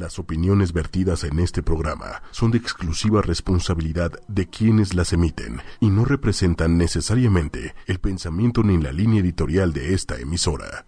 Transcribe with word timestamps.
Las 0.00 0.18
opiniones 0.18 0.72
vertidas 0.72 1.24
en 1.24 1.38
este 1.40 1.62
programa 1.62 2.22
son 2.30 2.52
de 2.52 2.56
exclusiva 2.56 3.20
responsabilidad 3.20 4.12
de 4.28 4.48
quienes 4.48 4.94
las 4.94 5.12
emiten 5.12 5.60
y 5.78 5.90
no 5.90 6.06
representan 6.06 6.78
necesariamente 6.78 7.74
el 7.86 8.00
pensamiento 8.00 8.62
ni 8.62 8.78
la 8.78 8.92
línea 8.92 9.20
editorial 9.20 9.74
de 9.74 9.92
esta 9.92 10.18
emisora. 10.18 10.86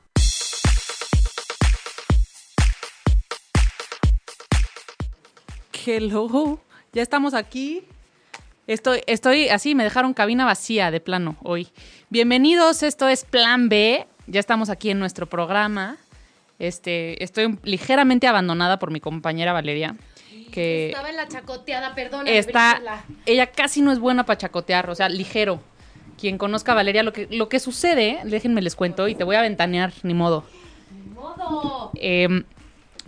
Hello, 5.85 6.59
ya 6.95 7.03
estamos 7.03 7.35
aquí. 7.35 7.85
Estoy, 8.67 9.03
estoy 9.07 9.51
así, 9.51 9.75
me 9.75 9.85
dejaron 9.85 10.15
cabina 10.15 10.47
vacía 10.47 10.91
de 10.91 11.01
plano 11.01 11.37
hoy. 11.43 11.69
Bienvenidos, 12.09 12.83
esto 12.83 13.07
es 13.09 13.27
Plan 13.27 13.69
B. 13.69 14.07
Ya 14.27 14.41
estamos 14.41 14.71
aquí 14.71 14.89
en 14.89 14.99
nuestro 14.99 15.27
programa. 15.27 15.99
Este, 16.63 17.25
estoy 17.25 17.59
ligeramente 17.65 18.29
abandonada 18.29 18.79
por 18.79 18.93
mi 18.93 19.01
compañera 19.01 19.53
Valeria. 19.53 19.97
Que 20.53 20.91
Estaba 20.91 21.11
en 21.11 21.16
la 21.16 21.27
chacoteada, 21.27 21.93
perdón. 21.97 22.29
está, 22.29 22.80
ella 23.27 23.48
casi 23.48 23.83
no 23.83 23.91
es 23.91 23.98
buena 23.98 24.25
para 24.25 24.39
chacotear, 24.39 24.89
o 24.89 24.95
sea, 24.95 25.09
ligero. 25.09 25.61
Quien 26.20 26.39
conozca 26.39 26.70
a 26.70 26.75
Valeria, 26.77 27.03
lo 27.03 27.12
que, 27.12 27.27
lo 27.33 27.48
que 27.48 27.59
sucede, 27.59 28.20
déjenme 28.23 28.62
les 28.62 28.77
cuento 28.77 29.09
y 29.09 29.17
te 29.17 29.25
voy 29.25 29.34
a 29.34 29.41
ventanear, 29.41 29.93
ni 30.05 30.15
modo. 30.15 30.45
modo. 31.17 31.91
Eh, 31.97 32.45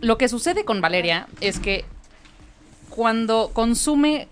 lo 0.00 0.18
que 0.18 0.28
sucede 0.28 0.64
con 0.64 0.80
Valeria 0.80 1.28
es 1.40 1.60
que 1.60 1.84
cuando 2.90 3.50
consume 3.52 4.26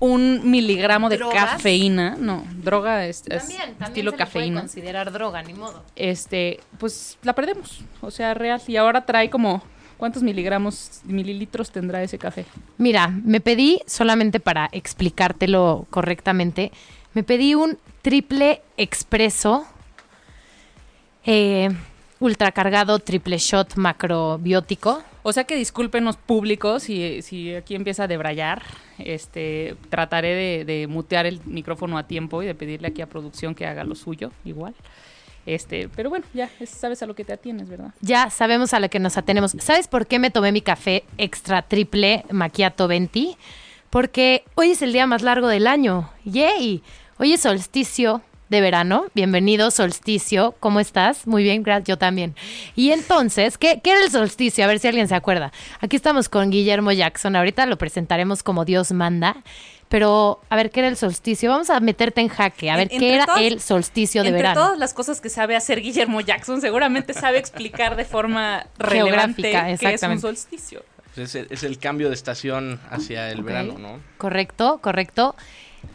un 0.00 0.50
miligramo 0.50 1.08
de 1.08 1.18
¿Drogas? 1.18 1.50
cafeína, 1.52 2.16
no, 2.18 2.44
droga 2.62 3.06
es, 3.06 3.22
es 3.28 3.46
También, 3.46 3.60
también 3.60 3.82
estilo 3.84 4.10
se 4.10 4.16
le 4.16 4.24
puede 4.24 4.32
cafeína, 4.32 4.60
considerar 4.60 5.12
droga, 5.12 5.42
ni 5.42 5.52
modo. 5.54 5.84
este, 5.94 6.58
pues 6.78 7.18
la 7.22 7.34
perdemos, 7.34 7.82
o 8.00 8.10
sea, 8.10 8.34
real. 8.34 8.60
Y 8.66 8.76
ahora 8.76 9.04
trae 9.04 9.28
como, 9.30 9.62
¿cuántos 9.98 10.22
miligramos, 10.22 11.02
mililitros 11.04 11.70
tendrá 11.70 12.02
ese 12.02 12.18
café? 12.18 12.46
Mira, 12.78 13.08
me 13.08 13.40
pedí, 13.40 13.80
solamente 13.86 14.40
para 14.40 14.68
explicártelo 14.72 15.86
correctamente, 15.90 16.72
me 17.12 17.22
pedí 17.22 17.54
un 17.54 17.78
triple 18.02 18.62
expreso 18.78 19.66
eh, 21.26 21.68
ultracargado 22.20 22.98
triple 22.98 23.36
shot 23.38 23.76
macrobiótico. 23.76 25.02
O 25.22 25.32
sea 25.32 25.44
que 25.44 25.54
discúlpenos 25.56 26.16
públicos 26.16 26.84
si, 26.84 27.20
si 27.22 27.54
aquí 27.54 27.74
empieza 27.74 28.04
a 28.04 28.08
debrayar. 28.08 28.62
Este, 28.98 29.76
trataré 29.88 30.34
de, 30.34 30.64
de 30.64 30.86
mutear 30.86 31.26
el 31.26 31.40
micrófono 31.44 31.98
a 31.98 32.06
tiempo 32.06 32.42
y 32.42 32.46
de 32.46 32.54
pedirle 32.54 32.88
aquí 32.88 33.02
a 33.02 33.06
producción 33.06 33.54
que 33.54 33.66
haga 33.66 33.84
lo 33.84 33.94
suyo, 33.94 34.30
igual. 34.44 34.74
Este, 35.46 35.88
pero 35.96 36.10
bueno, 36.10 36.24
ya 36.34 36.50
es- 36.60 36.70
sabes 36.70 37.02
a 37.02 37.06
lo 37.06 37.14
que 37.14 37.24
te 37.24 37.32
atienes, 37.32 37.68
¿verdad? 37.68 37.92
Ya 38.00 38.28
sabemos 38.30 38.74
a 38.74 38.80
lo 38.80 38.88
que 38.90 38.98
nos 38.98 39.16
atenemos. 39.16 39.52
¿Sabes 39.58 39.88
por 39.88 40.06
qué 40.06 40.18
me 40.18 40.30
tomé 40.30 40.52
mi 40.52 40.60
café 40.60 41.04
extra 41.18 41.62
triple 41.62 42.24
macchiato 42.30 42.88
20? 42.88 43.36
Porque 43.88 44.44
hoy 44.54 44.70
es 44.72 44.82
el 44.82 44.92
día 44.92 45.06
más 45.06 45.22
largo 45.22 45.48
del 45.48 45.66
año. 45.66 46.10
¡Yay! 46.24 46.82
Hoy 47.18 47.32
es 47.32 47.40
solsticio 47.40 48.22
de 48.50 48.60
verano. 48.60 49.06
Bienvenido, 49.14 49.70
solsticio. 49.70 50.54
¿Cómo 50.60 50.80
estás? 50.80 51.26
Muy 51.26 51.44
bien, 51.44 51.62
gracias. 51.62 51.86
Yo 51.86 51.96
también. 51.96 52.34
Y 52.74 52.90
entonces, 52.90 53.56
¿qué, 53.56 53.80
¿qué 53.82 53.92
era 53.92 54.04
el 54.04 54.10
solsticio? 54.10 54.64
A 54.64 54.66
ver 54.66 54.80
si 54.80 54.88
alguien 54.88 55.08
se 55.08 55.14
acuerda. 55.14 55.52
Aquí 55.80 55.96
estamos 55.96 56.28
con 56.28 56.50
Guillermo 56.50 56.90
Jackson. 56.92 57.36
Ahorita 57.36 57.64
lo 57.66 57.78
presentaremos 57.78 58.42
como 58.42 58.64
Dios 58.64 58.90
manda. 58.92 59.36
Pero, 59.88 60.40
a 60.50 60.56
ver, 60.56 60.70
¿qué 60.70 60.80
era 60.80 60.88
el 60.88 60.96
solsticio? 60.96 61.50
Vamos 61.50 61.70
a 61.70 61.78
meterte 61.80 62.20
en 62.20 62.28
jaque. 62.28 62.70
A 62.70 62.76
ver, 62.76 62.88
¿qué 62.88 63.14
era 63.14 63.26
el 63.40 63.60
solsticio 63.60 64.22
de 64.22 64.28
Entre 64.28 64.42
verano? 64.42 64.60
todas 64.60 64.78
las 64.78 64.94
cosas 64.94 65.20
que 65.20 65.28
sabe 65.28 65.56
hacer 65.56 65.80
Guillermo 65.80 66.20
Jackson, 66.20 66.60
seguramente 66.60 67.12
sabe 67.12 67.38
explicar 67.38 67.96
de 67.96 68.04
forma 68.04 68.66
relevante 68.78 69.42
Geográfica, 69.50 69.88
qué 69.88 69.94
es 69.94 70.02
un 70.02 70.20
solsticio. 70.20 70.84
Pues 71.14 71.30
es, 71.30 71.34
el, 71.34 71.46
es 71.50 71.62
el 71.64 71.78
cambio 71.78 72.08
de 72.08 72.14
estación 72.14 72.80
hacia 72.88 73.30
el 73.30 73.42
verano, 73.42 73.78
¿no? 73.78 74.00
Correcto, 74.16 74.78
correcto. 74.80 75.34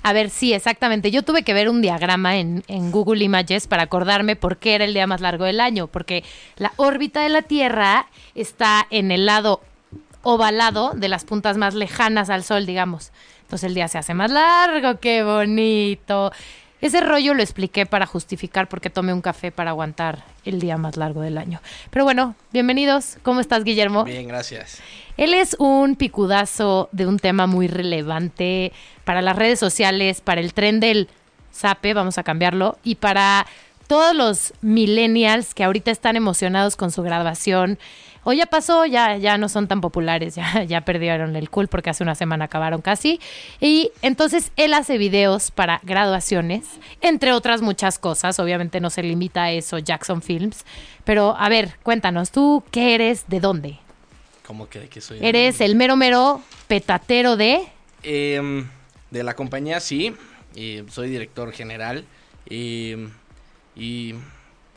A 0.03 0.13
ver, 0.13 0.29
sí, 0.29 0.53
exactamente. 0.53 1.11
Yo 1.11 1.23
tuve 1.23 1.43
que 1.43 1.53
ver 1.53 1.69
un 1.69 1.81
diagrama 1.81 2.37
en, 2.37 2.63
en 2.67 2.91
Google 2.91 3.23
Images 3.23 3.67
para 3.67 3.83
acordarme 3.83 4.35
por 4.35 4.57
qué 4.57 4.75
era 4.75 4.85
el 4.85 4.93
día 4.93 5.07
más 5.07 5.21
largo 5.21 5.45
del 5.45 5.59
año, 5.59 5.87
porque 5.87 6.23
la 6.57 6.73
órbita 6.77 7.21
de 7.21 7.29
la 7.29 7.41
Tierra 7.41 8.07
está 8.35 8.87
en 8.89 9.11
el 9.11 9.25
lado 9.25 9.61
ovalado 10.21 10.91
de 10.95 11.07
las 11.07 11.23
puntas 11.23 11.55
más 11.57 11.75
lejanas 11.75 12.29
al 12.29 12.43
Sol, 12.43 12.65
digamos. 12.65 13.11
Entonces 13.43 13.67
el 13.67 13.75
día 13.75 13.87
se 13.87 13.99
hace 13.99 14.13
más 14.13 14.31
largo, 14.31 14.99
qué 14.99 15.23
bonito. 15.23 16.31
Ese 16.81 16.99
rollo 16.99 17.33
lo 17.33 17.41
expliqué 17.41 17.85
para 17.85 18.05
justificar 18.05 18.67
por 18.67 18.81
qué 18.81 18.89
tomé 18.89 19.13
un 19.13 19.21
café 19.21 19.51
para 19.51 19.71
aguantar 19.71 20.23
el 20.43 20.59
día 20.59 20.77
más 20.77 20.97
largo 20.97 21.21
del 21.21 21.37
año. 21.37 21.61
Pero 21.89 22.03
bueno, 22.03 22.35
bienvenidos. 22.51 23.17
¿Cómo 23.23 23.39
estás, 23.39 23.63
Guillermo? 23.63 24.03
Bien, 24.03 24.27
gracias. 24.27 24.81
Él 25.17 25.33
es 25.33 25.55
un 25.57 25.95
picudazo 25.95 26.89
de 26.91 27.07
un 27.07 27.17
tema 27.17 27.47
muy 27.47 27.67
relevante 27.67 28.73
para 29.05 29.21
las 29.21 29.35
redes 29.37 29.57
sociales, 29.57 30.19
para 30.19 30.41
el 30.41 30.53
tren 30.53 30.79
del 30.79 31.07
sape, 31.51 31.93
vamos 31.93 32.17
a 32.17 32.23
cambiarlo, 32.23 32.77
y 32.83 32.95
para 32.95 33.47
todos 33.87 34.13
los 34.13 34.53
millennials 34.61 35.53
que 35.53 35.63
ahorita 35.63 35.91
están 35.91 36.15
emocionados 36.17 36.75
con 36.75 36.91
su 36.91 37.01
graduación. 37.03 37.79
O 38.27 38.33
ya 38.33 38.47
pasó, 38.47 38.87
ya, 38.87 39.17
ya 39.17 39.37
no 39.37 39.49
son 39.49 39.67
tan 39.67 39.81
populares, 39.81 40.33
ya, 40.33 40.63
ya 40.67 40.81
perdieron 40.81 41.35
el 41.35 41.51
cool 41.51 41.67
porque 41.67 41.91
hace 41.91 42.01
una 42.03 42.15
semana 42.15 42.45
acabaron 42.45 42.81
casi. 42.81 43.21
Y 43.61 43.91
entonces 44.01 44.51
él 44.57 44.73
hace 44.73 44.97
videos 44.97 45.51
para 45.51 45.79
graduaciones, 45.83 46.65
entre 47.01 47.33
otras 47.33 47.61
muchas 47.61 47.99
cosas. 47.99 48.39
Obviamente 48.39 48.79
no 48.81 48.89
se 48.89 49.03
limita 49.03 49.43
a 49.43 49.51
eso, 49.51 49.77
Jackson 49.77 50.23
Films. 50.23 50.65
Pero 51.03 51.35
a 51.37 51.47
ver, 51.49 51.77
cuéntanos, 51.83 52.31
¿tú 52.31 52.63
qué 52.71 52.95
eres? 52.95 53.25
¿De 53.27 53.39
dónde? 53.39 53.77
¿Cómo 54.45 54.67
que 54.69 54.79
de 54.79 54.89
qué 54.89 55.01
soy? 55.01 55.19
Eres 55.21 55.61
el 55.61 55.75
mero 55.75 55.95
mero 55.95 56.41
petatero 56.67 57.37
de. 57.37 57.67
Em, 58.01 58.67
de 59.11 59.23
la 59.23 59.35
compañía, 59.35 59.79
sí. 59.79 60.15
eh, 60.55 60.83
soy 60.89 61.09
director 61.09 61.51
general. 61.51 62.05
y 62.49 62.95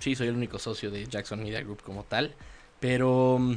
sí, 0.01 0.15
soy 0.15 0.29
el 0.29 0.35
único 0.35 0.59
socio 0.59 0.91
de 0.91 1.07
Jackson 1.07 1.43
Media 1.43 1.63
Group 1.63 1.83
como 1.83 2.05
tal. 2.05 2.35
Pero, 2.81 3.39
mm, 3.39 3.55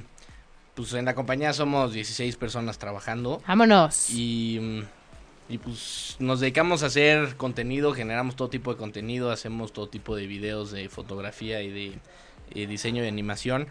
pues 0.75 0.93
en 0.93 1.05
la 1.05 1.15
compañía 1.15 1.53
somos 1.53 1.93
16 1.93 2.35
personas 2.37 2.77
trabajando. 2.77 3.41
Vámonos. 3.47 4.09
Y, 4.09 4.59
mm, 4.61 4.81
y 5.53 5.57
pues 5.57 6.15
nos 6.19 6.39
dedicamos 6.39 6.83
a 6.83 6.87
hacer 6.87 7.35
contenido, 7.35 7.93
generamos 7.93 8.35
todo 8.35 8.49
tipo 8.49 8.71
de 8.71 8.77
contenido, 8.77 9.31
hacemos 9.31 9.73
todo 9.73 9.89
tipo 9.89 10.15
de 10.15 10.25
videos 10.27 10.71
de 10.71 10.87
fotografía 10.87 11.61
y 11.61 11.69
de 11.69 11.99
eh, 12.55 12.67
diseño 12.67 13.01
de 13.01 13.09
animación. 13.09 13.67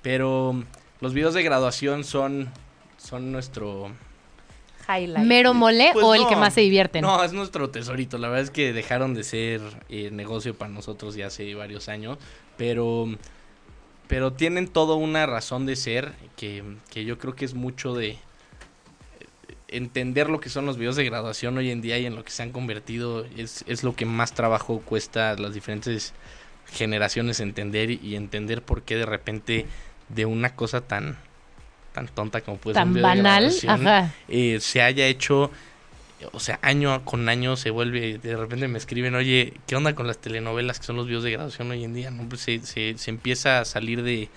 Pero 0.00 0.52
mm, 0.52 0.64
los 1.00 1.12
videos 1.12 1.34
de 1.34 1.42
graduación 1.42 2.04
son, 2.04 2.50
son 2.98 3.32
nuestro... 3.32 3.90
Highlight. 4.86 5.26
¿Mero 5.26 5.54
mole 5.54 5.90
Pues 5.94 6.04
o 6.04 6.14
el 6.14 6.26
que 6.28 6.36
más 6.36 6.52
se 6.52 6.60
divierten? 6.60 7.02
No, 7.02 7.24
es 7.24 7.32
nuestro 7.32 7.70
tesorito. 7.70 8.18
La 8.18 8.28
verdad 8.28 8.44
es 8.44 8.50
que 8.50 8.74
dejaron 8.74 9.14
de 9.14 9.24
ser 9.24 9.62
eh, 9.88 10.10
negocio 10.12 10.54
para 10.54 10.70
nosotros 10.70 11.14
ya 11.14 11.28
hace 11.28 11.54
varios 11.54 11.88
años. 11.88 12.18
Pero, 12.58 13.08
pero 14.08 14.32
tienen 14.32 14.68
toda 14.68 14.94
una 14.96 15.26
razón 15.26 15.66
de 15.66 15.76
ser 15.76 16.12
que, 16.36 16.62
que 16.90 17.04
yo 17.04 17.18
creo 17.18 17.34
que 17.34 17.44
es 17.44 17.54
mucho 17.54 17.94
de 17.94 18.10
eh, 18.10 18.16
entender 19.68 20.28
lo 20.30 20.40
que 20.40 20.50
son 20.50 20.66
los 20.66 20.76
videos 20.76 20.96
de 20.96 21.04
graduación 21.04 21.56
hoy 21.58 21.70
en 21.70 21.80
día 21.80 21.98
y 21.98 22.06
en 22.06 22.14
lo 22.16 22.24
que 22.24 22.30
se 22.30 22.42
han 22.42 22.50
convertido. 22.52 23.24
Es, 23.36 23.64
es 23.66 23.82
lo 23.82 23.94
que 23.96 24.04
más 24.04 24.32
trabajo 24.32 24.80
cuesta 24.80 25.30
a 25.30 25.36
las 25.36 25.54
diferentes 25.54 26.12
generaciones 26.70 27.40
entender 27.40 27.90
y, 27.90 28.16
entender 28.16 28.62
por 28.62 28.82
qué 28.82 28.96
de 28.96 29.06
repente 29.06 29.66
de 30.08 30.26
una 30.26 30.54
cosa 30.54 30.80
tan 30.80 31.16
tan 31.92 32.08
tonta 32.08 32.40
como 32.40 32.56
puede 32.56 32.74
ser 32.74 32.80
Tan 32.82 32.88
un 32.88 32.94
video 32.94 33.08
de 33.08 33.16
banal. 33.22 33.42
graduación, 33.44 33.68
Ajá. 33.70 34.12
eh, 34.28 34.58
se 34.60 34.82
haya 34.82 35.06
hecho, 35.06 35.50
o 36.32 36.40
sea, 36.40 36.58
año 36.62 37.04
con 37.04 37.28
año 37.28 37.56
se 37.56 37.70
vuelve, 37.70 38.18
de 38.18 38.36
repente 38.36 38.68
me 38.68 38.78
escriben, 38.78 39.14
oye, 39.14 39.54
¿qué 39.66 39.76
onda 39.76 39.94
con 39.94 40.06
las 40.06 40.18
telenovelas 40.18 40.78
que 40.80 40.86
son 40.86 40.96
los 40.96 41.06
videos 41.06 41.24
de 41.24 41.32
graduación 41.32 41.70
hoy 41.70 41.84
en 41.84 41.94
día? 41.94 42.10
¿No? 42.10 42.28
Pues 42.28 42.40
se, 42.42 42.60
se, 42.60 42.94
se 42.96 43.10
empieza 43.10 43.60
a 43.60 43.64
salir 43.64 44.02
de, 44.02 44.28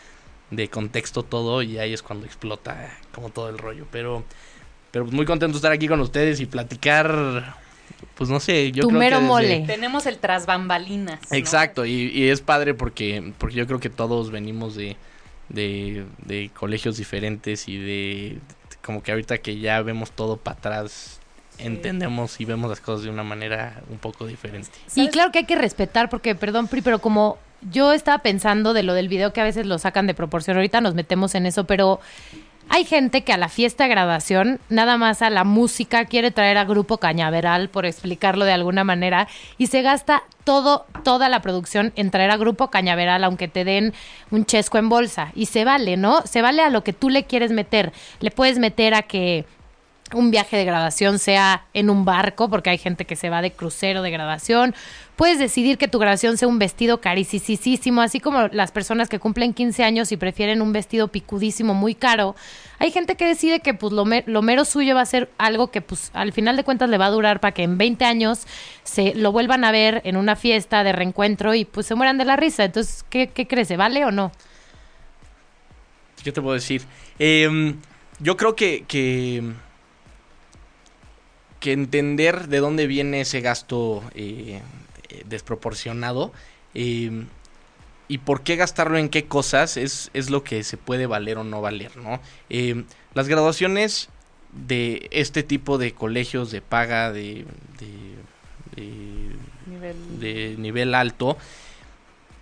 de 0.51 0.69
contexto 0.69 1.23
todo 1.23 1.61
y 1.61 1.77
ahí 1.77 1.93
es 1.93 2.01
cuando 2.03 2.25
explota 2.25 2.97
como 3.13 3.29
todo 3.29 3.49
el 3.49 3.57
rollo. 3.57 3.85
Pero, 3.91 4.23
pero 4.91 5.05
muy 5.05 5.25
contento 5.25 5.53
de 5.53 5.57
estar 5.57 5.71
aquí 5.71 5.87
con 5.87 5.99
ustedes 5.99 6.39
y 6.39 6.45
platicar, 6.45 7.57
pues 8.15 8.29
no 8.29 8.39
sé, 8.39 8.71
yo 8.71 8.83
Tu 8.83 8.89
creo 8.89 8.99
mero 8.99 9.17
que 9.17 9.21
desde- 9.23 9.27
mole. 9.27 9.63
Tenemos 9.67 10.05
el 10.05 10.17
tras 10.17 10.45
bambalinas. 10.45 11.19
¿no? 11.31 11.37
Exacto, 11.37 11.85
y, 11.85 12.09
y 12.13 12.29
es 12.29 12.41
padre 12.41 12.73
porque, 12.73 13.33
porque 13.37 13.55
yo 13.55 13.67
creo 13.67 13.79
que 13.79 13.89
todos 13.89 14.31
venimos 14.31 14.75
de, 14.75 14.95
de, 15.49 16.05
de 16.25 16.49
colegios 16.53 16.97
diferentes 16.97 17.67
y 17.67 17.77
de 17.77 18.37
como 18.83 19.03
que 19.03 19.11
ahorita 19.11 19.39
que 19.39 19.59
ya 19.59 19.81
vemos 19.81 20.11
todo 20.11 20.37
para 20.37 20.57
atrás, 20.57 21.16
entendemos 21.59 22.39
y 22.39 22.45
vemos 22.45 22.69
las 22.69 22.79
cosas 22.79 23.03
de 23.03 23.09
una 23.09 23.23
manera 23.23 23.81
un 23.89 23.97
poco 23.97 24.25
diferente. 24.25 24.69
Y 24.95 25.09
claro 25.09 25.31
que 25.31 25.39
hay 25.39 25.45
que 25.45 25.55
respetar, 25.55 26.09
porque, 26.09 26.35
perdón, 26.35 26.67
Pri, 26.67 26.81
pero 26.81 26.99
como 26.99 27.37
yo 27.71 27.91
estaba 27.93 28.19
pensando 28.19 28.73
de 28.73 28.83
lo 28.83 28.93
del 28.93 29.07
video 29.07 29.33
que 29.33 29.41
a 29.41 29.43
veces 29.43 29.65
lo 29.65 29.79
sacan 29.79 30.07
de 30.07 30.13
proporción, 30.13 30.57
ahorita 30.57 30.81
nos 30.81 30.93
metemos 30.93 31.35
en 31.35 31.45
eso, 31.45 31.65
pero 31.65 31.99
Hay 32.69 32.83
gente 32.83 33.23
que 33.23 33.31
a 33.31 33.37
la 33.37 33.47
fiesta 33.47 33.85
de 33.85 33.89
graduación, 33.89 34.59
nada 34.69 34.97
más 34.97 35.21
a 35.21 35.29
la 35.29 35.43
música, 35.45 36.05
quiere 36.05 36.31
traer 36.31 36.57
a 36.57 36.65
Grupo 36.65 36.97
Cañaveral, 36.97 37.69
por 37.69 37.85
explicarlo 37.85 38.43
de 38.43 38.51
alguna 38.51 38.83
manera, 38.83 39.27
y 39.57 39.67
se 39.67 39.81
gasta 39.81 40.23
todo, 40.43 40.85
toda 41.03 41.29
la 41.29 41.41
producción 41.41 41.93
en 41.95 42.11
traer 42.11 42.29
a 42.29 42.37
Grupo 42.37 42.69
Cañaveral, 42.69 43.23
aunque 43.23 43.47
te 43.47 43.63
den 43.63 43.93
un 44.31 44.45
chesco 44.45 44.77
en 44.77 44.89
bolsa. 44.89 45.31
Y 45.33 45.45
se 45.45 45.63
vale, 45.63 45.95
¿no? 45.95 46.21
Se 46.23 46.41
vale 46.41 46.61
a 46.61 46.69
lo 46.69 46.83
que 46.83 46.93
tú 46.93 47.09
le 47.09 47.23
quieres 47.23 47.51
meter. 47.51 47.93
Le 48.19 48.31
puedes 48.31 48.59
meter 48.59 48.93
a 48.93 49.03
que 49.03 49.45
un 50.13 50.31
viaje 50.31 50.57
de 50.57 50.65
graduación 50.65 51.19
sea 51.19 51.65
en 51.73 51.89
un 51.89 52.05
barco, 52.05 52.49
porque 52.49 52.69
hay 52.69 52.77
gente 52.77 53.05
que 53.05 53.15
se 53.15 53.29
va 53.29 53.41
de 53.41 53.51
crucero 53.51 54.01
de 54.01 54.11
graduación. 54.11 54.73
Puedes 55.15 55.39
decidir 55.39 55.77
que 55.77 55.87
tu 55.87 55.97
graduación 55.99 56.37
sea 56.37 56.47
un 56.47 56.59
vestido 56.59 57.01
carísimo, 57.01 58.01
así 58.01 58.19
como 58.19 58.47
las 58.49 58.71
personas 58.71 59.09
que 59.09 59.19
cumplen 59.19 59.53
15 59.53 59.83
años 59.83 60.11
y 60.11 60.17
prefieren 60.17 60.61
un 60.61 60.73
vestido 60.73 61.07
picudísimo, 61.07 61.73
muy 61.73 61.95
caro. 61.95 62.35
Hay 62.79 62.91
gente 62.91 63.15
que 63.15 63.25
decide 63.25 63.59
que 63.59 63.73
pues 63.73 63.91
lo, 63.93 64.05
lo 64.25 64.41
mero 64.41 64.63
suyo 64.63 64.95
va 64.95 65.01
a 65.01 65.05
ser 65.05 65.29
algo 65.37 65.71
que 65.71 65.81
pues 65.81 66.11
al 66.13 66.33
final 66.33 66.55
de 66.55 66.63
cuentas 66.63 66.89
le 66.89 66.97
va 66.97 67.07
a 67.07 67.11
durar 67.11 67.39
para 67.39 67.53
que 67.53 67.63
en 67.63 67.77
20 67.77 68.05
años 68.05 68.45
se 68.83 69.15
lo 69.15 69.31
vuelvan 69.31 69.63
a 69.63 69.71
ver 69.71 70.01
en 70.05 70.17
una 70.17 70.35
fiesta 70.35 70.83
de 70.83 70.91
reencuentro 70.91 71.55
y 71.55 71.65
pues 71.65 71.87
se 71.87 71.95
mueran 71.95 72.17
de 72.17 72.25
la 72.25 72.35
risa. 72.35 72.65
Entonces, 72.65 73.03
¿qué, 73.09 73.27
qué 73.27 73.47
crees? 73.47 73.75
¿Vale 73.75 74.05
o 74.05 74.11
no? 74.11 74.31
¿Qué 76.23 76.31
te 76.31 76.41
puedo 76.41 76.53
decir? 76.53 76.83
Em, 77.19 77.77
yo 78.19 78.37
creo 78.37 78.55
que, 78.55 78.83
que 78.87 79.43
que 81.59 81.71
entender 81.71 82.47
de 82.47 82.59
dónde 82.59 82.87
viene 82.87 83.21
ese 83.21 83.41
gasto 83.41 84.03
eh, 84.15 84.61
eh, 85.09 85.23
desproporcionado 85.25 86.31
eh, 86.73 87.25
y 88.07 88.19
por 88.19 88.41
qué 88.41 88.55
gastarlo 88.55 88.97
en 88.97 89.09
qué 89.09 89.25
cosas 89.25 89.77
es, 89.77 90.09
es, 90.13 90.29
lo 90.29 90.43
que 90.43 90.63
se 90.63 90.77
puede 90.77 91.07
valer 91.07 91.37
o 91.37 91.43
no 91.43 91.61
valer, 91.61 91.97
¿no? 91.97 92.21
las 93.13 93.27
graduaciones 93.27 94.09
de 94.53 95.09
este 95.11 95.43
tipo 95.43 95.77
de 95.77 95.91
colegios 95.93 96.51
de 96.51 96.61
paga 96.61 97.11
de, 97.11 97.45
de, 98.77 99.35
nivel. 99.65 100.19
de 100.19 100.55
nivel 100.57 100.95
alto, 100.95 101.37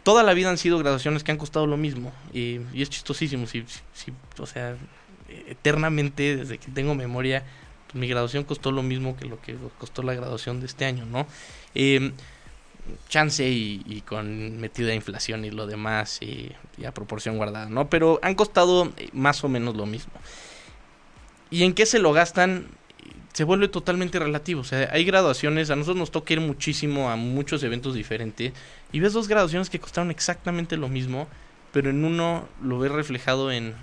toda 0.04 0.22
la 0.22 0.36
vida 0.36 0.52
han 0.52 0.60
sido 0.60 0.78
graduaciones 0.78 1.24
que 1.24 1.32
han 1.32 1.40
costado 1.40 1.66
lo 1.66 1.78
mismo. 1.78 2.14
y 2.32 2.62
es 2.76 2.90
chistosísimo. 2.92 3.48
Si, 3.48 3.66
si, 3.94 4.14
o 4.38 4.46
sea, 4.46 4.76
eternamente, 5.48 6.38
desde 6.38 6.60
que 6.60 6.72
tengo 6.72 6.94
memoria, 6.94 7.44
mi 7.96 8.08
graduación 8.08 8.44
costó 8.44 8.72
lo 8.72 8.84
mismo 8.84 9.18
que 9.18 9.26
lo 9.26 9.42
que 9.42 9.56
costó 9.80 10.04
la 10.04 10.14
graduación 10.14 10.60
de 10.60 10.68
este 10.68 10.86
año, 10.86 11.06
¿no? 11.06 11.26
Eh, 11.74 12.12
chance 13.10 13.48
y, 13.48 14.04
con 14.08 14.60
metida 14.60 14.94
inflación 14.94 15.46
y 15.46 15.52
lo 15.52 15.66
demás 15.66 16.22
y, 16.22 16.52
a 16.86 16.92
proporción 16.92 17.38
guardada, 17.38 17.68
¿no? 17.68 17.90
Pero 17.90 18.20
han 18.22 18.36
costado 18.36 18.92
eh, 18.98 19.10
más 19.14 19.44
o 19.44 19.50
menos 19.50 19.76
lo 19.76 19.86
mismo. 19.86 20.14
¿Y 21.50 21.64
en 21.64 21.74
qué 21.74 21.86
se 21.86 22.00
lo 22.00 22.14
gastan? 22.14 22.68
Se 23.34 23.44
vuelve 23.44 23.68
totalmente 23.68 24.20
relativo. 24.20 24.62
O 24.62 24.64
sea, 24.64 24.90
hay 24.92 25.04
graduaciones, 25.04 25.70
a 25.70 25.76
nosotros 25.76 25.98
nos 25.98 26.12
toca 26.12 26.34
ir 26.34 26.42
muchísimo 26.42 27.10
a 27.10 27.16
muchos 27.16 27.64
eventos 27.64 27.94
diferentes 27.94 28.54
y 28.92 29.00
ves 29.00 29.14
dos 29.14 29.28
graduaciones 29.28 29.70
que 29.70 29.80
costaron 29.80 30.12
exactamente 30.12 30.78
lo 30.78 30.88
mismo, 30.88 31.28
pero 31.72 31.90
en 31.90 32.04
uno 32.06 32.48
lo 32.62 32.80
ves 32.80 32.92
reflejado 32.92 33.52
en 33.52 33.74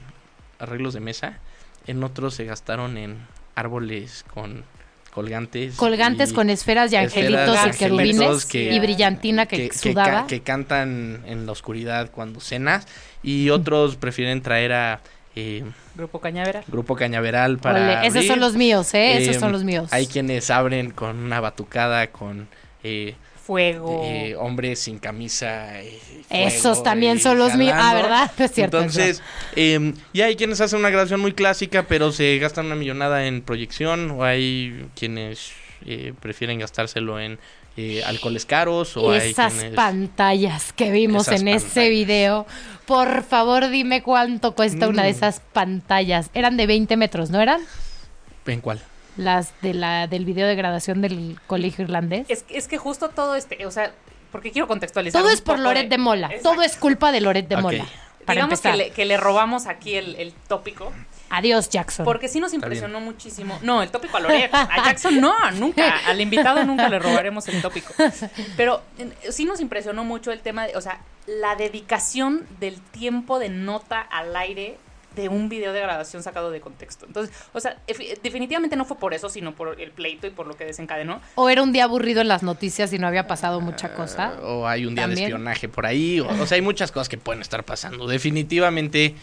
arreglos 0.58 0.94
de 0.94 1.00
mesa, 1.00 1.40
en 1.86 2.02
otro 2.04 2.30
se 2.30 2.44
gastaron 2.44 2.96
en 2.96 3.18
árboles 3.54 4.24
con 4.32 4.64
colgantes. 5.12 5.76
Colgantes 5.76 6.32
con 6.32 6.50
esferas 6.50 6.90
de 6.90 6.98
angelitos 6.98 7.58
y 7.66 7.70
querubines 7.78 8.54
y 8.54 8.80
brillantina 8.80 9.46
que, 9.46 9.72
sudaba. 9.72 10.26
Que, 10.26 10.40
cantan 10.40 11.22
en 11.26 11.46
la 11.46 11.52
oscuridad 11.52 12.10
cuando 12.10 12.40
cenas. 12.40 12.86
Y 13.22 13.50
otros 13.50 13.96
prefieren 13.96 14.42
traer 14.42 14.72
a... 14.72 15.00
Eh, 15.34 15.64
Grupo 15.94 16.20
Cañaveral. 16.20 16.64
Grupo 16.66 16.94
Cañaveral 16.94 17.58
para... 17.58 18.04
esos 18.04 18.26
son 18.26 18.40
los 18.40 18.54
míos, 18.54 18.92
¿eh? 18.94 19.22
Esos 19.22 19.36
son 19.36 19.52
los 19.52 19.64
míos. 19.64 19.88
Hay 19.92 20.06
quienes 20.06 20.50
abren 20.50 20.90
con 20.90 21.18
una 21.18 21.40
batucada, 21.40 22.08
con... 22.08 22.48
Eh, 22.82 23.14
fuego. 23.44 24.02
hombres 24.38 24.80
sin 24.80 24.98
camisa. 24.98 25.72
Esos 26.30 26.82
también 26.82 27.18
son 27.20 27.38
los 27.38 27.56
míos. 27.56 27.74
Ah, 27.76 27.94
¿verdad? 27.94 28.30
es 28.38 28.52
cierto. 28.52 28.78
Entonces, 28.78 29.22
eh, 29.56 29.94
y 30.12 30.20
hay 30.20 30.36
quienes 30.36 30.60
hacen 30.60 30.78
una 30.78 30.90
grabación 30.90 31.20
muy 31.20 31.32
clásica, 31.32 31.84
pero 31.84 32.12
se 32.12 32.38
gastan 32.38 32.66
una 32.66 32.76
millonada 32.76 33.26
en 33.26 33.42
proyección, 33.42 34.12
o 34.12 34.24
hay 34.24 34.86
quienes 34.94 35.52
eh, 35.84 36.14
prefieren 36.20 36.58
gastárselo 36.58 37.20
en 37.20 37.38
eh, 37.76 38.02
alcoholes 38.04 38.44
caros 38.44 38.98
o 38.98 39.14
esas 39.14 39.54
pantallas 39.74 40.74
que 40.74 40.90
vimos 40.90 41.28
en 41.28 41.48
ese 41.48 41.88
video. 41.88 42.46
Por 42.86 43.22
favor, 43.22 43.70
dime 43.70 44.02
cuánto 44.02 44.54
cuesta 44.54 44.88
una 44.88 45.04
de 45.04 45.12
mm. 45.12 45.16
esas 45.16 45.40
pantallas. 45.52 46.30
Eran 46.34 46.56
de 46.56 46.66
20 46.66 46.96
metros, 46.96 47.30
¿no 47.30 47.40
eran? 47.40 47.62
¿En 48.46 48.60
cuál? 48.60 48.82
Las 49.16 49.60
de 49.60 49.74
la 49.74 50.06
del 50.06 50.24
video 50.24 50.46
de 50.46 50.54
graduación 50.54 51.00
del 51.02 51.38
colegio 51.46 51.84
irlandés. 51.84 52.26
Es, 52.28 52.44
es 52.48 52.68
que 52.68 52.78
justo 52.78 53.10
todo 53.10 53.36
este, 53.36 53.64
o 53.66 53.70
sea, 53.70 53.92
porque 54.30 54.50
quiero 54.50 54.66
contextualizar. 54.66 55.20
Todo 55.20 55.30
es 55.30 55.40
por 55.40 55.58
Loret 55.58 55.88
de, 55.88 55.98
Mola, 55.98 56.30
todo 56.42 56.62
es 56.62 56.76
culpa 56.76 57.12
de 57.12 57.20
Loret 57.20 57.48
de 57.48 57.56
Mola. 57.56 57.86
Para 58.24 58.36
Digamos 58.36 58.60
que 58.60 58.72
le, 58.76 58.90
que 58.90 59.04
le, 59.04 59.16
robamos 59.16 59.66
aquí 59.66 59.96
el, 59.96 60.14
el, 60.14 60.32
tópico. 60.32 60.92
Adiós, 61.28 61.70
Jackson. 61.70 62.04
Porque 62.04 62.28
sí 62.28 62.38
nos 62.38 62.54
impresionó 62.54 63.00
muchísimo. 63.00 63.58
No, 63.62 63.82
el 63.82 63.90
tópico 63.90 64.16
a 64.16 64.20
Loret. 64.20 64.54
A 64.54 64.68
Jackson 64.84 65.20
no, 65.20 65.50
nunca. 65.52 65.98
Al 66.06 66.20
invitado 66.20 66.62
nunca 66.64 66.88
le 66.88 67.00
robaremos 67.00 67.48
el 67.48 67.60
tópico. 67.60 67.92
Pero 68.56 68.82
sí 69.30 69.44
nos 69.44 69.60
impresionó 69.60 70.04
mucho 70.04 70.30
el 70.30 70.40
tema 70.40 70.66
de, 70.68 70.76
o 70.76 70.80
sea, 70.80 71.00
la 71.26 71.56
dedicación 71.56 72.46
del 72.60 72.80
tiempo 72.80 73.40
de 73.40 73.48
nota 73.48 74.00
al 74.00 74.36
aire 74.36 74.78
de 75.14 75.28
un 75.28 75.48
video 75.48 75.72
de 75.72 75.80
grabación 75.80 76.22
sacado 76.22 76.50
de 76.50 76.60
contexto. 76.60 77.06
Entonces, 77.06 77.34
o 77.52 77.60
sea, 77.60 77.76
definitivamente 78.22 78.76
no 78.76 78.84
fue 78.84 78.98
por 78.98 79.14
eso, 79.14 79.28
sino 79.28 79.54
por 79.54 79.80
el 79.80 79.90
pleito 79.90 80.26
y 80.26 80.30
por 80.30 80.46
lo 80.46 80.56
que 80.56 80.64
desencadenó. 80.64 81.20
O 81.34 81.48
era 81.48 81.62
un 81.62 81.72
día 81.72 81.84
aburrido 81.84 82.20
en 82.20 82.28
las 82.28 82.42
noticias 82.42 82.92
y 82.92 82.98
no 82.98 83.06
había 83.06 83.26
pasado 83.26 83.60
mucha 83.60 83.88
ah, 83.88 83.94
cosa. 83.94 84.32
o 84.42 84.66
hay 84.66 84.86
un 84.86 84.94
día 84.94 85.08
de 85.08 85.14
espionaje 85.14 85.68
por 85.68 85.86
ahí. 85.86 86.20
O, 86.20 86.46
sea, 86.46 86.56
hay 86.56 86.62
muchas 86.62 86.92
cosas 86.92 87.08
que 87.08 87.18
pueden 87.18 87.42
estar 87.42 87.64
pasando. 87.64 88.06
Definitivamente 88.06 89.14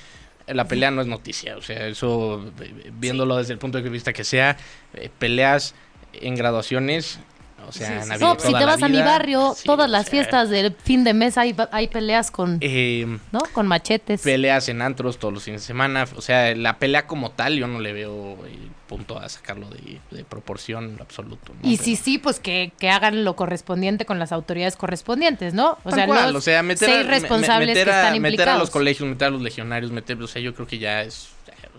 la 0.48 0.66
pelea 0.66 0.92
no 0.92 1.02
es 1.02 1.08
noticia. 1.08 1.58
O 1.58 1.62
sea, 1.62 1.88
eso, 1.88 2.52
viéndolo 2.94 3.38
desde 3.38 3.54
el 3.54 3.60
punto 3.60 3.82
de 3.82 3.90
vista 3.90 4.14
que 4.14 4.24
sea, 4.24 4.58
eh, 4.94 5.10
peleas 5.18 5.76
en 6.14 6.36
graduaciones 6.36 7.20
o 7.68 7.72
sea, 7.72 8.06
no, 8.20 8.40
si 8.40 8.54
te 8.54 8.66
vas 8.66 8.82
a 8.82 8.88
mi 8.88 9.02
barrio, 9.02 9.56
todas 9.64 9.90
las 9.90 10.10
fiestas 10.10 10.50
del 10.50 10.74
fin 10.74 11.04
de 11.04 11.14
mes 11.14 11.38
hay, 11.38 11.56
hay 11.72 11.88
peleas 11.88 12.32
con, 12.32 12.58
eh, 12.62 13.06
¿no? 13.32 13.40
con 13.54 13.68
machetes. 13.68 14.22
Peleas 14.22 14.70
en 14.70 14.82
antros 14.82 15.20
todos 15.20 15.34
los 15.34 15.44
fines 15.44 15.62
de 15.62 15.68
semana. 15.68 16.08
O 16.16 16.22
sea, 16.22 16.56
la 16.56 16.78
pelea 16.78 17.08
como 17.08 17.32
tal 17.32 17.56
yo 17.56 17.68
no 17.68 17.80
le 17.80 17.94
veo 17.94 18.38
el 18.46 18.72
punto 18.88 19.20
a 19.20 19.30
sacarlo 19.30 19.68
de, 19.70 20.24
proporción 20.26 20.98
absoluto. 21.00 21.54
Y 21.64 21.78
si 21.78 21.96
sí, 21.96 22.18
pues 22.18 22.40
que, 22.40 22.72
hagan 22.90 23.24
lo 23.24 23.36
correspondiente 23.36 24.06
con 24.06 24.20
las 24.20 24.32
autoridades 24.32 24.76
correspondientes, 24.76 25.54
¿no? 25.54 25.78
O 25.84 25.92
sea, 25.92 26.08
o 26.34 26.42
sea, 26.42 26.64
meter, 26.64 26.90
a, 26.90 27.04
responsables 27.04 27.76
que 27.76 27.82
están 27.82 28.20
meter 28.22 28.50
a 28.50 28.58
los 28.58 28.72
colegios, 28.72 29.08
meter 29.08 29.28
a 29.28 29.32
los 29.32 29.42
legionarios, 29.42 29.92
meter, 29.92 30.22
o 30.22 30.28
sea, 30.28 30.42
yo 30.42 30.56
creo 30.56 30.68
que 30.68 30.80
ya 30.80 31.04
es 31.04 31.30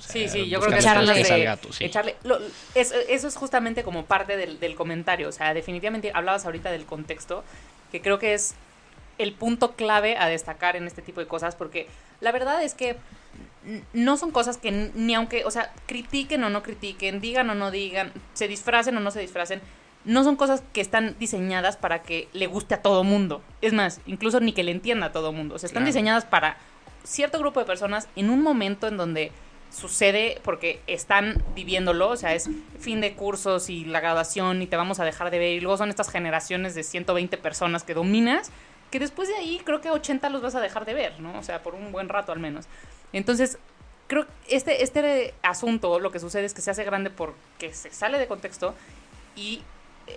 sí, 0.01 0.29
sí, 0.29 0.49
yo 0.49 0.61
creo 0.61 0.73
que 0.73 0.79
echarle, 0.79 1.45
gato, 1.45 1.69
echarle 1.79 2.17
eso 2.75 3.29
es 3.29 3.37
justamente 3.37 3.83
como 3.83 4.05
parte 4.05 4.37
del, 4.37 4.75
comentario. 4.75 5.29
O 5.29 5.33
sea, 5.33 5.55
definitivamente 5.55 6.11
hablabas 6.15 6.45
ahorita 6.45 6.71
del 6.71 6.85
contexto, 6.85 7.45
que 7.93 8.01
creo 8.01 8.19
que 8.19 8.35
es 8.35 8.55
el 9.19 9.33
punto 9.33 9.73
clave 9.73 10.17
a 10.17 10.29
destacar 10.29 10.77
en 10.77 10.87
este 10.87 11.03
tipo 11.03 11.21
de 11.21 11.27
cosas, 11.27 11.55
porque 11.55 11.87
la 12.21 12.33
verdad 12.33 12.63
es 12.63 12.75
que 12.75 12.97
no 13.93 14.17
son 14.17 14.31
cosas 14.31 14.57
que 14.57 14.71
ni 14.71 15.15
aunque, 15.15 15.45
o 15.45 15.51
sea, 15.51 15.73
critiquen 15.87 16.43
o 16.45 16.51
no 16.51 16.63
critiquen, 16.63 17.21
digan 17.21 17.51
o 17.51 17.55
no 17.55 17.71
digan, 17.71 18.13
se 18.33 18.49
disfracen 18.49 18.97
o 18.97 19.01
no 19.01 19.11
se 19.11 19.21
disfracen, 19.21 19.61
no 20.05 20.25
son 20.25 20.37
cosas 20.37 20.63
que 20.73 20.81
están 20.81 21.17
diseñadas 21.19 21.77
para 21.77 22.03
que 22.03 22.29
le 22.33 22.47
guste 22.47 22.75
a 22.75 22.83
todo 22.83 23.05
mundo. 23.05 23.43
Es 23.61 23.73
más, 23.73 24.01
incluso 24.07 24.41
ni 24.41 24.53
que 24.53 24.65
le 24.65 24.73
entienda 24.73 25.07
a 25.07 25.13
todo 25.13 25.33
mundo. 25.33 25.57
O 25.57 25.59
sea, 25.59 25.67
están 25.67 25.85
diseñadas 25.85 26.25
para 26.25 26.57
cierto 27.05 27.39
grupo 27.39 27.61
de 27.61 27.67
personas 27.67 28.09
en 28.17 28.31
un 28.31 28.43
momento 28.43 28.89
en 28.89 28.97
donde 28.97 29.33
sucede 29.71 30.41
porque 30.43 30.81
están 30.87 31.43
viviéndolo, 31.55 32.11
o 32.11 32.17
sea, 32.17 32.35
es 32.35 32.49
fin 32.79 33.01
de 33.01 33.15
cursos 33.15 33.71
y 33.71 33.85
la 33.85 34.01
graduación 34.01 34.63
y 34.63 34.67
te 34.67 34.77
vamos 34.77 35.01
a 35.01 35.05
dejar 35.05 35.31
de 35.31 35.39
ver 35.39 35.53
y 35.53 35.61
luego 35.61 35.77
son 35.77 35.91
estas 35.91 36.11
generaciones 36.11 36.75
de 36.75 36.83
120 36.83 37.39
personas 37.39 37.85
que 37.85 37.95
dominas, 37.95 38.51
que 38.91 38.99
después 38.99 39.29
de 39.29 39.37
ahí 39.37 39.61
creo 39.65 39.81
que 39.81 39.91
80 39.91 40.29
los 40.31 40.43
vas 40.43 40.55
a 40.55 40.61
dejar 40.61 40.85
de 40.85 40.95
ver, 40.95 41.21
¿no? 41.21 41.39
O 41.39 41.43
sea, 41.43 41.63
por 41.63 41.75
un 41.75 41.93
buen 41.93 42.09
rato 42.09 42.33
al 42.33 42.41
menos. 42.41 42.67
Entonces, 43.13 43.59
creo 44.09 44.27
que 44.27 44.57
este, 44.57 44.83
este 44.83 45.35
asunto 45.43 46.01
lo 46.01 46.11
que 46.11 46.19
sucede 46.19 46.45
es 46.45 46.55
que 46.55 46.63
se 46.63 46.71
hace 46.71 46.85
grande 46.85 47.11
porque 47.11 47.73
se 47.73 47.91
sale 47.91 48.19
de 48.19 48.27
contexto 48.27 48.75
y 49.37 49.63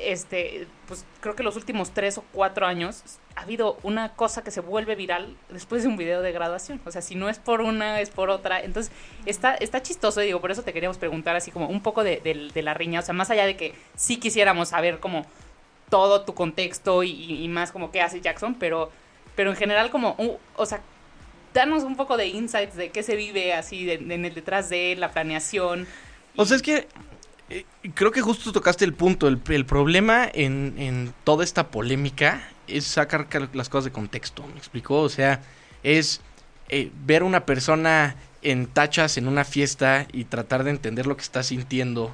este, 0.01 0.67
pues 0.87 1.05
creo 1.19 1.35
que 1.35 1.43
los 1.43 1.55
últimos 1.55 1.91
tres 1.91 2.17
o 2.17 2.23
cuatro 2.31 2.65
años 2.65 3.03
ha 3.35 3.41
habido 3.41 3.77
una 3.83 4.13
cosa 4.13 4.43
que 4.43 4.51
se 4.51 4.61
vuelve 4.61 4.95
viral 4.95 5.35
después 5.49 5.83
de 5.83 5.89
un 5.89 5.97
video 5.97 6.21
de 6.21 6.31
graduación. 6.31 6.81
O 6.85 6.91
sea, 6.91 7.01
si 7.01 7.15
no 7.15 7.29
es 7.29 7.39
por 7.39 7.61
una, 7.61 7.99
es 8.01 8.09
por 8.09 8.29
otra. 8.29 8.61
Entonces, 8.61 8.91
está, 9.25 9.55
está 9.55 9.81
chistoso, 9.81 10.19
digo, 10.19 10.41
por 10.41 10.51
eso 10.51 10.63
te 10.63 10.73
queríamos 10.73 10.97
preguntar 10.97 11.35
así 11.35 11.51
como 11.51 11.67
un 11.67 11.81
poco 11.81 12.03
de, 12.03 12.51
la 12.55 12.73
riña. 12.73 12.99
O 12.99 13.03
sea, 13.03 13.13
más 13.13 13.29
allá 13.29 13.45
de 13.45 13.57
que 13.57 13.73
sí 13.95 14.17
quisiéramos 14.17 14.69
saber 14.69 14.99
como 14.99 15.25
todo 15.89 16.23
tu 16.23 16.33
contexto 16.33 17.03
y, 17.03 17.47
más 17.49 17.71
como 17.71 17.91
qué 17.91 18.01
hace 18.01 18.21
Jackson, 18.21 18.55
pero, 18.55 18.91
pero 19.35 19.49
en 19.49 19.55
general 19.55 19.89
como, 19.89 20.15
o 20.55 20.65
sea, 20.65 20.81
danos 21.53 21.83
un 21.83 21.95
poco 21.95 22.17
de 22.17 22.27
insights 22.27 22.75
de 22.75 22.89
qué 22.89 23.03
se 23.03 23.15
vive 23.15 23.53
así 23.53 23.85
de- 23.85 23.93
en 23.93 24.25
el 24.25 24.33
detrás 24.33 24.69
de 24.69 24.95
la 24.95 25.11
planeación. 25.11 25.87
O 26.35 26.45
sea, 26.45 26.57
es 26.57 26.63
que 26.63 26.87
creo 27.93 28.11
que 28.11 28.21
justo 28.21 28.51
tocaste 28.51 28.85
el 28.85 28.93
punto. 28.93 29.27
El, 29.27 29.65
problema 29.65 30.27
en, 30.33 31.13
toda 31.23 31.43
esta 31.43 31.69
polémica 31.69 32.49
es 32.67 32.85
sacar 32.85 33.27
ca- 33.29 33.49
las 33.53 33.69
cosas 33.69 33.85
de 33.85 33.91
contexto. 33.91 34.45
¿Me 34.47 34.57
explicó? 34.57 35.01
O 35.01 35.09
sea, 35.09 35.41
es 35.83 36.21
eh, 36.69 36.91
ver 37.05 37.23
una 37.23 37.45
persona 37.45 38.15
en 38.41 38.67
tachas 38.67 39.17
en 39.17 39.27
una 39.27 39.43
fiesta 39.43 40.07
y 40.11 40.25
tratar 40.25 40.63
de 40.63 40.71
entender 40.71 41.07
lo 41.07 41.15
que 41.15 41.23
está 41.23 41.43
sintiendo 41.43 42.13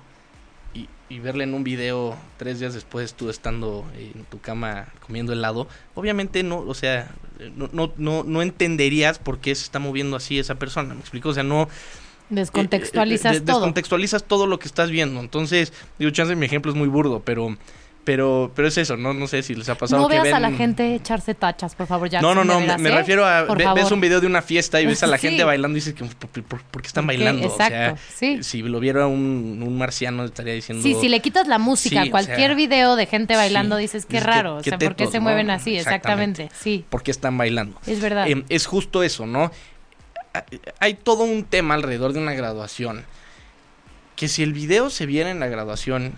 y, 0.73 0.87
y 1.09 1.19
verle 1.19 1.43
en 1.43 1.53
un 1.53 1.63
video 1.63 2.15
tres 2.37 2.59
días 2.59 2.73
después 2.73 3.13
tú 3.15 3.29
estando 3.29 3.85
en 3.97 4.25
tu 4.25 4.39
cama 4.39 4.87
comiendo 5.05 5.33
helado. 5.33 5.67
Obviamente 5.95 6.43
no, 6.43 6.59
o 6.59 6.73
sea, 6.73 7.11
no, 7.55 7.69
no, 7.71 7.93
no, 7.97 8.23
no 8.23 8.41
entenderías 8.41 9.17
por 9.17 9.39
qué 9.39 9.55
se 9.55 9.63
está 9.63 9.79
moviendo 9.79 10.17
así 10.17 10.37
esa 10.37 10.55
persona. 10.55 10.93
¿Me 10.93 10.99
explico? 11.01 11.29
O 11.29 11.33
sea, 11.33 11.43
no... 11.43 11.67
Descontextualizas 12.29 13.33
Eh, 13.35 13.37
eh, 13.37 13.41
todo. 13.41 13.55
Descontextualizas 13.59 14.23
todo 14.23 14.47
lo 14.47 14.59
que 14.59 14.67
estás 14.67 14.89
viendo. 14.89 15.19
Entonces, 15.19 15.73
digo, 15.97 16.11
chance 16.11 16.35
mi 16.35 16.45
ejemplo 16.45 16.71
es 16.71 16.77
muy 16.77 16.87
burdo, 16.87 17.21
pero 17.23 17.57
pero 18.05 18.51
pero 18.55 18.67
es 18.69 18.77
eso, 18.77 18.97
no 18.97 19.13
no 19.13 19.27
sé 19.27 19.43
si 19.43 19.53
les 19.53 19.67
ha 19.69 19.75
pasado 19.75 20.01
no 20.01 20.07
que 20.07 20.13
veas 20.15 20.23
ven 20.23 20.33
a 20.33 20.39
la 20.39 20.51
gente 20.51 20.95
echarse 20.95 21.35
tachas, 21.35 21.75
por 21.75 21.85
favor, 21.85 22.09
ya. 22.09 22.21
No, 22.21 22.33
no, 22.33 22.43
no, 22.43 22.59
me, 22.59 22.75
me 22.77 22.89
refiero 22.91 23.25
a 23.25 23.43
ve- 23.43 23.67
ves 23.75 23.91
un 23.91 23.99
video 24.01 24.19
de 24.21 24.25
una 24.25 24.41
fiesta 24.41 24.81
y 24.81 24.85
ves 24.87 25.03
a 25.03 25.07
la 25.07 25.17
Sí. 25.19 25.27
gente 25.27 25.43
bailando 25.43 25.77
y 25.77 25.81
dices 25.81 25.93
que 25.93 26.05
¿por, 26.05 26.15
por- 26.29 26.43
por- 26.43 26.63
por 26.63 26.81
qué 26.81 26.87
están 26.87 27.05
bailando? 27.05 27.45
Exacto, 27.45 27.75
o 27.75 27.77
sea, 27.77 27.97
sí. 28.15 28.41
si 28.41 28.61
lo 28.63 28.79
viera 28.79 29.05
un, 29.05 29.61
un 29.63 29.77
marciano 29.77 30.23
estaría 30.23 30.53
diciendo 30.53 30.81
Sí, 30.81 30.95
si 30.99 31.09
le 31.09 31.19
quitas 31.19 31.47
la 31.47 31.59
música 31.59 32.01
Sí, 32.03 32.07
o 32.07 32.11
cualquier 32.11 32.37
sea, 32.51 32.53
video 32.55 32.95
de 32.95 33.05
gente 33.05 33.35
bailando, 33.35 33.75
dices, 33.75 34.05
qué 34.07 34.21
raro, 34.21 34.55
o 34.55 34.63
sea, 34.63 34.77
¿por 34.79 34.95
qué 34.95 35.05
se 35.07 35.17
¿no? 35.17 35.23
mueven 35.25 35.49
así? 35.51 35.77
Exactamente. 35.77 36.45
Exactamente, 36.45 36.49
sí, 36.63 36.85
por 36.89 37.03
qué 37.03 37.11
están 37.11 37.37
bailando. 37.37 37.77
es 37.85 37.99
verdad. 38.01 38.27
Eh, 38.27 38.43
es 38.49 38.65
justo 38.65 39.03
eso, 39.03 39.27
¿no? 39.27 39.51
Hay 40.79 40.93
todo 40.93 41.23
un 41.23 41.43
tema 41.43 41.73
alrededor 41.75 42.13
de 42.13 42.19
una 42.19 42.33
graduación. 42.33 43.05
Que 44.15 44.27
si 44.27 44.43
el 44.43 44.53
video 44.53 44.89
se 44.89 45.05
viera 45.05 45.31
en 45.31 45.39
la 45.39 45.47
graduación 45.47 46.13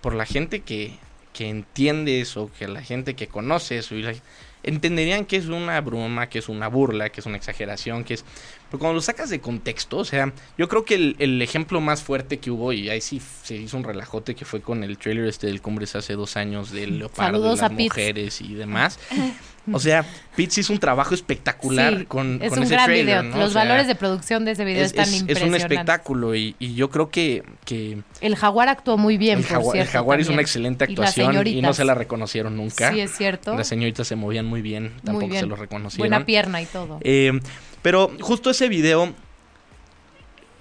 por 0.00 0.14
la 0.14 0.26
gente 0.26 0.60
que, 0.60 0.96
que 1.32 1.48
entiende 1.48 2.20
eso, 2.20 2.50
que 2.58 2.68
la 2.68 2.82
gente 2.82 3.14
que 3.14 3.26
conoce 3.26 3.78
eso, 3.78 3.94
y 3.94 4.02
la- 4.02 4.14
entenderían 4.62 5.24
que 5.24 5.36
es 5.36 5.46
una 5.46 5.80
broma, 5.80 6.28
que 6.28 6.40
es 6.40 6.48
una 6.48 6.68
burla, 6.68 7.10
que 7.10 7.20
es 7.20 7.26
una 7.26 7.36
exageración, 7.36 8.04
que 8.04 8.14
es... 8.14 8.24
Pero 8.70 8.78
cuando 8.78 8.94
lo 8.94 9.00
sacas 9.00 9.30
de 9.30 9.40
contexto, 9.40 9.98
o 9.98 10.04
sea, 10.04 10.32
yo 10.58 10.68
creo 10.68 10.84
que 10.84 10.94
el, 10.94 11.16
el 11.18 11.40
ejemplo 11.42 11.80
más 11.80 12.02
fuerte 12.02 12.38
que 12.38 12.50
hubo, 12.50 12.72
y 12.72 12.90
ahí 12.90 13.00
sí 13.00 13.20
se 13.42 13.56
hizo 13.56 13.76
un 13.76 13.84
relajote, 13.84 14.34
que 14.34 14.44
fue 14.44 14.60
con 14.60 14.84
el 14.84 14.98
trailer 14.98 15.26
este 15.26 15.46
del 15.46 15.60
Cumbres 15.62 15.96
hace 15.96 16.14
dos 16.14 16.36
años 16.36 16.70
del 16.70 16.98
leopardo, 16.98 17.38
Saludos 17.38 17.56
de 17.58 17.62
las 17.62 17.70
Pitts. 17.70 17.82
mujeres 17.84 18.40
y 18.40 18.54
demás. 18.54 18.98
O 19.70 19.78
sea, 19.78 20.02
Pitts 20.34 20.56
hizo 20.56 20.72
un 20.72 20.78
trabajo 20.78 21.14
espectacular 21.14 21.98
Sí, 21.98 22.04
con, 22.06 22.40
es 22.42 22.48
con 22.48 22.60
un 22.60 22.64
ese 22.64 22.72
gran 22.72 22.86
trailer, 22.86 23.20
video. 23.20 23.22
¿no? 23.34 23.36
Los 23.36 23.50
O 23.50 23.52
sea, 23.52 23.64
valores 23.64 23.86
de 23.86 23.94
producción 23.96 24.46
de 24.46 24.52
ese 24.52 24.64
video 24.64 24.82
es, 24.82 24.92
están 24.92 25.04
es- 25.04 25.08
es 25.08 25.14
un 25.16 25.20
impresionantes. 25.28 25.62
espectáculo 25.62 26.34
y, 26.34 26.56
y 26.58 26.72
yo 26.74 26.88
creo 26.88 27.10
que, 27.10 27.42
que 27.66 27.98
El 28.22 28.34
jaguar 28.34 28.70
actuó 28.70 28.96
muy 28.96 29.18
bien, 29.18 29.40
el, 29.40 29.44
por 29.44 29.52
jaguar, 29.86 30.18
el 30.18 30.22
hizo 30.22 30.32
una 30.32 30.40
excelente 30.40 30.84
actuación 30.84 31.46
y, 31.46 31.60
no 31.60 31.74
se 31.74 31.84
la 31.84 31.94
reconocieron 31.94 32.56
nunca. 32.56 32.90
Sí, 32.92 33.00
es 33.00 33.14
cierto. 33.14 33.54
Las 33.58 33.68
señoritas 33.68 34.08
se 34.08 34.16
movían 34.16 34.46
muy 34.46 34.62
bien, 34.62 34.94
tampoco 35.04 35.26
muy 35.26 35.32
bien. 35.32 35.40
se 35.40 35.46
lo 35.46 35.56
reconocieron. 35.56 36.08
Buena 36.08 36.24
pierna 36.24 36.62
y 36.62 36.64
todo. 36.66 36.98
Eh, 37.02 37.38
pero 37.82 38.10
justo 38.20 38.50
ese 38.50 38.68
video 38.68 39.12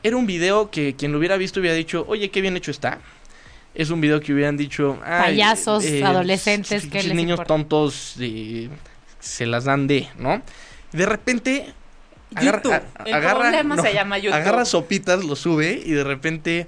era 0.03 0.15
un 0.15 0.25
video 0.27 0.69
que 0.71 0.95
quien 0.95 1.11
lo 1.11 1.17
hubiera 1.17 1.37
visto 1.37 1.59
hubiera 1.59 1.75
dicho, 1.75 2.05
oye, 2.07 2.29
qué 2.29 2.41
bien 2.41 2.55
hecho 2.57 2.71
está. 2.71 2.99
Es 3.75 3.89
un 3.89 4.01
video 4.01 4.19
que 4.21 4.33
hubieran 4.33 4.57
dicho, 4.57 4.97
"Ay, 5.03 5.33
Payasos, 5.33 5.83
adolescentes, 6.03 6.83
sí, 6.83 6.89
¿qué 6.89 7.01
sí, 7.01 7.07
les 7.09 7.15
niños 7.15 7.31
importa?" 7.39 7.47
tontos 7.47 8.15
eh, 8.19 8.69
se 9.19 9.45
las 9.45 9.65
dan 9.65 9.87
de, 9.87 10.07
¿no? 10.17 10.41
De 10.93 11.05
repente 11.05 11.73
agarra, 12.33 12.57
YouTube. 12.57 12.73
a- 12.73 13.03
El 13.05 13.13
agarra- 13.13 13.39
problema 13.41 13.75
no, 13.75 13.83
se 13.83 13.93
llama 13.93 14.17
YouTube. 14.17 14.33
agarra 14.35 14.65
sopitas, 14.65 15.23
lo 15.23 15.35
sube 15.35 15.81
y 15.85 15.91
de 15.91 16.03
repente 16.03 16.67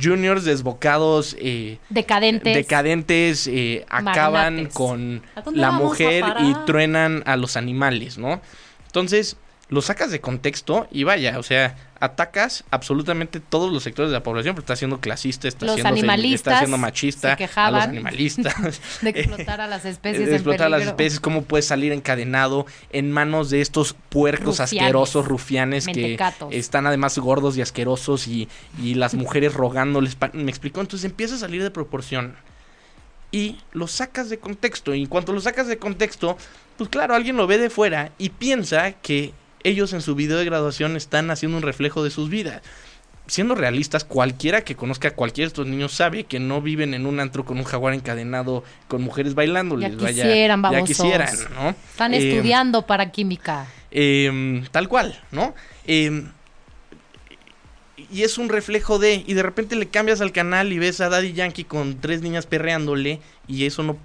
juniors 0.00 0.44
desbocados, 0.44 1.36
eh, 1.40 1.78
Decadentes. 1.88 2.54
decadentes, 2.54 3.46
eh, 3.48 3.84
acaban 3.88 4.66
con 4.66 5.22
¿A 5.34 5.40
dónde 5.42 5.60
la 5.60 5.70
mujer 5.72 6.24
y 6.40 6.54
truenan 6.66 7.22
a 7.26 7.36
los 7.36 7.56
animales, 7.56 8.18
¿no? 8.18 8.40
Entonces, 8.86 9.36
lo 9.70 9.82
sacas 9.82 10.10
de 10.10 10.20
contexto 10.20 10.88
y 10.90 11.04
vaya, 11.04 11.38
o 11.38 11.42
sea, 11.42 11.76
atacas 12.00 12.64
absolutamente 12.70 13.38
todos 13.38 13.70
los 13.70 13.82
sectores 13.82 14.10
de 14.10 14.16
la 14.16 14.22
población, 14.22 14.54
pero 14.54 14.62
está 14.62 14.76
siendo 14.76 14.98
clasista, 14.98 15.46
está 15.46 15.66
Los 15.66 15.74
siendo, 15.74 15.90
animalistas 15.90 16.54
está 16.54 16.58
siendo 16.60 16.76
se 16.76 16.80
machista, 16.80 17.32
a 17.32 17.36
quejaban 17.36 17.74
los 17.74 17.82
animalistas, 17.84 18.80
de 19.02 19.10
explotar 19.10 19.60
a 19.60 19.66
las 19.66 19.84
especies 19.84 20.24
de 20.24 20.30
en 20.30 20.34
explotar 20.36 20.68
a 20.68 20.70
las 20.70 20.86
especies, 20.86 21.20
cómo 21.20 21.42
puedes 21.42 21.66
salir 21.66 21.92
encadenado 21.92 22.64
en 22.92 23.12
manos 23.12 23.50
de 23.50 23.60
estos 23.60 23.94
puercos 24.08 24.58
Rufianes, 24.58 24.72
asquerosos, 24.72 25.26
rufianes 25.26 25.86
mentecatos. 25.86 26.48
que 26.48 26.58
están 26.58 26.86
además 26.86 27.18
gordos 27.18 27.58
y 27.58 27.60
asquerosos 27.60 28.26
y, 28.26 28.48
y 28.82 28.94
las 28.94 29.14
mujeres 29.16 29.52
rogándoles. 29.52 30.16
¿Me 30.32 30.50
explicó? 30.50 30.80
Entonces 30.80 31.04
empieza 31.04 31.34
a 31.34 31.38
salir 31.38 31.62
de 31.62 31.70
proporción 31.70 32.36
y 33.30 33.58
lo 33.72 33.86
sacas 33.86 34.30
de 34.30 34.38
contexto. 34.38 34.94
Y 34.94 35.02
en 35.02 35.08
cuanto 35.08 35.34
lo 35.34 35.40
sacas 35.40 35.66
de 35.66 35.76
contexto, 35.78 36.38
pues 36.78 36.88
claro, 36.88 37.14
alguien 37.14 37.36
lo 37.36 37.46
ve 37.46 37.58
de 37.58 37.68
fuera 37.68 38.12
y 38.16 38.30
piensa 38.30 38.92
que 38.92 39.34
ellos 39.64 39.92
en 39.92 40.00
su 40.02 40.14
video 40.14 40.38
de 40.38 40.44
graduación 40.44 40.96
están 40.96 41.30
haciendo 41.30 41.56
un 41.58 41.62
reflejo 41.62 42.02
de 42.04 42.10
sus 42.10 42.28
vidas. 42.30 42.62
Siendo 43.26 43.54
realistas, 43.54 44.04
cualquiera 44.04 44.62
que 44.64 44.74
conozca 44.74 45.08
a 45.08 45.10
cualquiera 45.10 45.44
de 45.46 45.48
estos 45.48 45.66
niños 45.66 45.92
sabe 45.92 46.24
que 46.24 46.40
no 46.40 46.62
viven 46.62 46.94
en 46.94 47.04
un 47.04 47.20
antro 47.20 47.44
con 47.44 47.58
un 47.58 47.64
jaguar 47.64 47.92
encadenado 47.92 48.64
con 48.88 49.02
mujeres 49.02 49.34
bailándoles. 49.34 49.92
Ya 49.98 50.02
vaya, 50.02 50.22
quisieran, 50.24 50.62
ya 50.62 50.70
babosos. 50.70 50.88
quisieran, 50.88 51.36
¿no? 51.54 51.70
Están 51.90 52.14
Eh, 52.14 52.18
estudiando 52.30 52.86
para 52.86 53.10
química. 53.12 53.66
eh, 53.90 54.62
tal 54.70 54.88
cual, 54.88 55.20
¿no? 55.30 55.54
Eh, 55.86 56.24
y 58.10 58.22
es 58.22 58.38
un 58.38 58.48
reflejo 58.48 58.98
de, 58.98 59.22
y 59.26 59.34
de 59.34 59.42
repente 59.42 59.76
le 59.76 59.88
cambias 59.88 60.20
al 60.22 60.32
canal 60.32 60.72
y 60.72 60.78
ves 60.78 61.00
a 61.02 61.08
Daddy 61.10 61.32
Yankee 61.34 61.64
con 61.64 62.00
tres 62.00 62.22
niñas 62.22 62.46
perreándole 62.46 63.20
y 63.46 63.66
eso 63.66 63.82
no... 63.82 63.98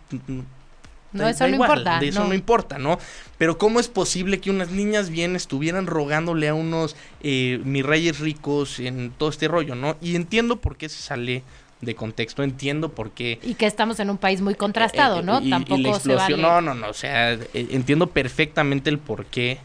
No, 1.13 1.27
eso 1.27 1.43
da 1.43 1.48
no 1.50 1.55
igual, 1.55 1.70
importa. 1.70 2.00
De 2.00 2.08
eso 2.10 2.20
no. 2.22 2.27
no. 2.29 2.34
importa, 2.34 2.77
¿no? 2.79 3.00
Pero 3.38 3.58
¿cómo 3.58 3.79
es 3.79 3.88
posible 3.88 4.39
que 4.41 4.50
unas 4.50 4.72
niñas 4.72 5.10
bien 5.10 5.36
estuvieran 5.36 5.88
rogándole 5.88 6.48
a 6.50 6.53
unos 6.53 6.96
eh, 7.22 7.60
mis 7.63 7.86
reyes 7.86 8.20
ricos 8.20 8.79
en 8.79 9.12
todo 9.12 9.29
este 9.29 9.48
rollo, 9.48 9.75
¿no? 9.75 9.96
Y 10.01 10.15
entiendo 10.15 10.58
por 10.58 10.75
qué 10.77 10.89
se 10.89 11.01
sale 11.01 11.43
de 11.82 11.96
contexto, 11.96 12.43
entiendo 12.43 12.89
por 12.89 13.12
qué 13.12 13.39
Y 13.43 13.55
que 13.55 13.65
estamos 13.65 14.00
en 14.00 14.10
un 14.10 14.17
país 14.17 14.39
muy 14.41 14.55
contrastado, 14.55 15.20
eh, 15.20 15.24
¿no? 15.24 15.41
y- 15.41 15.48
y 15.48 15.50
Tampoco 15.50 15.77
la 15.82 16.00
se 16.00 16.10
vale. 16.10 16.13
explosión, 16.34 16.41
no, 16.41 16.62
no, 16.62 16.74
no, 16.74 16.88
o 16.89 16.93
sea, 16.93 17.34
eh, 17.34 17.39
entiendo 17.53 18.08
perfectamente 18.08 18.89
el 18.89 19.00
por 19.00 19.25
qué 19.25 19.58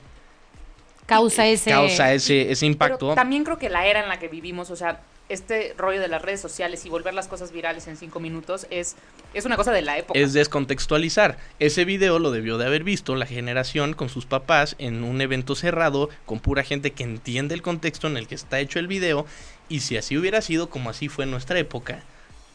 Causa 1.07 1.47
ese. 1.47 1.71
causa 1.71 2.12
ese, 2.12 2.50
ese 2.52 2.67
impacto. 2.67 2.99
Pero 2.99 3.14
también 3.14 3.43
creo 3.45 3.57
que 3.59 3.71
la 3.71 3.87
era 3.87 4.02
en 4.02 4.09
la 4.09 4.19
que 4.19 4.28
vivimos, 4.28 4.71
o 4.71 4.76
sea, 4.76 5.00
este 5.28 5.75
rollo 5.76 6.00
de 6.00 6.08
las 6.08 6.23
redes 6.23 6.40
sociales 6.40 6.85
y 6.87 6.88
volver 6.88 7.14
las 7.14 7.28
cosas 7.28 7.52
virales 7.52 7.87
en 7.87 7.97
cinco 7.97 8.20
minutos 8.20 8.66
es, 8.70 8.97
es 9.35 9.44
una 9.44 9.56
cosa 9.56 9.73
de 9.73 9.82
la 9.82 9.99
época. 9.99 10.18
es 10.18 10.32
descontextualizar. 10.32 11.38
Ese 11.58 11.85
video 11.85 12.18
lo 12.18 12.30
debió 12.30 12.58
de 12.58 12.66
haber 12.66 12.85
visto 12.85 13.14
la 13.14 13.26
generación 13.26 13.94
con 13.94 14.08
sus 14.08 14.26
papás 14.26 14.75
en 14.78 15.04
un 15.04 15.20
evento 15.20 15.54
cerrado 15.54 16.08
con 16.25 16.40
pura 16.40 16.62
gente 16.62 16.92
que 16.92 17.04
entiende 17.04 17.54
el 17.54 17.62
contexto 17.62 18.06
en 18.06 18.16
el 18.16 18.26
que 18.26 18.35
está 18.35 18.61
hecho 18.61 18.78
el 18.78 18.87
video 18.87 19.26
y 19.68 19.80
si 19.80 19.97
así 19.97 20.16
hubiera 20.16 20.40
sido 20.40 20.70
como 20.70 20.90
así 20.90 21.08
fue 21.08 21.25
en 21.25 21.30
nuestra 21.30 21.58
época, 21.58 22.02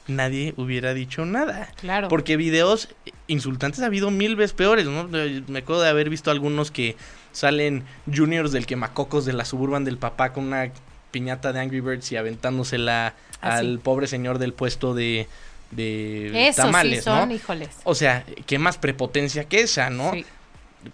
nadie 0.08 0.54
hubiera 0.58 0.94
dicho 0.94 1.26
nada. 1.26 1.70
Claro. 1.80 2.08
Porque 2.08 2.38
videos 2.38 2.90
insultantes 3.28 3.82
ha 3.82 3.86
habido 3.86 4.12
mil 4.12 4.36
veces 4.36 4.54
peores, 4.54 4.86
¿no? 4.86 5.08
Me 5.08 5.60
acuerdo 5.60 5.84
de 5.84 5.90
haber 5.90 6.10
visto 6.10 6.32
algunos 6.32 6.72
que 6.72 6.96
salen 7.32 7.84
juniors 8.14 8.52
del 8.52 8.66
quemacocos 8.66 9.26
de 9.26 9.34
la 9.34 9.46
suburban 9.46 9.86
del 9.86 9.98
papá 9.98 10.34
con 10.34 10.46
una 10.46 10.72
piñata 11.14 11.54
de 11.54 11.62
Angry 11.62 11.80
Birds 11.80 12.12
y 12.12 12.18
aventándosela 12.18 13.14
Ah, 13.46 13.60
sí. 13.60 13.66
al 13.66 13.80
pobre 13.80 14.08
señor 14.08 14.40
del 14.40 14.54
puesto 14.54 14.94
de, 14.94 15.28
de 15.72 16.48
Eso 16.48 16.62
tamales, 16.64 17.00
sí 17.00 17.04
son, 17.04 17.30
¿no? 17.30 17.36
híjoles. 17.36 17.70
O 17.84 17.94
sea, 17.96 18.26
qué 18.46 18.58
más 18.60 18.78
prepotencia 18.78 19.46
que 19.46 19.62
esa, 19.62 19.90
¿no? 19.90 20.12
Sí. 20.14 20.26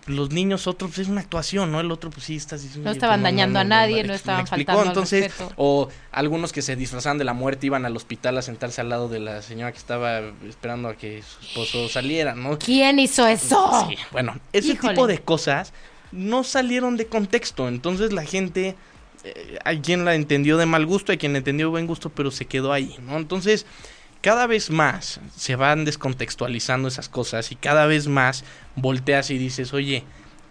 Los 0.05 0.29
niños, 0.31 0.67
otro, 0.67 0.87
pues 0.87 0.99
es 0.99 1.07
una 1.07 1.21
actuación, 1.21 1.71
¿no? 1.71 1.79
El 1.79 1.91
otro, 1.91 2.11
pues 2.11 2.25
sí, 2.25 2.35
estás 2.35 2.61
diciendo. 2.61 2.87
No 2.87 2.93
estaban 2.93 3.21
pues, 3.21 3.31
dañando 3.31 3.57
a 3.59 3.63
nadie, 3.63 4.03
no 4.03 4.13
estaban 4.13 4.41
explicó, 4.41 4.71
faltando 4.73 4.81
al 4.81 4.87
entonces, 4.89 5.23
respeto. 5.25 5.53
o 5.57 5.89
algunos 6.11 6.51
que 6.53 6.61
se 6.61 6.75
disfrazaban 6.75 7.17
de 7.17 7.23
la 7.23 7.33
muerte 7.33 7.65
iban 7.67 7.85
al 7.87 7.95
hospital 7.95 8.37
a 8.37 8.41
sentarse 8.43 8.81
al 8.81 8.89
lado 8.89 9.09
de 9.09 9.19
la 9.19 9.41
señora 9.41 9.71
que 9.71 9.79
estaba 9.79 10.21
esperando 10.47 10.89
a 10.89 10.95
que 10.95 11.23
su 11.23 11.41
esposo 11.45 11.89
saliera, 11.89 12.35
¿no? 12.35 12.57
¿Quién 12.59 12.99
hizo 12.99 13.25
eso? 13.27 13.87
Sí, 13.89 13.95
bueno, 14.11 14.35
ese 14.53 14.73
Híjole. 14.73 14.93
tipo 14.93 15.07
de 15.07 15.19
cosas 15.19 15.73
no 16.11 16.43
salieron 16.43 16.95
de 16.97 17.07
contexto, 17.07 17.67
entonces 17.67 18.11
la 18.13 18.25
gente, 18.25 18.75
eh, 19.35 19.59
hay 19.63 19.79
quien 19.79 20.05
la 20.05 20.15
entendió 20.15 20.57
de 20.57 20.65
mal 20.65 20.85
gusto, 20.85 21.11
hay 21.11 21.17
quien 21.17 21.35
entendió 21.35 21.67
de 21.67 21.71
buen 21.71 21.87
gusto, 21.87 22.09
pero 22.09 22.31
se 22.31 22.45
quedó 22.45 22.73
ahí, 22.73 22.95
¿no? 23.05 23.17
Entonces, 23.17 23.65
cada 24.21 24.47
vez 24.47 24.69
más 24.69 25.21
se 25.35 25.55
van 25.55 25.85
descontextualizando 25.85 26.87
esas 26.87 27.09
cosas 27.09 27.51
y 27.51 27.55
cada 27.55 27.85
vez 27.85 28.07
más 28.07 28.43
volteas 28.75 29.29
y 29.29 29.37
dices, 29.37 29.73
oye, 29.73 30.03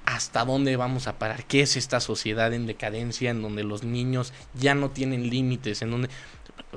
¿hasta 0.06 0.44
dónde 0.44 0.76
vamos 0.76 1.06
a 1.06 1.18
parar? 1.18 1.44
¿Qué 1.44 1.60
es 1.60 1.76
esta 1.76 2.00
sociedad 2.00 2.52
en 2.54 2.66
decadencia 2.66 3.30
en 3.30 3.42
donde 3.42 3.64
los 3.64 3.82
niños 3.82 4.32
ya 4.54 4.74
no 4.74 4.90
tienen 4.90 5.28
límites? 5.28 5.82
En 5.82 5.90
donde, 5.90 6.08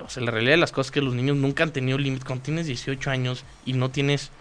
o 0.03 0.09
sea, 0.09 0.23
la 0.23 0.31
realidad 0.31 0.53
de 0.53 0.57
las 0.57 0.71
cosas 0.71 0.87
es 0.87 0.91
que 0.91 1.01
los 1.01 1.13
niños 1.13 1.37
nunca 1.37 1.63
han 1.63 1.71
tenido 1.71 1.97
límites. 1.97 2.25
Cuando 2.25 2.43
tienes 2.43 2.67
18 2.67 3.09
años 3.09 3.45
y 3.65 3.73
no 3.73 3.89
tienes 3.89 4.31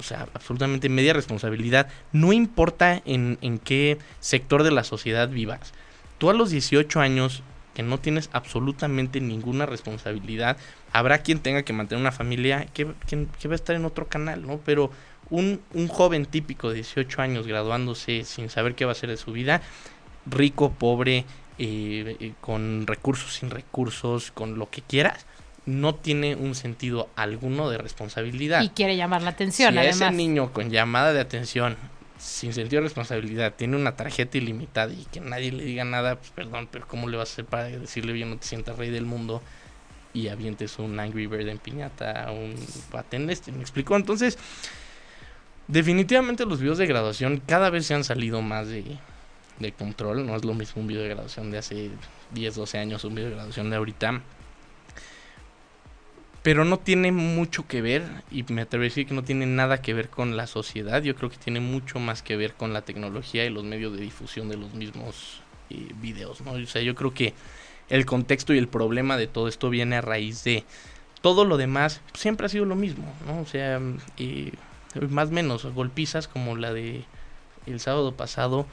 o 0.00 0.02
sea, 0.02 0.26
absolutamente 0.34 0.88
media 0.88 1.12
responsabilidad. 1.12 1.88
No 2.12 2.32
importa 2.32 3.00
en, 3.04 3.38
en 3.42 3.58
qué 3.58 3.98
sector 4.18 4.62
de 4.62 4.70
la 4.70 4.82
sociedad 4.82 5.28
vivas. 5.28 5.72
Tú 6.20 6.30
a 6.30 6.34
los 6.34 6.50
18 6.50 7.00
años 7.00 7.42
que 7.74 7.82
no 7.82 7.98
tienes 7.98 8.30
absolutamente 8.32 9.20
ninguna 9.20 9.64
responsabilidad, 9.66 10.56
habrá 10.92 11.18
quien 11.22 11.40
tenga 11.40 11.62
que 11.64 11.72
mantener 11.72 12.00
una 12.00 12.12
familia 12.12 12.66
que, 12.74 12.86
que- 13.08 13.26
que 13.40 13.48
va 13.48 13.54
a 13.54 13.56
estar 13.56 13.74
en 13.74 13.84
otro 13.84 14.06
canal, 14.06 14.46
¿no? 14.46 14.58
Pero 14.64 14.90
un, 15.30 15.60
un 15.74 15.88
joven 15.88 16.26
típico 16.26 16.68
de 16.68 16.74
18 16.76 17.22
años 17.22 17.46
graduándose 17.46 18.24
sin 18.24 18.50
saber 18.50 18.74
qué 18.74 18.84
va 18.84 18.90
a 18.90 18.92
hacer 18.92 19.08
de 19.10 19.16
su 19.16 19.32
vida, 19.32 19.62
rico, 20.26 20.70
pobre, 20.72 21.24
eh, 21.58 22.16
eh, 22.20 22.32
con 22.40 22.86
recursos, 22.86 23.34
sin 23.34 23.50
recursos, 23.50 24.30
con 24.32 24.58
lo 24.58 24.68
que 24.68 24.82
quieras, 24.82 25.26
no 25.66 25.94
tiene 25.94 26.34
un 26.36 26.54
sentido 26.54 27.08
alguno 27.16 27.70
de 27.70 27.78
responsabilidad. 27.78 28.62
Y 28.62 28.70
quiere 28.70 28.96
llamar 28.96 29.22
la 29.22 29.30
atención, 29.30 29.72
si 29.74 29.78
a 29.78 29.82
además. 29.82 30.00
ese 30.02 30.10
niño 30.12 30.52
con 30.52 30.70
llamada 30.70 31.12
de 31.12 31.20
atención, 31.20 31.76
sin 32.20 32.52
sentido 32.52 32.82
de 32.82 32.88
responsabilidad, 32.88 33.54
tiene 33.54 33.76
una 33.76 33.96
tarjeta 33.96 34.36
ilimitada 34.36 34.92
y 34.92 35.06
que 35.06 35.20
nadie 35.20 35.52
le 35.52 35.64
diga 35.64 35.84
nada, 35.84 36.16
pues 36.16 36.30
perdón, 36.30 36.68
pero 36.70 36.86
¿cómo 36.86 37.08
le 37.08 37.16
vas 37.16 37.30
a 37.30 37.32
hacer 37.32 37.44
para 37.46 37.64
decirle 37.64 38.12
bien 38.12 38.28
no 38.30 38.36
te 38.36 38.46
sientas 38.46 38.76
rey 38.76 38.90
del 38.90 39.06
mundo 39.06 39.42
y 40.12 40.28
avientes 40.28 40.78
un 40.78 41.00
Angry 41.00 41.26
Bird 41.26 41.48
en 41.48 41.58
piñata, 41.58 42.30
un 42.30 42.54
paten 42.90 43.30
este? 43.30 43.52
¿Me 43.52 43.62
explicó? 43.62 43.96
Entonces, 43.96 44.38
definitivamente 45.66 46.44
los 46.44 46.60
videos 46.60 46.76
de 46.76 46.86
graduación 46.86 47.42
cada 47.46 47.70
vez 47.70 47.86
se 47.86 47.94
han 47.94 48.04
salido 48.04 48.42
más 48.42 48.68
de, 48.68 48.98
de 49.58 49.72
control. 49.72 50.26
No 50.26 50.36
es 50.36 50.44
lo 50.44 50.52
mismo 50.52 50.82
un 50.82 50.88
video 50.88 51.02
de 51.02 51.08
graduación 51.08 51.50
de 51.50 51.58
hace 51.58 51.90
10, 52.32 52.54
12 52.54 52.78
años, 52.78 53.02
un 53.04 53.14
video 53.14 53.30
de 53.30 53.36
graduación 53.36 53.70
de 53.70 53.76
ahorita 53.76 54.20
pero 56.42 56.64
no 56.64 56.78
tiene 56.78 57.12
mucho 57.12 57.66
que 57.66 57.82
ver, 57.82 58.02
y 58.30 58.44
me 58.44 58.62
atrevo 58.62 58.82
a 58.82 58.84
decir 58.84 59.06
que 59.06 59.14
no 59.14 59.22
tiene 59.22 59.46
nada 59.46 59.82
que 59.82 59.92
ver 59.92 60.08
con 60.08 60.36
la 60.36 60.46
sociedad, 60.46 61.02
yo 61.02 61.14
creo 61.14 61.28
que 61.28 61.36
tiene 61.36 61.60
mucho 61.60 61.98
más 61.98 62.22
que 62.22 62.36
ver 62.36 62.54
con 62.54 62.72
la 62.72 62.82
tecnología 62.82 63.44
y 63.44 63.50
los 63.50 63.64
medios 63.64 63.92
de 63.94 64.02
difusión 64.02 64.48
de 64.48 64.56
los 64.56 64.72
mismos 64.72 65.42
eh, 65.68 65.92
videos, 66.00 66.40
¿no? 66.40 66.52
O 66.52 66.66
sea, 66.66 66.82
yo 66.82 66.94
creo 66.94 67.12
que 67.12 67.34
el 67.90 68.06
contexto 68.06 68.54
y 68.54 68.58
el 68.58 68.68
problema 68.68 69.16
de 69.16 69.26
todo 69.26 69.48
esto 69.48 69.68
viene 69.68 69.96
a 69.96 70.00
raíz 70.00 70.42
de 70.44 70.64
todo 71.20 71.44
lo 71.44 71.58
demás, 71.58 72.00
siempre 72.14 72.46
ha 72.46 72.48
sido 72.48 72.64
lo 72.64 72.76
mismo, 72.76 73.12
¿no? 73.26 73.40
O 73.40 73.46
sea, 73.46 73.78
eh, 74.16 74.52
más 75.10 75.28
o 75.28 75.32
menos, 75.32 75.66
golpizas 75.66 76.26
como 76.26 76.56
la 76.56 76.72
de 76.72 77.04
el 77.66 77.80
sábado 77.80 78.14
pasado, 78.14 78.66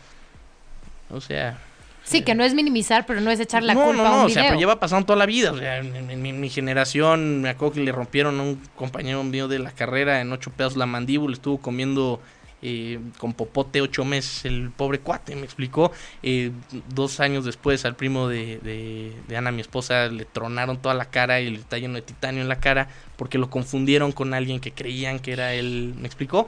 o 1.09 1.19
sea, 1.19 1.59
Sí, 2.07 2.21
que 2.21 2.35
no 2.35 2.43
es 2.43 2.53
minimizar, 2.53 3.05
pero 3.05 3.19
no 3.21 3.29
es 3.31 3.39
echar 3.39 3.63
la 3.63 3.73
no, 3.73 3.83
culpa 3.83 4.03
no, 4.03 4.09
no, 4.09 4.15
a 4.15 4.19
un 4.21 4.25
o 4.25 4.29
sea, 4.29 4.41
video. 4.43 4.51
pero 4.51 4.59
lleva 4.59 4.79
pasando 4.79 5.05
toda 5.05 5.19
la 5.19 5.25
vida. 5.25 5.51
O 5.51 5.57
sea, 5.57 5.77
en, 5.79 5.95
en- 5.95 6.09
en 6.09 6.21
mi, 6.21 6.31
mi 6.33 6.49
generación, 6.49 7.41
me 7.41 7.49
acuerdo 7.49 7.75
que 7.75 7.81
le 7.81 7.91
rompieron 7.91 8.39
a 8.39 8.43
un 8.43 8.61
compañero 8.75 9.23
mío 9.23 9.47
de 9.47 9.59
la 9.59 9.71
carrera 9.71 10.21
en 10.21 10.31
ocho 10.31 10.51
pedazos 10.51 10.77
la 10.77 10.85
mandíbula, 10.85 11.33
estuvo 11.33 11.57
comiendo 11.59 12.21
eh, 12.63 12.99
con 13.19 13.33
popote 13.33 13.81
ocho 13.81 14.03
meses 14.03 14.45
el 14.45 14.71
pobre 14.71 14.99
cuate, 14.99 15.35
me 15.35 15.43
explicó. 15.43 15.91
Eh, 16.23 16.51
dos 16.89 17.19
años 17.19 17.45
después 17.45 17.85
al 17.85 17.95
primo 17.95 18.27
de, 18.27 18.57
de, 18.59 19.13
de 19.27 19.37
Ana, 19.37 19.51
mi 19.51 19.61
esposa, 19.61 20.07
le 20.07 20.25
tronaron 20.25 20.81
toda 20.81 20.95
la 20.95 21.05
cara 21.05 21.39
y 21.41 21.49
le 21.51 21.59
está 21.59 21.77
lleno 21.77 21.95
de 21.95 22.01
titanio 22.01 22.41
en 22.41 22.47
la 22.47 22.59
cara 22.59 22.87
porque 23.15 23.37
lo 23.37 23.49
confundieron 23.49 24.11
con 24.11 24.33
alguien 24.33 24.59
que 24.59 24.71
creían 24.71 25.19
que 25.19 25.33
era 25.33 25.53
él, 25.53 25.93
me 25.99 26.07
explicó. 26.07 26.47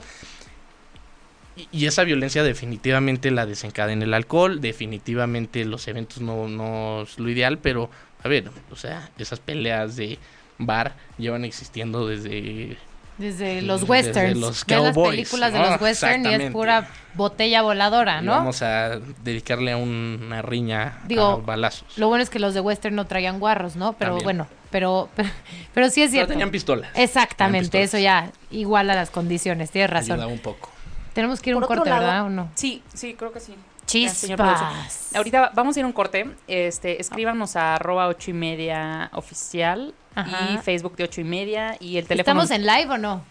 Y- 1.72 1.86
esa 1.86 2.04
violencia 2.04 2.44
definitivamente 2.44 3.32
la 3.32 3.46
desencadena 3.46 4.06
el 4.06 4.14
alcohol, 4.14 4.62
definitivamente 4.62 5.66
los 5.66 5.88
eventos 5.88 6.22
no, 6.22 6.48
no 6.48 7.04
es 7.04 7.20
lo 7.20 7.30
ideal, 7.30 7.58
pero 7.58 7.90
a 8.24 8.28
ver, 8.28 8.50
o 8.72 8.76
sea, 8.76 9.10
esas 9.18 9.40
peleas 9.40 9.96
de 9.96 10.18
bar 10.58 10.94
llevan 11.18 11.46
existiendo 11.46 12.08
desde... 12.08 12.78
Desde 13.18 13.62
los 13.62 13.82
desde 13.82 13.92
westerns. 13.92 14.38
los 14.38 14.66
Ves 14.66 14.78
las 14.80 14.96
películas 14.98 15.52
de 15.52 15.60
los 15.60 15.82
westerns 15.82 16.26
y 16.26 16.34
es 16.36 16.52
pura 16.52 16.88
botella 17.16 17.62
voladora, 17.62 18.22
y 18.22 18.26
¿no? 18.26 18.32
Vamos 18.32 18.62
a 18.62 18.98
dedicarle 19.26 19.74
a 19.74 19.78
un- 19.78 20.22
una 20.26 20.42
riña 20.42 21.00
Digo, 21.06 21.24
a 21.26 21.36
balazos. 21.36 21.98
Lo 21.98 22.08
bueno 22.08 22.24
es 22.24 22.30
que 22.30 22.40
los 22.40 22.54
de 22.54 22.62
western 22.62 22.96
no 22.96 23.08
traían 23.08 23.40
guarros, 23.42 23.76
¿no? 23.76 23.92
Pero 23.94 24.12
También. 24.12 24.24
bueno, 24.24 24.48
pero, 24.72 25.10
pero, 25.18 25.30
pero 25.74 25.90
sí 25.90 26.02
es 26.02 26.12
Pero 26.12 26.12
cierto. 26.12 26.30
tenían 26.32 26.50
pistolas. 26.50 26.92
Exactamente, 26.96 27.70
Tenían 27.72 27.86
eso 27.88 27.98
ya 27.98 28.32
iguala 28.52 28.96
las 28.96 29.10
condiciones, 29.10 29.70
tienes 29.70 29.90
razón. 29.90 30.22
Un 30.24 30.40
poco. 30.40 30.72
Tenemos 31.20 31.42
que 31.42 31.50
ir 31.50 31.56
a 31.56 31.58
un 31.60 31.64
corte, 31.66 31.90
lado- 31.90 32.02
¿verdad? 32.02 32.26
¿O 32.26 32.30
no? 32.30 32.50
Sí, 32.56 32.82
sí, 32.94 33.14
creo 33.14 33.32
que 33.34 33.40
sí. 33.40 33.54
Chispas. 33.86 35.14
Ahorita 35.16 35.52
vamos 35.54 35.76
a 35.76 35.80
ir 35.80 35.84
a 35.84 35.88
un 35.88 35.94
corte. 35.94 36.30
Este, 36.48 37.02
escríbanos 37.02 37.56
a 37.56 37.76
arroba 37.76 38.08
ocho 38.08 38.30
y 38.32 38.34
media 38.34 39.10
oficial 39.14 39.94
Ajá. 40.16 40.52
y 40.54 40.58
Facebook 40.60 40.96
de 40.96 41.04
ocho 41.06 41.22
y 41.22 41.24
media 41.24 41.76
y 41.80 41.98
el 41.98 42.06
teléfono. 42.08 42.42
¿Estamos 42.44 42.52
en 42.52 42.66
live 42.66 42.94
o 42.94 42.98
no? 42.98 43.24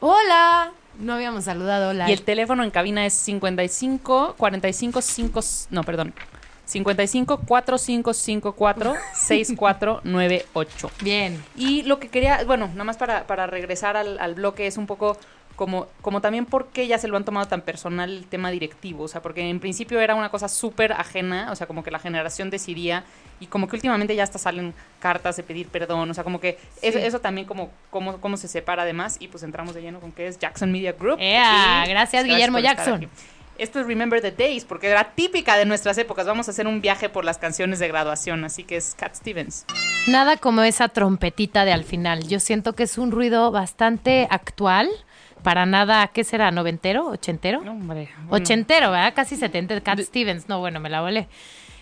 Hola. 0.00 0.72
No 0.98 1.14
habíamos 1.14 1.44
saludado, 1.44 1.90
hola. 1.90 2.08
Y 2.08 2.12
el 2.12 2.22
teléfono 2.22 2.62
en 2.62 2.70
cabina 2.70 3.06
es 3.06 3.14
55 3.14 4.34
45 4.36 5.00
5 5.00 5.40
no, 5.70 5.82
perdón. 5.84 6.12
55 6.66 7.40
4554 7.46 8.94
6498. 9.14 10.90
Bien. 11.02 11.44
Y 11.56 11.82
lo 11.82 11.98
que 11.98 12.08
quería, 12.08 12.42
bueno, 12.44 12.68
nada 12.68 12.84
más 12.84 12.96
para, 12.96 13.26
para 13.26 13.46
regresar 13.46 13.96
al, 13.96 14.18
al 14.18 14.34
bloque 14.34 14.66
es 14.66 14.76
un 14.76 14.86
poco 14.86 15.16
como, 15.56 15.86
como 16.00 16.20
también 16.20 16.46
por 16.46 16.68
qué 16.68 16.86
ya 16.86 16.98
se 16.98 17.08
lo 17.08 17.16
han 17.16 17.24
tomado 17.24 17.46
tan 17.46 17.62
personal 17.62 18.10
el 18.10 18.26
tema 18.26 18.50
directivo. 18.50 19.04
O 19.04 19.08
sea, 19.08 19.22
porque 19.22 19.48
en 19.48 19.60
principio 19.60 20.00
era 20.00 20.14
una 20.14 20.28
cosa 20.28 20.48
súper 20.48 20.92
ajena, 20.92 21.50
o 21.50 21.56
sea, 21.56 21.66
como 21.66 21.82
que 21.82 21.90
la 21.90 21.98
generación 21.98 22.50
decidía 22.50 23.04
y 23.40 23.46
como 23.46 23.68
que 23.68 23.76
últimamente 23.76 24.14
ya 24.14 24.22
hasta 24.22 24.38
salen 24.38 24.74
cartas 25.00 25.36
de 25.36 25.42
pedir 25.42 25.68
perdón, 25.68 26.10
o 26.10 26.14
sea, 26.14 26.24
como 26.24 26.40
que 26.40 26.58
eso, 26.82 26.98
eso 26.98 27.20
también 27.20 27.46
como 27.46 27.70
cómo, 27.90 28.18
cómo 28.18 28.36
se 28.36 28.48
separa 28.48 28.82
además 28.82 29.16
y 29.20 29.28
pues 29.28 29.42
entramos 29.42 29.74
de 29.74 29.82
lleno 29.82 30.00
con 30.00 30.12
qué 30.12 30.28
es 30.28 30.38
Jackson 30.38 30.70
Media 30.70 30.92
Group. 30.92 31.18
Ea, 31.20 31.84
Y 31.86 31.90
gracias, 31.90 32.24
Guillermo 32.24 32.58
Jackson. 32.58 33.08
Esto 33.56 33.78
es 33.78 33.86
Remember 33.86 34.20
the 34.20 34.32
Days, 34.32 34.64
porque 34.64 34.88
era 34.88 35.12
típica 35.14 35.56
de 35.56 35.64
nuestras 35.64 35.96
épocas. 35.98 36.26
Vamos 36.26 36.48
a 36.48 36.50
hacer 36.50 36.66
un 36.66 36.80
viaje 36.80 37.08
por 37.08 37.24
las 37.24 37.38
canciones 37.38 37.78
de 37.78 37.86
graduación, 37.86 38.44
así 38.44 38.64
que 38.64 38.76
es 38.76 38.96
Cat 38.96 39.14
Stevens. 39.14 39.64
Nada 40.08 40.36
como 40.36 40.62
esa 40.62 40.88
trompetita 40.88 41.64
de 41.64 41.72
al 41.72 41.84
final. 41.84 42.26
Yo 42.26 42.40
siento 42.40 42.72
que 42.74 42.82
es 42.82 42.98
un 42.98 43.12
ruido 43.12 43.52
bastante 43.52 44.26
actual. 44.28 44.88
Para 45.44 45.66
nada, 45.66 46.08
¿qué 46.08 46.24
será? 46.24 46.50
¿Noventero? 46.50 47.06
¿Ochentero? 47.06 47.60
Hombre, 47.60 48.08
bueno, 48.28 48.42
Ochentero, 48.42 48.90
¿verdad? 48.90 49.12
Casi 49.14 49.36
setenta. 49.36 49.78
Cat 49.82 50.00
Stevens. 50.00 50.48
No, 50.48 50.58
bueno, 50.58 50.80
me 50.80 50.88
la 50.88 51.02
volé. 51.02 51.28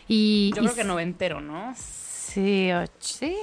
Y, 0.08 0.50
Yo 0.54 0.62
y 0.62 0.64
creo 0.66 0.74
que 0.74 0.84
noventero, 0.84 1.40
¿no? 1.40 1.72
Sí, 1.76 2.70
sí. 2.98 3.36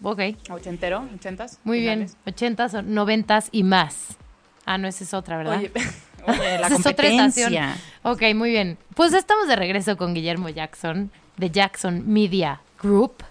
Ok. 0.00 0.20
Ochentero, 0.48 1.06
ochentas. 1.12 1.58
Muy 1.64 1.80
bien. 1.80 2.06
finales. 2.08 2.16
Ochentas, 2.24 2.74
o 2.74 2.82
noventas 2.82 3.48
y 3.50 3.64
más. 3.64 4.16
Ah, 4.64 4.78
no, 4.78 4.86
esa 4.86 5.02
es 5.02 5.12
otra, 5.12 5.38
¿verdad? 5.38 5.58
Oye, 5.58 5.72
oye, 6.28 6.58
la 6.58 6.66
Esa 6.68 6.76
es 6.76 6.86
otra 6.86 7.08
estación. 7.08 7.52
competencia. 7.52 7.76
Ok, 8.02 8.22
muy 8.36 8.50
bien. 8.50 8.78
Pues 8.94 9.12
estamos 9.12 9.48
de 9.48 9.56
regreso 9.56 9.96
con 9.96 10.14
Guillermo 10.14 10.50
Jackson, 10.50 11.10
de 11.36 11.50
Jackson 11.50 12.04
Media 12.06 12.60
Group, 12.80 13.24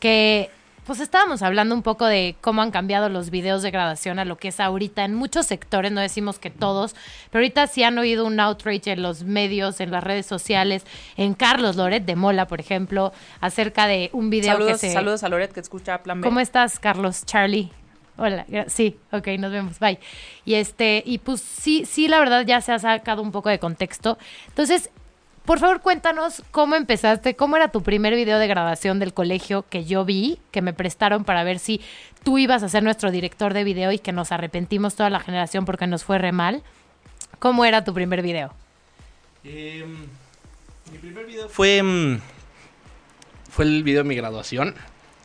que 0.00 0.50
pues 0.88 1.00
estábamos 1.00 1.42
hablando 1.42 1.74
un 1.74 1.82
poco 1.82 2.06
de 2.06 2.34
cómo 2.40 2.62
han 2.62 2.70
cambiado 2.70 3.10
los 3.10 3.28
videos 3.28 3.62
de 3.62 3.70
graduación 3.70 4.18
a 4.18 4.24
lo 4.24 4.38
que 4.38 4.48
es 4.48 4.58
ahorita 4.58 5.04
en 5.04 5.14
muchos 5.14 5.44
sectores, 5.44 5.92
no 5.92 6.00
decimos 6.00 6.38
que 6.38 6.48
todos, 6.48 6.96
pero 7.30 7.40
ahorita 7.42 7.66
sí 7.66 7.82
han 7.82 7.98
oído 7.98 8.24
un 8.24 8.40
outrage 8.40 8.92
en 8.92 9.02
los 9.02 9.22
medios, 9.22 9.80
en 9.80 9.90
las 9.90 10.02
redes 10.02 10.24
sociales, 10.24 10.86
en 11.18 11.34
Carlos 11.34 11.76
Loret 11.76 12.06
de 12.06 12.16
Mola, 12.16 12.48
por 12.48 12.58
ejemplo, 12.58 13.12
acerca 13.42 13.86
de 13.86 14.08
un 14.14 14.30
video 14.30 14.54
Saludos, 14.54 14.72
que 14.72 14.78
se... 14.78 14.90
saludos 14.94 15.22
a 15.24 15.28
Loret 15.28 15.52
que 15.52 15.60
escucha 15.60 16.02
Plan 16.02 16.22
B. 16.22 16.26
¿Cómo 16.26 16.40
estás, 16.40 16.78
Carlos? 16.78 17.26
Charlie. 17.26 17.70
Hola, 18.16 18.46
sí, 18.68 18.96
ok, 19.12 19.28
nos 19.38 19.52
vemos, 19.52 19.78
bye. 19.78 20.00
Y 20.46 20.54
este, 20.54 21.02
y 21.04 21.18
pues 21.18 21.42
sí, 21.42 21.84
sí, 21.84 22.08
la 22.08 22.18
verdad 22.18 22.46
ya 22.46 22.62
se 22.62 22.72
ha 22.72 22.78
sacado 22.78 23.20
un 23.20 23.30
poco 23.30 23.50
de 23.50 23.58
contexto. 23.58 24.16
Entonces, 24.48 24.88
por 25.48 25.60
favor, 25.60 25.80
cuéntanos 25.80 26.42
cómo 26.50 26.76
empezaste, 26.76 27.34
cómo 27.34 27.56
era 27.56 27.68
tu 27.68 27.82
primer 27.82 28.14
video 28.14 28.38
de 28.38 28.46
grabación 28.46 28.98
del 28.98 29.14
colegio 29.14 29.64
que 29.70 29.86
yo 29.86 30.04
vi, 30.04 30.38
que 30.50 30.60
me 30.60 30.74
prestaron 30.74 31.24
para 31.24 31.42
ver 31.42 31.58
si 31.58 31.80
tú 32.22 32.36
ibas 32.36 32.62
a 32.62 32.68
ser 32.68 32.82
nuestro 32.82 33.10
director 33.10 33.54
de 33.54 33.64
video 33.64 33.90
y 33.90 33.98
que 33.98 34.12
nos 34.12 34.30
arrepentimos 34.30 34.94
toda 34.94 35.08
la 35.08 35.20
generación 35.20 35.64
porque 35.64 35.86
nos 35.86 36.04
fue 36.04 36.18
re 36.18 36.32
mal. 36.32 36.62
¿Cómo 37.38 37.64
era 37.64 37.82
tu 37.82 37.94
primer 37.94 38.20
video? 38.20 38.52
Em, 39.42 40.08
mi 40.92 40.98
primer 40.98 41.24
video 41.24 41.48
fue, 41.48 41.82
mm, 41.82 42.20
fue 43.50 43.64
el 43.64 43.82
video 43.84 44.02
de 44.02 44.08
mi 44.10 44.16
graduación. 44.16 44.74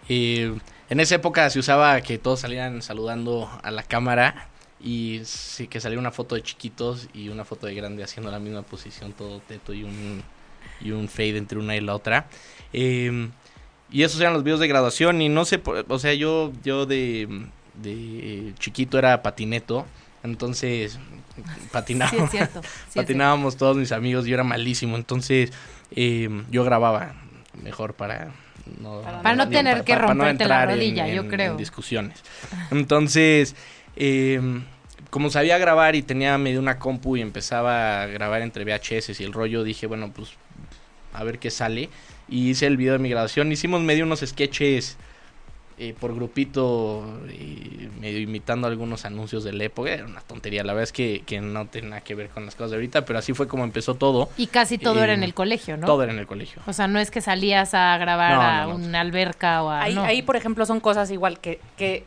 En 0.07 0.61
esa 1.01 1.15
época 1.15 1.49
se 1.49 1.59
usaba 1.59 1.99
que 1.99 2.17
todos 2.17 2.39
salieran 2.39 2.81
saludando 2.81 3.49
a 3.61 3.71
la 3.71 3.83
cámara 3.83 4.47
y 4.83 5.21
sí 5.23 5.67
que 5.67 5.79
salía 5.79 5.97
una 5.97 6.11
foto 6.11 6.35
de 6.35 6.43
chiquitos 6.43 7.07
y 7.13 7.29
una 7.29 7.45
foto 7.45 7.67
de 7.67 7.73
grande 7.75 8.03
haciendo 8.03 8.29
la 8.31 8.39
misma 8.39 8.63
posición, 8.63 9.13
todo 9.13 9.39
teto 9.39 9.73
y 9.73 9.83
un, 9.83 10.21
y 10.81 10.91
un 10.91 11.07
fade 11.07 11.37
entre 11.37 11.57
una 11.57 11.75
y 11.75 11.81
la 11.81 11.95
otra. 11.95 12.27
Em, 12.73 13.31
y 13.91 14.03
esos 14.03 14.19
eran 14.19 14.33
los 14.33 14.43
videos 14.43 14.59
de 14.59 14.67
graduación 14.67 15.21
y 15.21 15.29
no 15.29 15.45
sé, 15.45 15.61
o 15.87 15.99
sea, 15.99 16.13
yo, 16.13 16.51
yo 16.63 16.85
de, 16.85 17.27
de 17.81 18.53
chiquito 18.59 18.97
era 18.97 19.21
patineto, 19.21 19.85
entonces 20.23 20.99
patinaba. 21.71 22.11
Sí, 22.11 22.17
es 22.17 22.29
cierto. 22.31 22.61
sí, 22.61 22.67
es 22.67 22.73
cierto. 22.93 23.01
Patinábamos 23.03 23.55
todos 23.57 23.77
mis 23.77 23.91
amigos, 23.91 24.25
yo 24.25 24.33
era 24.33 24.43
malísimo, 24.43 24.95
entonces 24.97 25.51
eh, 25.95 26.29
yo 26.51 26.63
grababa 26.63 27.13
mejor 27.61 27.93
para 27.93 28.31
no, 28.81 29.01
Para 29.01 29.35
no 29.35 29.47
tener 29.49 29.83
que 29.83 29.95
romperte 29.95 30.45
la 30.45 30.63
entrar 30.63 30.69
rodilla, 30.69 31.07
yo 31.07 31.21
en- 31.21 31.29
creo. 31.29 31.51
en 31.51 31.57
discusiones. 31.57 32.23
Entonces, 32.71 33.55
eh, 33.95 34.41
como 35.13 35.29
sabía 35.29 35.59
grabar 35.59 35.95
y 35.95 36.01
tenía 36.01 36.35
medio 36.39 36.59
una 36.59 36.79
compu 36.79 37.17
y 37.17 37.21
empezaba 37.21 38.01
a 38.01 38.07
grabar 38.07 38.41
entre 38.41 38.65
VHS 38.65 39.19
y 39.19 39.23
el 39.23 39.31
rollo, 39.31 39.63
dije, 39.63 39.85
bueno, 39.85 40.11
pues 40.11 40.29
a 41.13 41.23
ver 41.23 41.37
qué 41.37 41.51
sale. 41.51 41.89
Y 42.27 42.49
hice 42.49 42.65
el 42.65 42.77
video 42.77 42.93
de 42.93 42.99
mi 42.99 43.09
graduación. 43.09 43.51
Hicimos 43.51 43.81
medio 43.81 44.05
unos 44.05 44.21
sketches 44.21 44.97
eh, 45.77 45.93
por 45.99 46.15
grupito, 46.15 47.05
y 47.29 47.89
medio 48.01 48.17
imitando 48.21 48.65
algunos 48.65 49.05
anuncios 49.05 49.43
de 49.43 49.53
la 49.53 49.65
época. 49.65 49.91
Era 49.91 50.05
una 50.07 50.21
tontería, 50.21 50.63
la 50.63 50.73
verdad 50.73 50.85
es 50.85 50.91
que, 50.91 51.21
que 51.27 51.41
no 51.41 51.67
tiene 51.67 51.89
nada 51.89 52.01
que 52.01 52.15
ver 52.15 52.29
con 52.29 52.45
las 52.47 52.55
cosas 52.55 52.71
de 52.71 52.77
ahorita, 52.77 53.05
pero 53.05 53.19
así 53.19 53.33
fue 53.33 53.47
como 53.47 53.63
empezó 53.65 53.93
todo. 53.93 54.31
Y 54.35 54.47
casi 54.47 54.79
todo 54.79 54.99
Eh, 55.01 55.03
era 55.03 55.13
en 55.13 55.21
el 55.21 55.35
colegio, 55.35 55.77
¿no? 55.77 55.85
Todo 55.85 56.01
era 56.01 56.11
en 56.11 56.17
el 56.17 56.25
colegio. 56.25 56.63
O 56.65 56.73
sea, 56.73 56.87
no 56.87 56.97
es 56.97 57.11
que 57.11 57.21
salías 57.21 57.75
a 57.75 57.95
grabar 57.99 58.31
No, 58.33 58.41
a 58.41 58.61
no, 58.63 58.79
no. 58.79 58.85
una 58.87 59.01
alberca 59.01 59.61
o 59.61 59.69
a... 59.69 59.83
Ahí, 59.83 59.93
no. 59.93 60.01
ahí, 60.03 60.23
por 60.23 60.37
ejemplo, 60.37 60.65
son 60.65 60.79
cosas 60.79 61.11
igual 61.11 61.39
que, 61.39 61.59
que 61.77 62.03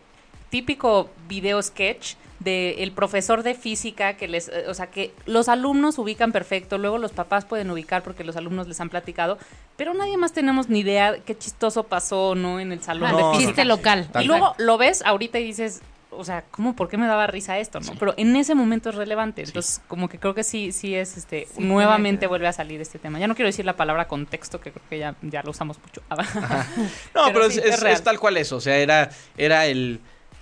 típico 0.51 1.09
video 1.29 1.63
sketch 1.63 2.15
de 2.39 2.83
el 2.83 2.93
profesor 2.93 3.43
de 3.43 3.55
física 3.55 4.15
que 4.17 4.29
les, 4.29 4.49
eh, 4.49 4.65
o 4.69 4.75
sea, 4.75 4.89
que 4.89 5.13
los 5.25 5.49
alumnos 5.49 5.99
ubican 5.99 6.33
perfecto, 6.33 6.77
luego 6.79 6.99
los 6.99 7.13
papás 7.13 7.45
pueden 7.45 7.71
ubicar 7.71 8.03
porque 8.03 8.25
los 8.25 8.37
alumnos 8.37 8.69
les 8.69 8.81
han 8.81 8.91
platicado, 8.91 9.39
pero 9.77 9.95
nadie 9.95 10.17
más 10.19 10.33
tenemos 10.33 10.69
ni 10.69 10.81
idea 10.81 11.17
qué 11.25 11.37
chistoso 11.37 11.85
pasó 11.85 12.35
no 12.35 12.61
en 12.61 12.73
el 12.73 12.83
salón 12.83 13.11
Ah, 13.11 13.17
de 13.17 13.23
No, 13.23 13.35
física. 13.35 13.65
local. 13.65 14.09
Y 14.21 14.25
luego 14.25 14.55
lo 14.59 14.77
ves 14.79 15.03
ahorita 15.07 15.39
y 15.39 15.45
dices, 15.45 15.81
o 16.11 16.25
sea, 16.25 16.45
¿cómo? 16.51 16.75
¿Por 16.77 16.89
qué 16.89 16.97
me 16.97 17.07
daba 17.07 17.27
risa 17.27 17.59
esto? 17.59 17.79
¿no? 17.81 17.87
Sí. 17.87 17.93
Pero 17.99 18.15
en 18.17 18.37
ese 18.37 18.55
momento 18.55 18.89
es 18.91 18.95
relevante. 18.95 19.43
Entonces, 19.43 19.83
como 19.89 20.09
que 20.09 20.19
creo 20.19 20.35
que 20.35 20.45
sí, 20.45 20.73
sí 20.73 20.95
es, 20.95 21.17
este, 21.19 21.47
Sí, 21.55 21.63
nuevamente 21.63 22.27
vuelve 22.27 22.47
a 22.47 22.53
salir 22.53 22.81
este 22.81 22.99
tema. 22.99 23.19
Ya 23.19 23.27
no 23.29 23.35
quiero 23.35 23.49
decir 23.49 23.65
la 23.67 23.77
palabra 23.77 24.09
contexto, 24.09 24.59
que 24.61 24.71
creo 24.73 24.85
que 24.89 24.99
ya, 24.99 25.15
ya 25.23 25.43
lo 25.43 25.51
usamos 25.51 25.79
mucho. 25.79 26.03
No, 27.15 27.27
Pero 27.33 27.47
es 27.47 28.03
tal 28.03 28.19
cual 28.19 28.37
eso. 28.37 28.57
O 28.57 28.61
sea, 28.61 28.77
era, 28.77 29.11
era 29.37 29.67
el. 29.67 30.01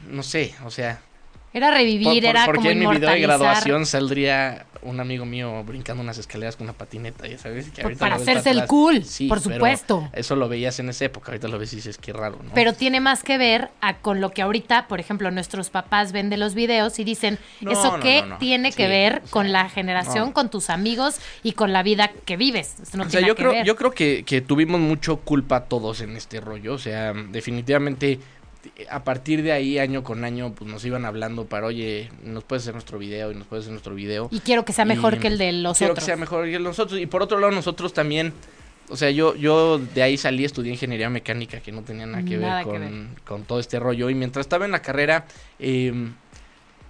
No 0.08 0.22
sé, 0.22 0.54
o 0.64 0.70
sea. 0.70 1.00
Era 1.54 1.70
revivir, 1.70 2.04
por- 2.04 2.14
por- 2.14 2.24
era 2.24 2.44
porque 2.44 2.58
como 2.58 2.70
en 2.70 2.78
mi 2.80 2.86
video 2.86 3.10
de 3.10 3.20
graduación 3.20 3.86
saldría 3.86 4.66
un 4.82 5.00
amigo 5.00 5.24
mío 5.24 5.64
brincando 5.64 6.02
unas 6.02 6.18
escaleras 6.18 6.56
con 6.56 6.66
una 6.66 6.74
patineta, 6.74 7.26
ya 7.26 7.38
sabes. 7.38 7.70
Que 7.70 7.82
para 7.96 8.16
hacerse 8.16 8.50
el 8.50 8.58
atrás. 8.58 8.68
cool, 8.68 9.02
Sí, 9.04 9.28
por 9.28 9.40
supuesto. 9.40 10.10
Eso 10.12 10.36
lo 10.36 10.48
veías 10.48 10.78
en 10.80 10.90
esa 10.90 11.06
época, 11.06 11.30
ahorita 11.30 11.48
lo 11.48 11.58
ves 11.58 11.72
y 11.72 11.76
dices, 11.76 11.96
qué 11.96 12.12
raro, 12.12 12.38
¿no? 12.42 12.50
Pero 12.54 12.74
tiene 12.74 13.00
más 13.00 13.22
que 13.22 13.38
ver 13.38 13.70
a- 13.80 13.96
con 13.98 14.20
lo 14.20 14.32
que 14.32 14.42
ahorita, 14.42 14.88
por 14.88 15.00
ejemplo, 15.00 15.30
nuestros 15.30 15.70
papás 15.70 16.12
ven 16.12 16.28
de 16.28 16.36
los 16.36 16.54
videos 16.54 16.98
y 16.98 17.04
dicen, 17.04 17.38
No, 17.62 17.70
¿eso 17.70 17.96
no, 17.96 18.02
qué 18.02 18.22
no, 18.22 18.36
tiene 18.38 18.72
que 18.72 18.88
ver 18.88 19.22
o 19.24 19.30
con 19.30 19.52
la 19.52 19.70
generación, 19.70 20.32
con 20.32 20.50
tus 20.50 20.68
amigos 20.68 21.18
y 21.44 21.52
con 21.52 21.72
la 21.72 21.82
vida 21.82 22.10
que 22.26 22.36
vives? 22.36 22.74
Eso 22.82 23.00
o 23.00 23.08
sea, 23.08 23.20
yo 23.22 23.36
que 23.36 23.42
creo, 23.42 23.52
ver. 23.52 23.64
yo 23.64 23.76
creo 23.76 23.92
que, 23.92 24.24
que 24.26 24.40
tuvimos 24.42 24.80
mucho 24.80 25.18
culpa 25.20 25.64
todos 25.66 26.00
en 26.02 26.16
este 26.16 26.40
rollo. 26.40 26.74
O 26.74 26.78
sea, 26.78 27.12
definitivamente 27.14 28.18
a 28.90 29.04
partir 29.04 29.42
de 29.42 29.52
ahí, 29.52 29.78
año 29.78 30.02
con 30.02 30.24
año, 30.24 30.52
pues 30.54 30.70
nos 30.70 30.84
iban 30.84 31.04
hablando 31.04 31.46
para, 31.46 31.66
oye, 31.66 32.10
nos 32.22 32.44
puedes 32.44 32.62
hacer 32.64 32.74
nuestro 32.74 32.98
video 32.98 33.30
y 33.32 33.34
nos 33.34 33.46
puedes 33.46 33.64
hacer 33.64 33.72
nuestro 33.72 33.94
video. 33.94 34.28
Y 34.30 34.40
quiero 34.40 34.64
que 34.64 34.72
sea 34.72 34.84
mejor 34.84 35.14
Y 35.14 35.18
que 35.18 35.28
el 35.28 35.38
de 35.38 35.52
los 35.52 35.78
Quiero 35.78 35.92
otros. 35.92 36.04
que 36.04 36.06
sea 36.06 36.16
mejor 36.16 36.44
que 36.44 36.54
el 36.56 36.62
de 36.62 36.68
nosotros. 36.68 37.00
Y 37.00 37.06
por 37.06 37.22
otro 37.22 37.38
lado, 37.38 37.52
nosotros 37.52 37.92
también. 37.92 38.32
O 38.90 38.96
sea, 38.96 39.10
yo, 39.10 39.34
yo 39.34 39.78
de 39.78 40.02
ahí 40.02 40.16
salí, 40.18 40.44
estudié 40.44 40.72
ingeniería 40.72 41.08
mecánica, 41.08 41.60
que 41.60 41.72
no 41.72 41.82
tenía 41.82 42.04
nada 42.06 42.22
que 42.24 42.36
Nada 42.36 42.56
ver, 42.56 42.64
que 42.64 42.70
con, 42.70 42.80
ver. 42.80 43.22
con 43.24 43.42
todo 43.44 43.58
este 43.58 43.78
rollo. 43.80 44.10
Y 44.10 44.14
mientras 44.14 44.44
estaba 44.44 44.66
en 44.66 44.72
la 44.72 44.82
carrera, 44.82 45.24
eh, 45.58 45.92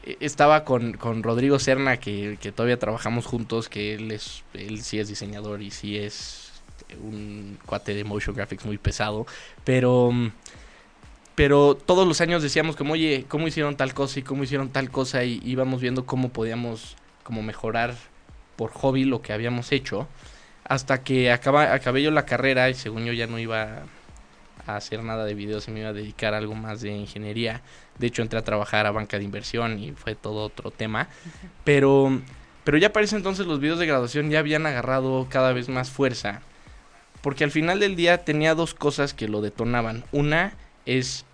eh, 0.05 0.17
estaba 0.21 0.65
con, 0.65 0.95
con 0.95 1.23
Rodrigo 1.23 1.59
Serna, 1.61 1.99
que, 1.99 2.37
que 2.41 2.51
todavía 2.51 2.79
trabajamos 2.79 3.27
juntos, 3.27 3.69
que 3.69 3.95
él, 3.95 4.11
es, 4.11 4.43
él 4.55 4.83
sí 4.83 4.99
es 4.99 5.09
diseñador 5.09 5.63
y 5.63 5.71
sí 5.71 5.97
es 5.97 6.51
un 7.03 7.59
cuate 7.65 7.95
de 7.95 8.05
motion 8.05 8.35
graphics 8.35 8.65
muy 8.65 8.77
pesado. 8.79 9.27
Pero, 9.65 10.11
mm, 10.13 10.33
pero 11.35 11.75
todos 11.75 12.07
los 12.07 12.21
años 12.21 12.43
decíamos 12.43 12.77
como, 12.77 12.93
oye, 12.93 13.25
¿cómo 13.29 13.49
hicieron 13.49 13.77
tal 13.77 13.93
cosa 13.93 14.21
y 14.21 14.23
cómo 14.23 14.45
hicieron 14.45 14.69
tal 14.69 14.91
cosa? 14.91 15.25
Y 15.25 15.41
íbamos 15.45 15.81
viendo 15.81 16.07
cómo 16.07 16.29
podíamos 16.29 16.97
como 17.25 17.43
mejorar 17.43 17.95
por 18.57 18.71
hobby 18.71 19.05
lo 19.05 19.21
que 19.21 19.33
habíamos 19.33 19.73
hecho. 19.73 20.07
Hasta 20.65 21.03
que 21.03 21.33
acaba, 21.33 21.75
acabé 21.75 22.03
yo 22.03 22.11
la 22.11 22.25
carrera 22.25 22.71
y 22.71 22.75
según 22.75 23.05
yo 23.05 23.13
ya 23.13 23.27
no 23.27 23.39
iba 23.39 23.83
a 24.67 24.77
hacer 24.77 25.03
nada 25.03 25.25
de 25.25 25.35
videos 25.35 25.67
y 25.67 25.73
me 25.73 25.81
iba 25.81 25.89
a 25.89 25.93
dedicar 25.93 26.35
a 26.35 26.39
algo 26.39 26.55
más 26.55 26.81
de 26.81 26.91
ingeniería. 26.91 27.63
De 27.99 28.07
hecho 28.07 28.23
entré 28.23 28.39
a 28.39 28.45
trabajar 28.45 28.87
a 28.87 28.93
banca 28.93 29.19
de 29.19 29.25
inversión 29.25 29.79
y 29.79 29.93
fue 29.93 30.15
todo 30.15 30.45
otro 30.45 30.71
tema. 30.71 31.09
Pero, 31.65 32.21
pero 32.63 32.79
ya 32.79 32.93
para 32.93 33.05
ese 33.05 33.17
entonces 33.17 33.47
los 33.47 33.59
videos 33.59 33.81
de 33.81 33.87
graduación 33.87 34.31
ya 34.31 34.39
habían 34.39 34.67
agarrado 34.67 35.27
cada 35.29 35.53
vez 35.53 35.69
más 35.69 35.91
fuerza. 35.91 36.43
Porque 37.23 37.43
al 37.43 37.51
final 37.51 37.81
del 37.81 37.97
día 37.97 38.25
tenía 38.25 38.55
dos 38.55 38.75
cosas 38.75 39.15
que 39.15 39.29
lo 39.29 39.41
detonaban. 39.41 40.05
Una 40.13 40.55
es 40.87 41.25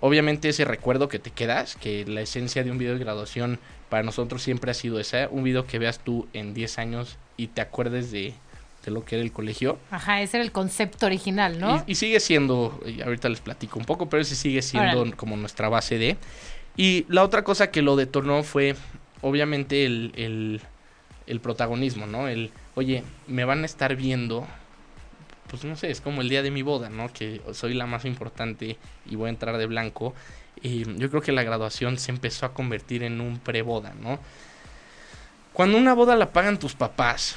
obviamente 0.00 0.48
ese 0.48 0.64
recuerdo 0.64 1.08
que 1.08 1.18
te 1.18 1.30
quedas, 1.30 1.76
que 1.76 2.04
la 2.06 2.20
esencia 2.20 2.64
de 2.64 2.70
un 2.70 2.78
video 2.78 2.94
de 2.94 3.00
graduación 3.00 3.58
para 3.88 4.02
nosotros 4.02 4.42
siempre 4.42 4.70
ha 4.70 4.74
sido 4.74 5.00
esa, 5.00 5.28
un 5.30 5.44
video 5.44 5.66
que 5.66 5.78
veas 5.78 5.98
tú 5.98 6.28
en 6.32 6.54
10 6.54 6.78
años 6.78 7.18
y 7.36 7.48
te 7.48 7.60
acuerdes 7.60 8.10
de, 8.10 8.34
de 8.84 8.90
lo 8.90 9.04
que 9.04 9.16
era 9.16 9.24
el 9.24 9.32
colegio. 9.32 9.78
Ajá, 9.90 10.20
ese 10.20 10.36
era 10.36 10.44
el 10.44 10.52
concepto 10.52 11.06
original, 11.06 11.58
¿no? 11.58 11.84
Y, 11.86 11.92
y 11.92 11.94
sigue 11.94 12.20
siendo, 12.20 12.80
y 12.86 13.00
ahorita 13.00 13.28
les 13.28 13.40
platico 13.40 13.78
un 13.78 13.84
poco, 13.84 14.08
pero 14.08 14.22
ese 14.22 14.36
sigue 14.36 14.62
siendo 14.62 15.10
como 15.16 15.36
nuestra 15.36 15.68
base 15.68 15.98
de. 15.98 16.16
Y 16.76 17.06
la 17.08 17.24
otra 17.24 17.42
cosa 17.42 17.70
que 17.70 17.82
lo 17.82 17.96
detonó 17.96 18.42
fue, 18.44 18.76
obviamente, 19.20 19.84
el, 19.84 20.12
el, 20.14 20.60
el 21.26 21.40
protagonismo, 21.40 22.06
¿no? 22.06 22.28
El, 22.28 22.52
oye, 22.76 23.02
me 23.26 23.44
van 23.44 23.62
a 23.62 23.66
estar 23.66 23.96
viendo, 23.96 24.46
pues 25.50 25.64
no 25.64 25.76
sé, 25.76 25.90
es 25.90 26.00
como 26.00 26.20
el 26.22 26.28
día 26.28 26.42
de 26.42 26.50
mi 26.50 26.62
boda, 26.62 26.88
¿no? 26.90 27.12
Que 27.12 27.40
soy 27.52 27.74
la 27.74 27.86
más 27.86 28.04
importante 28.04 28.76
y 29.06 29.16
voy 29.16 29.26
a 29.26 29.30
entrar 29.30 29.56
de 29.58 29.66
blanco. 29.66 30.14
Y 30.62 30.84
yo 30.98 31.08
creo 31.10 31.22
que 31.22 31.32
la 31.32 31.42
graduación 31.42 31.98
se 31.98 32.10
empezó 32.10 32.46
a 32.46 32.52
convertir 32.54 33.02
en 33.02 33.20
un 33.20 33.38
preboda, 33.38 33.94
¿no? 34.00 34.18
Cuando 35.52 35.78
una 35.78 35.94
boda 35.94 36.14
la 36.16 36.30
pagan 36.32 36.58
tus 36.58 36.74
papás, 36.74 37.36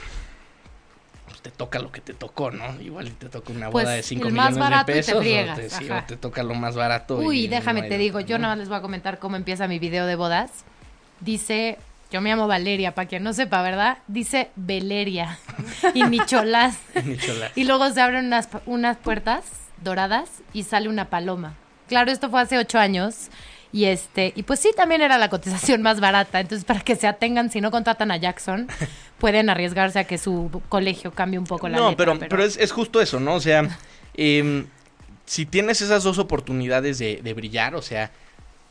pues 1.28 1.42
te 1.42 1.50
toca 1.52 1.80
lo 1.80 1.92
que 1.92 2.02
te 2.02 2.14
tocó, 2.14 2.52
¿no? 2.52 2.80
Igual 2.82 3.08
y 3.08 3.12
te 3.12 3.30
toca 3.30 3.52
una 3.52 3.70
Pues, 3.70 3.86
boda 3.86 3.96
de 3.96 4.04
5 4.04 4.28
el 4.28 4.34
millones 4.34 4.58
más 4.58 4.60
barato 4.60 4.92
y 4.92 4.96
de 4.96 5.02
te 5.04 5.14
pesos. 5.14 5.52
o, 5.52 5.56
te, 5.56 5.70
sí, 5.70 5.90
o 5.90 6.04
te 6.04 6.18
toca 6.18 6.44
lo 6.44 6.54
más 6.54 6.76
barato. 6.76 7.18
Uy, 7.18 7.46
y 7.46 7.48
déjame 7.48 7.82
no 7.84 7.88
te 7.88 7.98
digo, 7.98 8.20
yo 8.20 8.38
¿no? 8.38 8.44
nada 8.44 8.54
más 8.54 8.60
les 8.60 8.70
voy 8.70 8.78
a 8.78 8.82
comentar 8.82 9.20
cómo 9.20 9.36
empieza 9.36 9.68
mi 9.68 9.80
video 9.80 10.06
de 10.06 10.16
bodas. 10.16 10.66
Dice, 11.20 11.78
yo 12.12 12.20
me 12.20 12.30
llamo 12.30 12.48
Valeria, 12.48 12.94
para 12.94 13.08
quien 13.08 13.24
no 13.24 13.32
sepa, 13.34 13.62
¿verdad? 13.62 14.00
Dice 14.08 14.50
Valeria 14.58 15.40
y 15.94 16.26
chola. 16.26 16.74
y 17.56 17.64
luego 17.64 17.90
se 17.90 18.02
abren 18.02 18.26
unas, 18.26 18.50
unas 18.66 18.98
puertas 18.98 19.46
doradas 19.82 20.30
y 20.54 20.64
sale 20.64 20.90
una 20.90 21.10
paloma. 21.10 21.56
Claro, 21.88 22.12
esto 22.12 22.30
fue 22.30 22.42
hace 22.42 22.58
ocho 22.58 22.80
años. 22.80 23.30
Y 23.74 23.86
este, 23.86 24.34
y 24.36 24.44
pues 24.44 24.60
sí, 24.60 24.72
también 24.76 25.02
era 25.02 25.18
la 25.18 25.30
cotización 25.30 25.82
más 25.82 26.02
barata. 26.02 26.42
Entonces, 26.42 26.66
para 26.66 26.82
que 26.82 26.98
se 26.98 27.08
atengan, 27.08 27.50
si 27.50 27.62
no 27.62 27.72
contratan 27.72 28.12
a 28.12 28.18
Jackson, 28.18 28.68
pueden 29.18 29.50
arriesgarse 29.50 30.00
a 30.00 30.04
que 30.04 30.18
su 30.18 30.62
colegio 30.68 31.12
cambie 31.12 31.40
un 31.40 31.46
poco 31.46 31.70
la 31.70 31.78
no, 31.78 31.90
letra, 31.92 32.14
pero, 32.14 32.28
pero, 32.30 32.44
es, 32.44 32.58
es 32.58 32.74
justo 32.74 33.00
eso, 33.00 33.22
¿no? 33.22 33.36
O 33.36 33.40
sea, 33.40 33.78
em, 34.16 34.66
si 35.26 35.46
tienes 35.46 35.82
esas 35.82 36.04
dos 36.04 36.18
oportunidades 36.18 37.00
de, 37.00 37.22
de 37.24 37.34
brillar, 37.34 37.76
o 37.76 37.82
sea, 37.82 38.12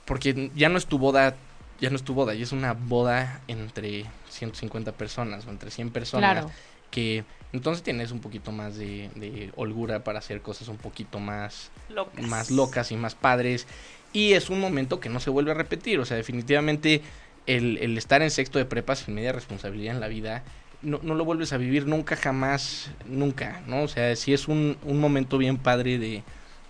porque 0.04 0.50
ya 0.54 0.68
no 0.68 0.76
es 0.76 0.84
tu 0.84 0.98
boda, 0.98 1.34
ya 1.80 1.90
no 1.90 1.96
es 1.96 2.02
tu 2.02 2.14
boda, 2.14 2.34
ya 2.34 2.42
es 2.42 2.52
una 2.52 2.72
boda 2.74 3.40
entre 3.48 4.04
150 4.28 4.92
personas 4.92 5.46
o 5.46 5.50
entre 5.50 5.70
100 5.70 5.90
personas. 5.90 6.32
Claro. 6.32 6.50
Que 6.90 7.24
entonces 7.52 7.82
tienes 7.82 8.10
un 8.10 8.20
poquito 8.20 8.52
más 8.52 8.76
de, 8.76 9.10
de 9.14 9.52
holgura 9.56 10.04
para 10.04 10.18
hacer 10.18 10.42
cosas 10.42 10.68
un 10.68 10.76
poquito 10.76 11.20
más, 11.20 11.70
Locas. 11.88 12.26
más 12.26 12.50
locas 12.50 12.92
y 12.92 12.96
más 12.96 13.14
padres. 13.14 13.66
Y 14.12 14.32
es 14.32 14.50
un 14.50 14.60
momento 14.60 15.00
que 15.00 15.08
no 15.08 15.20
se 15.20 15.30
vuelve 15.30 15.52
a 15.52 15.54
repetir. 15.54 16.00
O 16.00 16.04
sea, 16.04 16.16
definitivamente 16.16 17.00
el, 17.46 17.78
el 17.78 17.96
estar 17.96 18.22
en 18.22 18.30
sexto 18.30 18.58
de 18.58 18.64
prepa 18.64 18.96
sin 18.96 19.14
media 19.14 19.32
responsabilidad 19.32 19.94
en 19.94 20.00
la 20.00 20.08
vida, 20.08 20.42
no, 20.82 21.00
no 21.02 21.14
lo 21.14 21.24
vuelves 21.24 21.52
a 21.52 21.58
vivir 21.58 21.86
nunca, 21.86 22.16
jamás, 22.16 22.90
nunca, 23.06 23.62
¿no? 23.66 23.82
O 23.82 23.88
sea, 23.88 24.14
sí 24.16 24.32
es 24.32 24.48
un, 24.48 24.76
un 24.84 24.98
momento 25.00 25.38
bien 25.38 25.58
padre 25.58 25.98
de, 25.98 26.22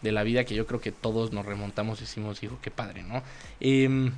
de 0.03 0.13
la 0.13 0.23
vida 0.23 0.45
que 0.45 0.55
yo 0.55 0.67
creo 0.67 0.81
que 0.81 0.93
todos 0.93 1.33
nos 1.33 1.47
remontamos 1.47 1.99
y 1.99 2.03
decimos, 2.03 2.43
hijo, 2.43 2.59
qué 2.63 2.71
padre, 2.71 3.03
¿no? 3.03 3.23
Em, 3.61 4.13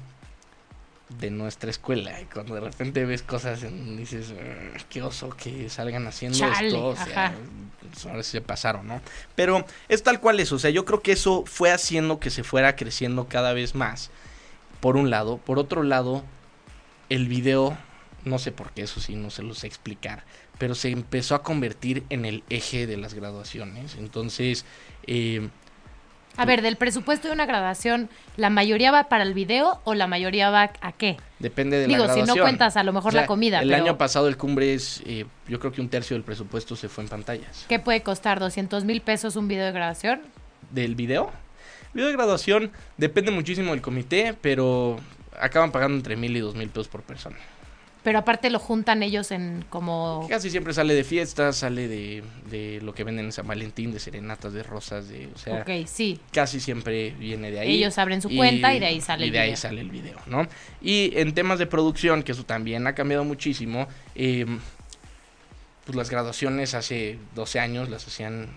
de 1.19 1.31
nuestra 1.31 1.71
escuela, 1.71 2.21
y 2.21 2.25
cuando 2.27 2.55
de 2.55 2.61
repente 2.61 3.05
ves 3.05 3.23
cosas 3.23 3.63
en, 3.63 3.97
dices, 3.97 4.33
"Ah, 4.39 4.79
qué 4.89 5.03
oso 5.03 5.31
que 5.31 5.69
salgan 5.69 6.07
haciendo 6.07 6.39
Chale, 6.39 6.69
esto, 6.69 6.87
o 6.87 6.97
sea, 6.97 7.35
pues, 7.91 8.07
ahora 8.07 8.23
se 8.23 8.41
pasaron, 8.41 8.87
¿no? 8.87 9.01
Pero 9.35 9.65
es 9.89 10.03
tal 10.03 10.21
cual 10.21 10.41
eso, 10.41 10.57
o 10.57 10.59
sea, 10.59 10.71
yo 10.71 10.85
creo 10.85 11.01
que 11.01 11.13
eso 11.13 11.45
fue 11.47 11.71
haciendo 11.73 12.21
que 12.21 12.31
se 12.31 12.45
fuera 12.45 12.77
creciendo 12.77 13.27
cada 13.29 13.53
vez 13.53 13.75
más, 13.75 14.11
por 14.81 14.97
un 14.97 15.11
lado. 15.11 15.39
Por 15.39 15.59
otro 15.59 15.83
lado, 15.83 16.25
el 17.09 17.29
video, 17.29 17.77
no 18.25 18.39
sé 18.39 18.53
por 18.53 18.73
qué, 18.73 18.83
eso 18.83 19.01
sí, 19.01 19.15
no 19.15 19.31
se 19.31 19.43
lo 19.43 19.55
sé 19.55 19.67
explicar, 19.67 20.25
pero 20.59 20.75
se 20.75 20.91
empezó 20.91 21.35
a 21.35 21.43
convertir 21.43 22.05
en 22.11 22.25
el 22.25 22.43
eje 22.51 22.87
de 22.87 22.97
las 22.97 23.15
graduaciones. 23.15 23.97
Entonces, 23.97 24.65
eh, 25.07 25.49
A 26.37 26.45
ver, 26.47 26.63
del 26.63 26.77
presupuesto 26.77 27.29
de 27.29 27.35
una 27.35 27.45
graduación, 27.47 28.09
¿la 28.37 28.49
mayoría 28.51 28.91
va 28.91 29.05
para 29.09 29.23
el 29.23 29.35
video 29.35 29.81
o 29.85 29.95
la 29.95 30.07
mayoría 30.07 30.51
va 30.51 30.73
a 30.81 30.93
qué? 30.93 31.17
depende 31.39 31.79
de 31.79 31.87
Digo, 31.87 32.05
la 32.07 32.15
si 32.15 32.21
no 32.21 32.27
graduación. 32.27 32.45
cuentas 32.45 32.77
a 32.77 32.85
lo 32.85 32.93
mejor 32.93 33.09
O 33.11 33.13
sea, 33.13 33.21
la 33.23 33.27
comida, 33.27 33.61
El 33.61 33.69
pero 33.69 33.83
año 33.83 33.99
pasado 33.99 34.29
el 34.29 34.37
cumbre 34.37 34.73
es, 34.75 35.03
eh, 35.05 35.27
yo 35.49 35.61
creo 35.61 35.73
que 35.73 35.81
un 35.81 35.89
tercio 35.89 36.15
del 36.17 36.25
presupuesto 36.25 36.75
se 36.77 36.89
fue 36.89 37.05
en 37.05 37.11
pantallas. 37.11 37.67
¿qué 37.69 37.79
puede 37.79 38.03
costar? 38.03 38.41
¿200 38.41 38.85
mil 38.85 39.01
pesos 39.03 39.37
un 39.37 39.49
video 39.49 39.67
de 39.67 39.73
graduación? 39.73 40.23
¿Del 40.71 40.95
video? 40.95 41.31
El 41.89 41.93
video 41.95 42.07
de 42.09 42.13
graduación 42.17 42.71
depende 42.97 43.31
muchísimo 43.31 43.73
del 43.73 43.83
comité, 43.83 44.35
pero 44.41 44.99
acaban 45.39 45.71
pagando 45.73 45.97
entre 45.97 46.17
mil 46.17 46.35
y 46.37 46.41
dos 46.41 46.55
mil 46.55 46.69
pesos 46.71 46.89
por 46.89 47.03
persona. 47.03 47.37
Pero 48.03 48.19
aparte 48.19 48.51
lo 48.51 48.59
juntan 48.59 49.03
ellos 49.05 49.31
en 49.31 49.65
como... 49.71 50.27
Casi 50.29 50.51
siempre 50.51 50.75
sale 50.75 50.93
de 50.93 51.05
fiestas, 51.05 51.57
sale 51.59 51.87
de, 51.87 52.25
de 52.51 52.81
lo 52.83 52.95
que 52.95 53.05
venden 53.05 53.27
en 53.27 53.33
San 53.33 53.47
Valentín, 53.47 53.93
de 53.93 54.01
serenatas, 54.01 54.53
de 54.53 54.65
rosas, 54.65 55.09
de, 55.09 55.29
o 55.33 55.39
sea, 55.39 55.61
Ok, 55.63 55.87
sí. 55.87 56.19
casi 56.33 56.59
siempre 56.59 57.11
viene 57.13 57.53
de 57.53 57.61
ahí. 57.61 57.77
Ellos 57.77 57.97
abren 57.99 58.21
su 58.21 58.29
cuenta 58.29 58.75
y 58.75 58.81
de 58.81 58.87
ahí 58.87 59.01
sale 59.01 59.27
y 59.27 59.29
el 59.29 59.33
de 59.33 59.39
ahí 59.39 59.47
video. 59.51 59.57
sale 59.57 59.81
el 59.81 59.91
video, 59.91 60.17
¿no? 60.27 60.49
Y 60.81 61.13
en 61.17 61.33
temas 61.33 61.61
de 61.61 61.67
producción, 61.67 62.25
que 62.25 62.33
eso 62.33 62.45
también 62.45 62.87
ha 62.89 62.95
cambiado 62.97 63.23
muchísimo, 63.23 63.87
eh, 64.17 64.47
pues 65.85 65.97
las 65.97 66.11
graduaciones 66.11 66.75
hace 66.75 67.19
12 67.35 67.61
años 67.61 67.89
las 67.89 68.07
hacían 68.07 68.49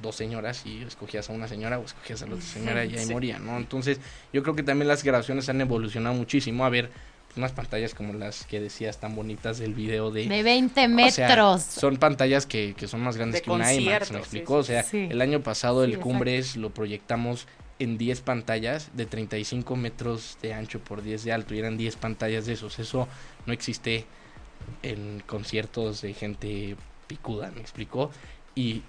dos 0.00 0.14
señoras 0.14 0.62
y 0.64 0.82
escogías 0.82 1.28
a 1.28 1.32
una 1.32 1.48
señora 1.48 1.78
o 1.78 1.84
escogías 1.84 2.22
a 2.22 2.26
la 2.26 2.34
otra 2.34 2.46
señora 2.46 2.84
y 2.84 2.96
ahí 2.96 3.04
Sí. 3.06 3.12
moría, 3.12 3.38
¿no? 3.40 3.56
Entonces 3.56 3.98
yo 4.32 4.42
creo 4.42 4.54
que 4.54 4.62
también 4.62 4.86
las 4.86 5.02
graduaciones 5.02 5.48
han 5.48 5.60
evolucionado 5.60 6.14
muchísimo. 6.14 6.64
A 6.64 6.68
ver, 6.68 6.90
unas 7.36 7.52
pantallas 7.52 7.94
como 7.94 8.12
las 8.12 8.44
que 8.44 8.60
decías 8.60 8.98
tan 8.98 9.14
bonitas 9.14 9.58
del 9.58 9.74
video 9.74 10.10
de... 10.10 10.26
De 10.26 10.42
20 10.42 10.70
O 10.72 11.10
sea, 11.10 11.28
metros. 11.28 11.62
son 11.62 11.96
pantallas 11.96 12.46
que, 12.46 12.74
que 12.74 12.86
son 12.88 13.00
más 13.00 13.16
grandes 13.16 13.40
De 13.40 13.44
que 13.44 13.50
una 13.50 13.72
IMAX, 13.72 14.12
¿me 14.12 14.18
explicó? 14.18 14.62
sí, 14.62 14.72
o 14.72 14.74
sea, 14.74 14.82
sí. 14.82 15.08
el 15.10 15.20
año 15.20 15.40
pasado 15.40 15.80
Sí, 15.80 15.84
el 15.84 15.90
exacto. 15.92 16.08
Cumbres 16.10 16.56
lo 16.56 16.70
proyectamos 16.70 17.46
en 17.78 17.98
10 17.98 18.20
pantallas 18.20 18.90
de 18.94 19.06
35 19.06 19.76
metros 19.76 20.36
de 20.42 20.54
ancho 20.54 20.78
por 20.80 21.02
10 21.02 21.24
de 21.24 21.32
alto 21.32 21.54
y 21.54 21.58
eran 21.58 21.76
10 21.76 21.96
pantallas 21.96 22.46
de 22.46 22.52
esos. 22.52 22.78
Eso 22.78 23.08
no 23.46 23.52
existe 23.52 24.04
en 24.82 25.22
conciertos 25.26 26.02
de 26.02 26.14
gente 26.14 26.76
picuda, 27.06 27.50
¿me 27.50 27.60
explicó? 27.60 28.10
Y, 28.54 28.82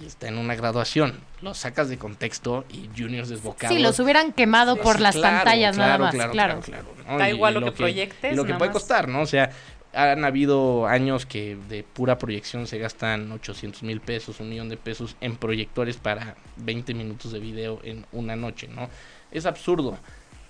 y 0.00 0.06
está 0.06 0.28
en 0.28 0.38
una 0.38 0.54
graduación. 0.54 1.18
Lo 1.40 1.54
sacas 1.54 1.88
de 1.88 1.98
contexto 1.98 2.64
y 2.70 2.88
juniors 2.96 3.28
desbocados. 3.28 3.76
Sí, 3.76 3.82
los 3.82 3.98
hubieran 4.00 4.32
quemado 4.32 4.76
por 4.76 4.96
Sí, 4.96 5.02
las 5.02 5.14
claro, 5.16 5.36
pantallas 5.38 5.76
nada 5.76 5.96
claro, 5.96 6.04
más, 6.04 6.14
claro, 6.14 6.32
claro. 6.32 6.60
claro, 6.60 6.84
claro, 6.94 7.12
¿no? 7.12 7.18
Da 7.18 7.28
Y 7.30 7.34
igual 7.34 7.54
lo 7.54 7.64
que 7.66 7.72
proyectes, 7.72 8.32
Y 8.32 8.36
lo 8.36 8.44
que 8.44 8.48
nada 8.50 8.58
puede 8.58 8.70
más. 8.70 8.78
costar, 8.78 9.08
¿no? 9.08 9.20
O 9.22 9.26
sea, 9.26 9.50
han 9.92 10.24
habido 10.24 10.86
años 10.88 11.24
que 11.26 11.56
de 11.68 11.84
pura 11.84 12.18
proyección 12.18 12.66
se 12.66 12.78
gastan 12.78 13.30
800 13.30 13.82
mil 13.84 14.00
pesos, 14.00 14.40
un 14.40 14.48
millón 14.48 14.68
de 14.68 14.76
pesos 14.76 15.16
en 15.20 15.36
proyectores 15.36 15.96
para 15.98 16.34
20 16.56 16.94
minutos 16.94 17.30
de 17.32 17.38
video 17.38 17.80
en 17.84 18.04
una 18.10 18.34
noche, 18.36 18.66
¿no? 18.68 18.88
Es 19.30 19.46
absurdo. 19.46 19.98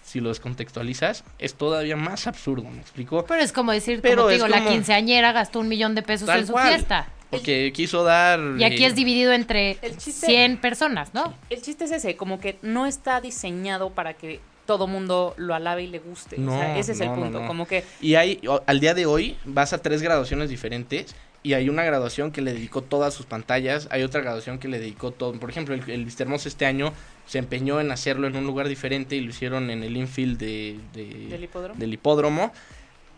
Si 0.03 0.21
lo 0.21 0.29
descontextualizas, 0.29 1.25
es 1.39 1.55
todavía 1.55 1.97
más 1.97 2.27
absurdo, 2.27 2.65
¿me 2.71 2.81
explico? 2.81 3.25
Pero 3.27 3.41
es 3.43 3.53
como 3.53 3.73
decir, 3.73 4.01
Pero 4.03 4.17
como 4.17 4.29
te 4.29 4.35
digo, 4.35 4.49
la 4.49 4.65
quinceañera 4.67 5.33
gastó 5.33 5.61
un 5.61 5.69
millón 5.69 5.95
de 5.95 6.03
pesos 6.03 6.27
Tal 6.27 6.41
en 6.41 6.47
su 6.47 6.53
cual. 6.53 6.69
fiesta. 6.69 7.09
Porque 7.35 7.73
quiso 7.75 8.03
dar... 8.05 8.41
Y 8.59 8.65
aquí 8.65 8.85
eh, 8.85 8.89
es 8.89 8.95
dividido 8.95 9.33
entre 9.33 9.79
El 9.83 9.97
chiste- 9.97 10.27
100 10.27 10.59
personas, 10.59 11.13
¿no? 11.15 11.35
El 11.51 11.61
chiste 11.63 11.85
es 11.85 11.91
ese, 11.93 12.17
como 12.17 12.41
que 12.41 12.57
no 12.63 12.87
está 12.87 13.21
diseñado 13.21 13.91
para 13.91 14.15
que 14.15 14.41
todo 14.67 14.87
mundo 14.87 15.35
lo 15.37 15.55
alabe 15.55 15.83
y 15.83 15.87
le 15.89 15.99
guste. 15.99 16.37
o 16.37 16.51
sea, 16.51 16.69
No, 16.75 16.81
ese 16.81 16.93
es 16.93 17.01
el 17.01 17.09
no, 17.09 17.17
no, 17.17 17.23
punto. 17.23 17.41
no. 17.41 17.47
Como 17.47 17.67
que 17.67 17.85
Y 18.01 18.15
hay, 18.15 18.41
al 18.67 18.81
día 18.81 18.95
de 18.95 19.05
hoy, 19.07 19.37
vas 19.45 19.73
a 19.73 19.79
tres 19.83 20.01
graduaciones 20.03 20.49
diferentes 20.49 21.15
y 21.43 21.53
hay 21.53 21.69
una 21.69 21.85
graduación 21.85 22.33
que 22.33 22.41
le 22.41 22.55
dedicó 22.55 22.81
todas 22.81 23.13
sus 23.13 23.27
pantallas, 23.27 23.87
hay 23.91 24.03
otra 24.03 24.23
graduación 24.23 24.59
que 24.59 24.69
le 24.69 24.79
dedicó 24.79 25.11
todo. 25.11 25.39
Por 25.39 25.51
ejemplo, 25.51 25.75
el, 25.75 25.83
el 25.91 26.07
este 26.09 26.65
año 26.65 26.95
se 27.27 27.37
empeñó 27.39 27.79
en 27.83 27.91
hacerlo 27.91 28.27
en 28.27 28.37
un 28.37 28.47
lugar 28.47 28.67
diferente 28.69 29.17
y 29.17 29.21
lo 29.21 29.29
hicieron 29.29 29.69
en 29.69 29.83
el 29.85 29.95
infield 29.99 30.39
de, 30.39 30.79
de- 30.95 31.27
del 31.29 31.45
hipódromo. 31.45 31.79
del 31.79 31.93
hipódromo 31.93 32.53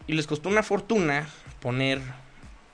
y 0.09 0.15
les 0.15 0.27
costó 0.27 0.49
una 0.49 0.65
fortuna 0.65 1.29
poner 1.61 2.01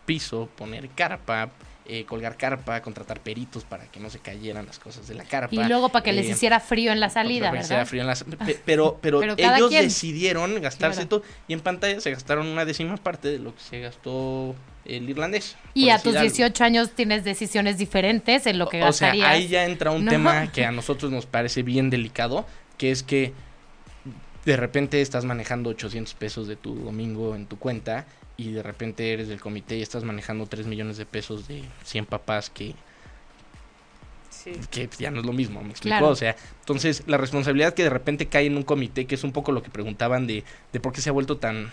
piso, 0.06 0.48
poner 0.56 0.88
carpa, 0.90 1.50
eh, 1.84 2.04
colgar 2.04 2.36
carpa, 2.36 2.80
contratar 2.80 3.20
peritos 3.20 3.64
para 3.64 3.86
que 3.86 3.98
no 3.98 4.08
se 4.08 4.20
cayeran 4.20 4.66
las 4.66 4.78
cosas 4.78 5.08
de 5.08 5.14
la 5.14 5.24
carpa. 5.24 5.54
Y 5.54 5.64
luego 5.64 5.88
para 5.88 6.04
que 6.04 6.12
les 6.12 6.26
eh, 6.26 6.30
hiciera 6.30 6.60
frío 6.60 6.92
en 6.92 7.00
la 7.00 7.10
salida, 7.10 7.48
para 7.50 7.60
que 7.60 7.66
sea 7.66 7.76
¿verdad? 7.78 7.90
frío 7.90 8.02
en 8.02 8.38
pe- 8.46 8.60
pero 8.64 8.98
pero, 9.02 9.22
ellos 9.36 9.68
quien. 9.68 9.82
decidieron 9.84 10.60
gastarse 10.60 11.06
Claro. 11.06 11.08
todo 11.08 11.22
y 11.48 11.52
en 11.54 11.60
pantalla 11.60 12.00
se 12.00 12.10
gastaron 12.12 12.46
una 12.46 12.64
décima 12.64 12.96
parte 12.96 13.28
de 13.28 13.38
lo 13.40 13.54
que 13.54 13.60
se 13.62 13.80
gastó 13.80 14.54
el 14.84 15.08
irlandés. 15.10 15.56
Y 15.74 15.88
a 15.90 15.98
tus 15.98 16.14
algo. 16.16 16.22
18 16.22 16.64
años 16.64 16.90
tienes 16.92 17.24
decisiones 17.24 17.78
diferentes 17.78 18.46
en 18.46 18.58
lo 18.58 18.68
que 18.68 18.82
O 18.82 18.92
sea, 18.92 19.08
gastarías. 19.08 19.28
ahí 19.28 19.48
ya 19.48 19.64
entra 19.64 19.90
un 19.90 20.04
No. 20.04 20.10
tema 20.10 20.50
que 20.52 20.64
a 20.64 20.72
nosotros 20.72 21.10
nos 21.12 21.26
parece 21.26 21.62
bien 21.62 21.90
delicado, 21.90 22.46
que 22.78 22.90
es 22.92 23.02
que 23.02 23.32
de 24.44 24.57
repente 24.57 25.00
estás 25.00 25.24
manejando 25.24 25.70
800 25.70 26.14
pesos 26.14 26.48
de 26.48 26.57
tu 26.57 26.74
domingo 26.74 27.35
en 27.37 27.46
tu 27.46 27.59
cuenta 27.59 28.07
y 28.37 28.52
de 28.52 28.62
repente 28.62 29.12
eres 29.12 29.28
del 29.28 29.40
comité 29.40 29.76
y 29.76 29.83
estás 29.83 30.05
manejando 30.05 30.46
3 30.46 30.66
millones 30.66 30.96
de 30.96 31.07
pesos 31.07 31.46
de 31.48 31.62
100 31.85 32.07
papás 32.07 32.50
que, 32.50 32.74
Sí. 34.31 34.52
que 34.70 34.88
ya 34.98 35.11
no 35.12 35.20
es 35.20 35.26
lo 35.26 35.33
mismo, 35.33 35.62
¿me 35.62 35.70
explico? 35.70 35.92
Claro. 35.98 36.09
O 36.09 36.16
sea, 36.16 36.35
entonces 36.61 37.05
la 37.07 37.18
responsabilidad 37.18 37.74
que 37.74 37.85
de 37.85 37.90
repente 37.90 38.26
cae 38.26 38.46
en 38.46 38.57
un 38.57 38.62
comité, 38.64 39.07
que 39.07 39.14
es 39.14 39.22
un 39.22 39.31
poco 39.33 39.52
lo 39.52 39.62
que 39.62 39.70
preguntaban 39.70 40.26
de, 40.26 40.42
de 40.72 40.81
por 40.81 40.92
qué 40.92 41.00
se 41.00 41.11
ha 41.11 41.12
vuelto 41.12 41.37
tan, 41.37 41.70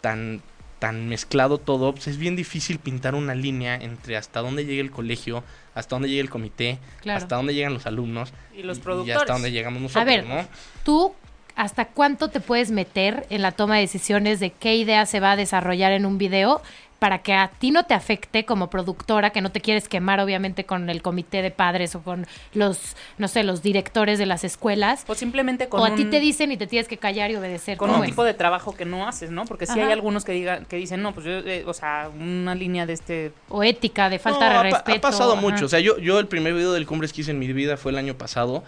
tan, 0.00 0.42
tan 0.78 1.08
mezclado 1.08 1.58
todo, 1.58 1.92
pues 1.94 2.08
es 2.08 2.16
bien 2.18 2.36
difícil 2.36 2.78
pintar 2.80 3.14
una 3.14 3.34
línea 3.34 3.76
entre 3.76 4.16
hasta 4.16 4.40
dónde 4.40 4.64
llega 4.66 4.82
el 4.82 4.90
colegio, 4.90 5.44
hasta 5.74 5.94
dónde 5.96 6.08
llega 6.10 6.22
el 6.22 6.28
comité, 6.30 6.78
Claro. 7.00 7.18
hasta 7.22 7.36
dónde 7.36 7.54
llegan 7.54 7.72
los 7.72 7.86
alumnos 7.86 8.32
Y 8.54 8.62
los 8.64 8.78
y 8.78 8.80
productores. 8.80 9.16
hasta 9.20 9.32
dónde 9.32 9.52
llegamos 9.52 9.80
nosotros, 9.80 10.04
ver, 10.04 10.26
¿no? 10.26 10.46
Tú, 10.84 11.14
¿hasta 11.56 11.86
cuánto 11.86 12.28
te 12.28 12.40
puedes 12.40 12.70
meter 12.70 13.26
en 13.30 13.42
la 13.42 13.52
toma 13.52 13.76
de 13.76 13.82
decisiones 13.82 14.40
de 14.40 14.50
qué 14.50 14.76
idea 14.76 15.06
se 15.06 15.20
va 15.20 15.32
a 15.32 15.36
desarrollar 15.36 15.92
en 15.92 16.06
un 16.06 16.18
video 16.18 16.62
para 16.98 17.18
que 17.18 17.34
a 17.34 17.48
ti 17.58 17.72
no 17.72 17.84
te 17.84 17.94
afecte 17.94 18.44
como 18.44 18.70
productora, 18.70 19.30
que 19.30 19.40
no 19.40 19.50
te 19.50 19.60
quieres 19.60 19.88
quemar 19.88 20.20
obviamente 20.20 20.64
con 20.64 20.88
el 20.88 21.02
comité 21.02 21.42
de 21.42 21.50
padres 21.50 21.96
o 21.96 22.02
con 22.02 22.28
los, 22.54 22.94
no 23.18 23.26
sé, 23.26 23.42
los 23.42 23.60
directores 23.60 24.20
de 24.20 24.26
las 24.26 24.44
escuelas? 24.44 25.04
O 25.08 25.16
simplemente 25.16 25.68
con 25.68 25.80
O 25.80 25.84
a 25.84 25.96
ti 25.96 26.04
te 26.04 26.20
dicen 26.20 26.52
y 26.52 26.56
te 26.56 26.68
tienes 26.68 26.86
que 26.86 26.98
callar 26.98 27.32
y 27.32 27.34
obedecer. 27.34 27.76
con 27.76 27.88
¿Cómo 27.90 28.02
un 28.02 28.06
tipo 28.06 28.22
de 28.22 28.34
trabajo 28.34 28.76
que 28.76 28.84
no 28.84 29.08
haces, 29.08 29.32
¿no? 29.32 29.46
Porque 29.46 29.66
sí 29.66 29.72
Ajá. 29.80 29.86
hay 29.86 29.92
algunos 29.92 30.24
que 30.24 30.30
digan 30.30 30.64
que 30.66 30.76
dicen, 30.76 31.02
no, 31.02 31.12
pues 31.12 31.26
yo, 31.26 31.32
eh, 31.32 31.64
o 31.66 31.74
sea, 31.74 32.08
una 32.16 32.54
línea 32.54 32.86
de 32.86 32.92
este 32.92 33.32
O 33.48 33.64
ética, 33.64 34.08
de 34.08 34.20
falta 34.20 34.46
No, 34.46 34.52
de 34.52 34.58
ha 34.58 34.62
respeto. 34.62 35.08
Ha 35.08 35.10
pasado 35.10 35.32
ajá. 35.32 35.40
mucho. 35.40 35.64
O 35.64 35.68
sea, 35.68 35.80
yo, 35.80 35.98
yo 35.98 36.20
el 36.20 36.28
primer 36.28 36.54
video 36.54 36.72
del 36.72 36.86
Cumbres 36.86 37.12
que 37.12 37.22
hice 37.22 37.32
en 37.32 37.40
mi 37.40 37.52
vida 37.52 37.76
fue 37.76 37.90
el 37.90 37.98
año 37.98 38.14
pasado. 38.14 38.62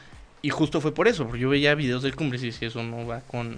Y 0.45 0.51
justo 0.51 0.83
fue 0.83 0.93
por 0.93 1.09
eso, 1.09 1.25
porque 1.25 1.41
yo 1.41 1.49
veía 1.49 1.75
videos 1.75 2.03
del 2.03 2.15
Cumbres 2.15 2.43
y 2.43 2.47
decía, 2.49 2.69
eso 2.69 2.83
no 2.83 3.07
va 3.07 3.21
con, 3.23 3.57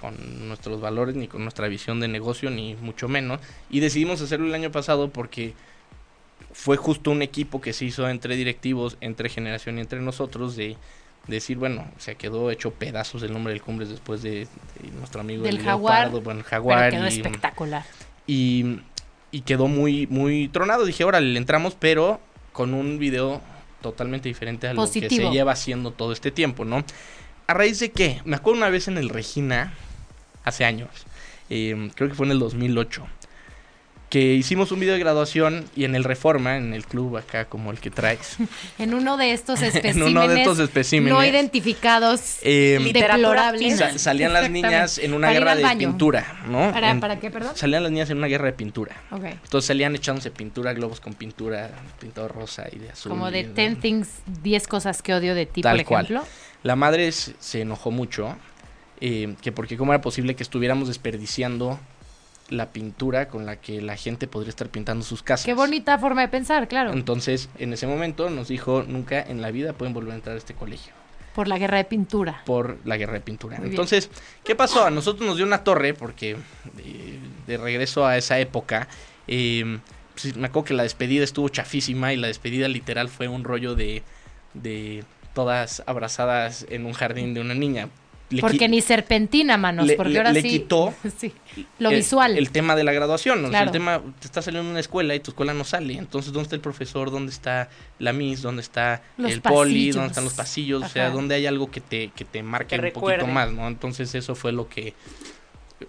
con 0.00 0.48
nuestros 0.48 0.80
valores, 0.80 1.14
ni 1.16 1.28
con 1.28 1.42
nuestra 1.42 1.68
visión 1.68 2.00
de 2.00 2.08
negocio, 2.08 2.48
ni 2.48 2.76
mucho 2.76 3.08
menos. 3.08 3.40
Y 3.68 3.80
decidimos 3.80 4.22
hacerlo 4.22 4.46
el 4.46 4.54
año 4.54 4.72
pasado 4.72 5.10
porque 5.10 5.52
fue 6.54 6.78
justo 6.78 7.10
un 7.10 7.20
equipo 7.20 7.60
que 7.60 7.74
se 7.74 7.84
hizo 7.84 8.08
entre 8.08 8.36
directivos, 8.36 8.96
entre 9.02 9.28
generación 9.28 9.76
y 9.76 9.82
entre 9.82 10.00
nosotros 10.00 10.56
de 10.56 10.78
decir, 11.26 11.58
bueno, 11.58 11.84
se 11.98 12.14
quedó 12.14 12.50
hecho 12.50 12.70
pedazos 12.72 13.22
el 13.22 13.34
nombre 13.34 13.52
del 13.52 13.60
Cumbres 13.60 13.90
después 13.90 14.22
de, 14.22 14.30
de 14.80 14.90
nuestro 14.98 15.20
amigo 15.20 15.44
Del 15.44 15.58
el 15.58 15.62
Jaguar, 15.62 16.04
Leopardo, 16.04 16.22
bueno, 16.22 16.40
Pero 16.40 16.48
Jaguar 16.50 16.90
quedó 16.90 17.04
y- 17.04 17.08
espectacular. 17.08 17.84
y, 18.26 18.78
y 19.30 19.42
quedó 19.42 19.68
muy, 19.68 20.06
muy 20.06 20.48
tronado. 20.48 20.86
Dije, 20.86 21.04
órale, 21.04 21.28
le 21.34 21.38
entramos, 21.38 21.76
pero 21.78 22.18
con 22.54 22.72
un 22.72 22.98
video 22.98 23.42
totalmente 23.80 24.28
diferente 24.28 24.68
a 24.68 24.74
lo 24.74 24.90
que 24.90 25.08
se 25.08 25.30
lleva 25.30 25.52
haciendo 25.52 25.92
todo 25.92 26.12
este 26.12 26.30
tiempo, 26.30 26.64
¿no? 26.64 26.84
¿A 27.46 27.54
raíz 27.54 27.78
de 27.80 27.90
qué? 27.90 28.20
Me 28.24 28.36
acuerdo 28.36 28.58
una 28.58 28.70
vez 28.70 28.88
en 28.88 28.98
el 28.98 29.08
Regina, 29.08 29.72
hace 30.44 30.64
años, 30.64 30.90
eh, 31.50 31.90
creo 31.94 32.08
que 32.08 32.14
fue 32.14 32.26
en 32.26 32.32
el 32.32 32.38
2008, 32.38 33.06
que 34.08 34.32
hicimos 34.34 34.72
un 34.72 34.80
video 34.80 34.94
de 34.94 35.00
graduación 35.00 35.66
y 35.76 35.84
en 35.84 35.94
el 35.94 36.02
Reforma, 36.02 36.56
en 36.56 36.72
el 36.72 36.86
club 36.86 37.18
acá 37.18 37.44
como 37.44 37.70
el 37.70 37.78
que 37.78 37.90
traes, 37.90 38.36
En 38.78 38.94
uno 38.94 39.16
de 39.18 39.32
estos 39.32 39.60
en 39.62 39.66
especímenes, 39.68 40.10
uno 40.10 40.26
de 40.28 40.38
estos 40.38 40.58
especímenes, 40.60 41.12
no 41.12 41.22
identificados, 41.24 42.38
eh, 42.42 42.78
Literatura 42.80 43.52
deplorables. 43.52 44.00
salían 44.00 44.32
las 44.32 44.48
niñas 44.50 44.96
en 44.98 45.12
una 45.12 45.26
Para 45.28 45.38
guerra 45.38 45.56
de 45.56 45.62
baño. 45.62 45.88
pintura, 45.90 46.40
¿no? 46.48 46.72
¿Para, 46.72 46.90
En- 46.90 47.00
¿Para 47.00 47.20
qué, 47.20 47.30
perdón? 47.30 47.52
Salían 47.54 47.82
las 47.82 47.92
niñas 47.92 48.08
en 48.10 48.16
una 48.18 48.28
guerra 48.28 48.46
de 48.46 48.52
pintura. 48.54 48.96
Ok. 49.10 49.24
Entonces 49.24 49.66
salían 49.66 49.94
echándose 49.94 50.30
pintura, 50.30 50.72
globos 50.72 51.00
con 51.00 51.12
pintura, 51.14 51.70
pintado 52.00 52.28
rosa 52.28 52.64
y 52.72 52.78
de 52.78 52.90
azul. 52.90 53.10
Como 53.10 53.30
de 53.30 53.44
10 53.44 53.78
things, 53.80 54.08
10 54.42 54.66
cosas 54.68 55.02
que 55.02 55.12
odio 55.14 55.34
de 55.34 55.44
ti, 55.46 55.60
Tal 55.60 55.76
por 55.78 55.84
cual. 55.86 56.04
ejemplo. 56.06 56.26
La 56.62 56.76
madre 56.76 57.12
se 57.12 57.34
se 57.40 57.60
enojó 57.60 57.90
mucho, 57.90 58.34
eh, 59.00 59.34
que 59.42 59.52
porque 59.52 59.76
cómo 59.76 59.92
era 59.92 60.00
posible 60.00 60.34
que 60.34 60.42
estuviéramos 60.42 60.88
desperdiciando 60.88 61.78
la 62.50 62.70
pintura 62.72 63.28
con 63.28 63.44
la 63.46 63.56
que 63.56 63.80
la 63.82 63.96
gente 63.96 64.26
podría 64.26 64.50
estar 64.50 64.68
pintando 64.68 65.04
sus 65.04 65.22
casas. 65.22 65.44
Qué 65.44 65.54
bonita 65.54 65.98
forma 65.98 66.22
de 66.22 66.28
pensar, 66.28 66.66
claro. 66.68 66.92
Entonces, 66.92 67.48
en 67.58 67.72
ese 67.72 67.86
momento 67.86 68.30
nos 68.30 68.48
dijo, 68.48 68.84
nunca 68.86 69.20
en 69.20 69.42
la 69.42 69.50
vida 69.50 69.72
pueden 69.74 69.92
volver 69.92 70.12
a 70.12 70.16
entrar 70.16 70.34
a 70.34 70.38
este 70.38 70.54
colegio 70.54 70.92
Por 71.34 71.46
la 71.46 71.58
guerra 71.58 71.76
de 71.76 71.84
pintura. 71.84 72.42
por 72.46 72.78
la 72.84 72.96
guerra 72.96 73.14
de 73.14 73.20
pintura. 73.20 73.56
Muy 73.56 73.64
bien. 73.64 73.72
Entonces, 73.72 74.10
¿qué 74.44 74.54
pasó? 74.54 74.84
A 74.86 74.90
nosotros 74.90 75.26
nos 75.26 75.36
dio 75.36 75.44
una 75.46 75.62
torre 75.62 75.92
porque 75.94 76.36
eh, 76.78 77.18
de 77.46 77.56
regreso 77.58 78.06
a 78.06 78.16
esa 78.16 78.38
época, 78.38 78.88
eh, 79.26 79.78
pues, 80.14 80.34
me 80.36 80.46
acuerdo 80.46 80.64
que 80.68 80.74
la 80.74 80.84
despedida 80.84 81.24
estuvo 81.24 81.48
chafísima 81.50 82.12
y 82.12 82.16
la 82.16 82.28
despedida 82.28 82.66
literal 82.68 83.08
fue 83.08 83.28
un 83.28 83.44
rollo 83.44 83.74
de, 83.74 84.02
de 84.54 85.04
todas 85.34 85.82
abrazadas 85.86 86.66
en 86.70 86.86
un 86.86 86.92
jardín 86.94 87.34
de 87.34 87.40
una 87.40 87.54
niña. 87.54 87.88
Le 88.30 88.42
Porque 88.42 88.68
ni 88.68 88.82
serpentina, 88.82 89.56
manos, 89.56 89.86
le- 89.86 89.96
porque 89.96 90.12
le- 90.12 90.18
ahora 90.18 90.32
le 90.32 90.42
sí. 90.42 90.50
quitó 90.50 90.92
sí, 91.18 91.32
lo 91.78 91.88
el- 91.90 91.96
visual. 91.96 92.36
El, 92.36 92.50
tema 92.50 92.76
de 92.76 92.84
la 92.84 92.92
graduación. 92.92 93.38
O 93.38 93.40
sea, 93.42 93.50
Claro. 93.50 93.66
el 93.66 93.72
tema, 93.72 94.02
te 94.20 94.26
estás 94.26 94.44
saliendo 94.44 94.66
de 94.66 94.70
una 94.72 94.80
escuela 94.80 95.14
y 95.14 95.20
tu 95.20 95.30
escuela 95.30 95.54
no 95.54 95.64
sale. 95.64 95.94
Entonces, 95.94 96.32
¿dónde 96.32 96.44
está 96.44 96.56
el 96.56 96.60
profesor? 96.60 97.10
¿Dónde 97.10 97.32
está 97.32 97.70
la 97.98 98.12
miss? 98.12 98.42
¿Dónde 98.42 98.60
está 98.62 99.02
Los 99.16 99.32
el 99.32 99.40
poli? 99.40 99.90
¿Dónde 99.92 100.08
están 100.08 100.24
los 100.24 100.34
pasillos? 100.34 100.82
O 100.82 100.88
sea. 100.88 101.10
¿dónde 101.10 101.36
hay 101.36 101.46
algo 101.46 101.70
que 101.70 101.80
te, 101.80 102.08
que 102.14 102.24
te 102.26 102.42
marque 102.42 102.78
un 102.78 102.90
poquito 102.92 103.26
más, 103.26 103.50
¿no? 103.52 103.66
Entonces, 103.66 104.14
eso 104.14 104.34
fue 104.34 104.52
lo 104.52 104.68
que. 104.68 104.92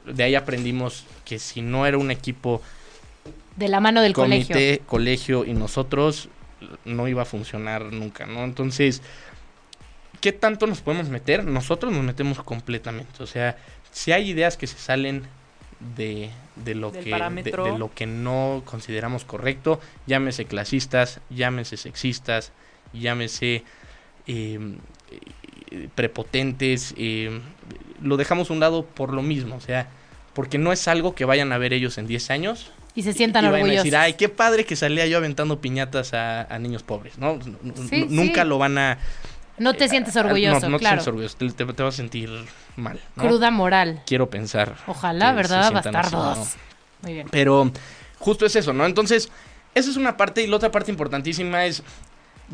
De 0.06 0.24
ahí 0.24 0.36
aprendimos 0.36 1.06
que 1.26 1.40
si 1.40 1.62
no 1.62 1.86
era 1.88 1.98
un 1.98 2.12
equipo, 2.12 2.62
de 3.58 3.68
la 3.68 3.80
mano 3.80 4.02
del 4.02 4.14
comité, 4.14 4.82
colegio. 4.86 4.86
colegio 4.86 5.46
y 5.46 5.54
nosotros, 5.54 6.30
no 6.86 7.08
iba 7.08 7.24
a 7.24 7.26
funcionar 7.26 7.92
nunca, 7.92 8.26
¿no? 8.26 8.44
Entonces, 8.44 9.02
¿qué 10.22 10.32
tanto 10.32 10.68
nos 10.68 10.82
podemos 10.82 11.10
meter? 11.10 11.44
Nosotros 11.46 11.92
nos 11.94 12.04
metemos 12.04 12.42
completamente. 12.44 13.24
O 13.24 13.28
sea, 13.28 13.58
si 13.92 14.12
hay 14.12 14.30
ideas 14.30 14.58
que 14.58 14.68
se 14.68 14.78
salen 14.78 15.24
de, 15.96 16.30
de 16.56 16.76
lo 16.76 16.92
Del 16.92 17.04
que 17.04 17.12
de, 17.12 17.78
lo 17.78 17.94
que 17.94 18.06
no 18.06 18.64
consideramos 18.66 19.24
correcto, 19.24 19.80
llámese 20.08 20.46
clasistas, 20.46 21.22
llámese 21.30 21.78
sexistas, 21.78 22.52
llámese 22.94 23.64
eh, 24.28 24.60
eh, 25.72 25.90
prepotentes, 25.96 26.94
eh, 26.98 27.40
lo 28.02 28.18
dejamos 28.18 28.50
a 28.50 28.54
un 28.54 28.60
lado 28.60 28.86
por 28.86 29.14
lo 29.14 29.22
mismo, 29.22 29.56
o 29.56 29.62
sea, 29.62 29.88
porque 30.34 30.58
no 30.58 30.72
es 30.74 30.88
algo 30.88 31.16
que 31.16 31.26
vayan 31.26 31.52
a 31.52 31.58
ver 31.58 31.74
ellos 31.74 31.98
en 31.98 32.08
10 32.08 32.30
años 32.32 32.72
Y 32.96 33.04
se 33.04 33.14
sientan 33.14 33.46
y 33.46 33.50
vayan 33.50 33.72
a 33.72 33.74
orgullosos. 33.74 33.84
decir, 33.84 33.96
ay, 33.96 34.14
qué 34.14 34.30
padre 34.30 34.66
que 34.66 34.76
salía 34.76 35.06
yo 35.08 35.18
aventando 35.18 35.62
piñatas 35.62 36.14
a, 36.14 36.44
a 36.44 36.60
niños 36.60 36.84
pobres, 36.84 37.18
¿no? 37.18 37.40
Sí, 37.90 38.06
Nunca 38.10 38.44
sí. 38.44 38.48
lo 38.48 38.58
van 38.58 38.78
a... 38.78 38.98
no 39.60 39.74
te 39.74 39.88
sientes 39.90 40.16
eh, 40.16 40.20
orgulloso, 40.20 40.62
No, 40.62 40.70
no 40.70 40.78
te 40.80 40.86
sientes 40.86 41.08
orgulloso, 41.08 41.38
te, 41.38 41.50
te- 41.52 41.66
te 41.74 41.84
vas 41.84 41.94
a 41.94 41.98
sentir 41.98 42.30
mal, 42.76 43.00
¿no? 43.16 43.24
Cruda 43.24 43.52
moral. 43.52 44.02
Quiero 44.06 44.30
pensar. 44.30 44.76
Ojalá, 44.88 45.32
¿verdad? 45.34 45.66
así, 45.66 45.74
Bastardos. 45.74 46.38
¿no? 46.38 46.46
Muy 47.04 47.14
bien. 47.14 47.28
Pero 47.32 47.72
justo 48.18 48.46
es 48.46 48.56
eso, 48.56 48.74
¿no? 48.74 48.86
Entonces, 48.86 49.30
esa 49.76 49.90
es 49.90 49.98
una 49.98 50.18
parte 50.18 50.42
y 50.42 50.48
la 50.48 50.56
otra 50.58 50.72
parte 50.72 50.92
importantísima 50.92 51.66
es, 51.66 51.84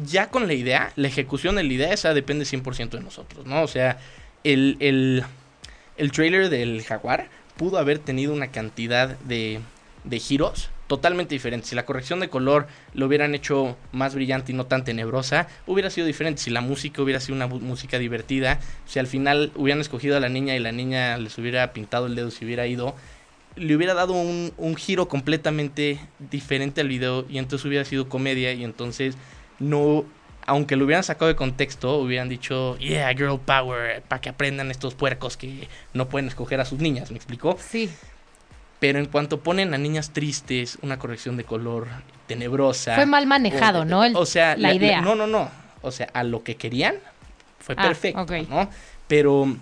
ya 0.06 0.30
con 0.30 0.48
la 0.48 0.54
idea, 0.54 0.91
la 0.96 1.08
ejecución 1.08 1.56
de 1.56 1.63
la 1.63 1.74
idea, 1.74 1.94
esa 1.94 2.13
depende 2.13 2.46
100% 2.46 2.89
de 2.89 3.02
nosotros, 3.02 3.46
¿no? 3.46 3.62
O 3.62 3.68
sea, 3.68 3.98
el, 4.44 4.78
el, 4.80 5.24
el 5.98 6.12
trailer 6.12 6.50
del 6.50 6.84
Jaguar 6.84 7.30
pudo 7.58 7.78
haber 7.78 8.00
tenido 8.00 8.34
una 8.34 8.48
cantidad 8.52 9.18
de, 9.20 9.62
de 10.04 10.20
giros 10.20 10.70
totalmente 10.88 11.36
diferentes. 11.36 11.69
Si 11.69 11.76
la 11.76 11.86
corrección 11.86 12.19
de 12.19 12.30
color 12.30 12.67
lo 12.93 13.08
hubieran 13.08 13.36
hecho 13.36 13.78
más 13.91 14.15
brillante 14.15 14.52
y 14.52 14.56
no 14.56 14.65
tan 14.65 14.84
tenebrosa, 14.84 15.48
hubiera 15.65 15.89
sido 15.89 16.08
diferente. 16.08 16.41
Si 16.41 16.50
la 16.50 16.62
música 16.62 17.02
hubiera 17.02 17.19
sido 17.19 17.36
una 17.36 17.48
música 17.48 17.98
divertida, 18.00 18.60
si 18.86 19.00
al 19.00 19.08
final 19.08 19.52
hubieran 19.56 19.82
escogido 19.82 20.17
a 20.17 20.19
la 20.19 20.30
niña 20.30 20.56
y 20.56 20.60
la 20.60 20.71
niña 20.71 21.17
les 21.17 21.38
hubiera 21.38 21.74
pintado 21.74 22.06
el 22.08 22.15
dedo 22.15 22.32
si 22.32 22.45
hubiera 22.45 22.67
ido, 22.67 22.95
le 23.56 23.76
hubiera 23.76 23.93
dado 23.93 24.13
un, 24.13 24.54
un 24.58 24.76
giro 24.76 25.08
completamente 25.08 26.00
diferente 26.19 26.82
al 26.82 26.89
video 26.89 27.26
y 27.30 27.38
entonces 27.38 27.65
hubiera 27.65 27.86
sido 27.86 28.10
comedia 28.10 28.52
y 28.54 28.63
entonces 28.63 29.15
no, 29.60 30.06
aunque 30.45 30.76
lo 30.76 30.86
hubieran 30.86 31.04
sacado 31.04 31.28
de 31.28 31.36
contexto, 31.36 31.98
hubieran 31.98 32.30
dicho, 32.30 32.78
yeah, 32.78 33.12
girl 33.13 33.39
power, 33.39 34.04
para 34.04 34.21
que 34.21 34.30
aprendan 34.30 34.71
estos 34.71 34.93
puercos 34.93 35.38
que 35.38 35.67
no 35.93 36.10
pueden 36.10 36.28
escoger 36.28 36.60
a 36.60 36.65
sus 36.65 36.80
niñas, 36.80 37.12
¿me 37.12 37.17
explicó? 37.17 37.58
Sí. 37.60 37.89
Pero 38.86 39.00
en 39.00 39.08
cuanto 39.08 39.39
ponen 39.39 39.74
a 39.74 39.80
niñas 39.80 40.12
tristes, 40.12 40.78
una 40.84 41.00
corrección 41.00 41.38
de 41.38 41.43
color 41.43 41.88
tenebrosa. 42.28 42.93
Fue 42.93 43.08
mal 43.08 43.26
manejado, 43.26 43.82
o, 43.82 43.86
¿no? 43.86 44.04
El- 44.04 44.15
o 44.15 44.28
sea, 44.28 44.56
la 44.58 44.74
idea. 44.76 45.02
no, 45.02 45.15
no, 45.15 45.26
no. 45.26 45.50
O 45.82 45.89
sea, 45.89 46.08
a 46.13 46.24
lo 46.24 46.43
que 46.43 46.56
querían 46.56 46.98
fue 47.60 47.74
Ah, 47.80 47.82
perfecto, 47.82 48.21
ok. 48.21 48.32
¿no? 48.48 48.69
Pero, 49.08 49.58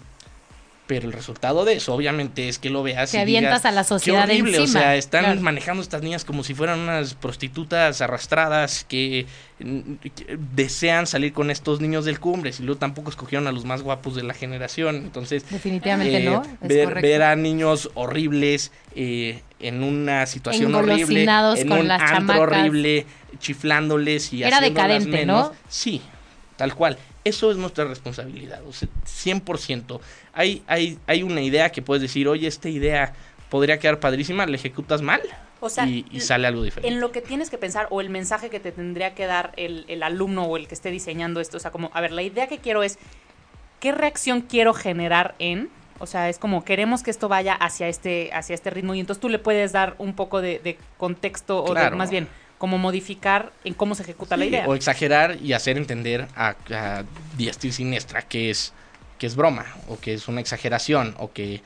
pero 0.85 1.07
el 1.07 1.13
resultado 1.13 1.63
de 1.63 1.75
eso, 1.75 1.93
obviamente, 1.93 2.49
es 2.49 2.59
que 2.59 2.69
lo 2.69 2.83
veas 2.83 3.11
Te 3.11 3.17
y 3.17 3.21
avientas 3.21 3.61
digas, 3.61 3.65
a 3.65 3.71
la 3.71 3.83
sociedad 3.85 4.25
Qué 4.27 4.33
horrible, 4.33 4.57
encima. 4.57 4.79
o 4.79 4.83
sea, 4.83 4.95
están 4.97 5.23
Claro. 5.23 5.41
manejando 5.41 5.81
estas 5.81 6.01
niñas 6.01 6.25
como 6.25 6.43
si 6.43 6.53
fueran 6.53 6.79
unas 6.79 7.13
prostitutas 7.13 8.01
arrastradas 8.01 8.83
que, 8.83 9.25
mm, 9.59 9.93
que 10.13 10.37
desean 10.55 11.07
salir 11.07 11.31
con 11.31 11.49
estos 11.51 11.79
niños 11.79 12.03
del 12.03 12.19
Cumbres 12.19 12.59
y 12.59 12.63
luego 12.63 12.79
tampoco 12.79 13.09
escogieron 13.09 13.47
a 13.47 13.51
los 13.53 13.63
más 13.63 13.81
guapos 13.81 14.15
de 14.15 14.23
la 14.23 14.33
generación. 14.33 14.97
Entonces, 14.97 15.49
Definitivamente 15.49 16.17
eh, 16.17 16.25
no. 16.25 16.43
Ver, 16.61 17.01
ver 17.01 17.23
a 17.23 17.35
niños 17.37 17.89
horribles 17.93 18.71
eh, 18.95 19.41
en 19.61 19.83
una 19.83 20.25
situación 20.25 20.75
horrible, 20.75 21.23
en 21.23 21.67
con 21.69 21.79
un 21.79 21.87
las 21.87 22.01
antro 22.01 22.17
chamacas. 22.17 22.41
horrible, 22.41 23.05
chiflándoles 23.39 24.33
y 24.33 24.43
Era 24.43 24.59
decadente, 24.59 25.09
menos. 25.09 25.49
¿no? 25.51 25.55
Sí, 25.69 26.01
tal 26.57 26.75
cual. 26.75 26.97
Eso 27.23 27.51
es 27.51 27.57
nuestra 27.57 27.86
responsabilidad, 27.86 28.62
o 28.67 28.73
sea, 28.73 28.89
100%. 29.05 29.99
Hay, 30.33 30.63
hay, 30.67 30.99
hay 31.07 31.23
una 31.23 31.41
idea 31.41 31.71
que 31.71 31.81
puedes 31.81 32.01
decir, 32.01 32.27
oye, 32.27 32.47
esta 32.47 32.69
idea 32.69 33.13
podría 33.49 33.79
quedar 33.79 33.99
padrísima, 33.99 34.45
la 34.45 34.55
ejecutas 34.55 35.01
mal 35.01 35.21
O 35.62 35.69
sea, 35.69 35.86
y, 35.88 36.05
y 36.12 36.19
sale 36.21 36.47
algo 36.47 36.63
diferente. 36.63 36.93
en 36.93 36.99
lo 36.99 37.12
que 37.12 37.21
tienes 37.21 37.49
que 37.49 37.57
pensar 37.57 37.88
o 37.91 38.01
el 38.01 38.09
mensaje 38.09 38.49
que 38.49 38.59
te 38.59 38.71
tendría 38.71 39.13
que 39.15 39.25
dar 39.25 39.53
el, 39.57 39.86
el 39.88 40.03
alumno 40.03 40.43
o 40.45 40.57
el 40.57 40.67
que 40.67 40.73
esté 40.73 40.91
diseñando 40.91 41.39
esto, 41.39 41.57
o 41.57 41.59
sea, 41.59 41.71
como, 41.71 41.91
a 41.93 42.01
ver, 42.01 42.12
la 42.12 42.23
idea 42.23 42.47
que 42.47 42.57
quiero 42.57 42.83
es, 42.83 42.97
¿qué 43.79 43.91
reacción 43.91 44.41
quiero 44.41 44.73
generar 44.73 45.36
en? 45.39 45.69
O 45.99 46.07
sea, 46.07 46.27
es 46.27 46.39
como 46.39 46.65
queremos 46.65 47.03
que 47.03 47.12
esto 47.12 47.29
vaya 47.29 47.53
hacia 47.53 47.88
este, 47.88 48.31
hacia 48.33 48.55
este 48.55 48.69
ritmo 48.71 48.95
y 48.95 48.99
entonces 48.99 49.21
tú 49.21 49.29
le 49.29 49.39
puedes 49.39 49.71
dar 49.71 49.95
un 49.99 50.13
poco 50.15 50.41
de, 50.41 50.59
de 50.59 50.77
contexto 50.97 51.63
o 51.63 51.73
de- 51.73 51.91
más 51.91 52.09
bien 52.09 52.27
como 52.57 52.77
modificar 52.77 53.51
en 53.63 53.73
cómo 53.73 53.95
se 53.95 54.03
ejecuta 54.03 54.37
la 54.37 54.45
idea. 54.45 54.65
O 54.67 54.75
exagerar 54.75 55.37
y 55.41 55.53
hacer 55.53 55.77
entender 55.77 56.27
a, 56.35 56.55
a 56.71 57.03
diestra 57.37 57.69
y 57.69 57.71
siniestra 57.71 58.21
que 58.21 58.49
es, 58.49 58.73
que 59.17 59.27
es 59.27 59.35
broma, 59.35 59.65
o 59.87 59.99
que 59.99 60.13
es 60.13 60.27
una 60.27 60.41
exageración, 60.41 61.15
o 61.17 61.31
que 61.31 61.61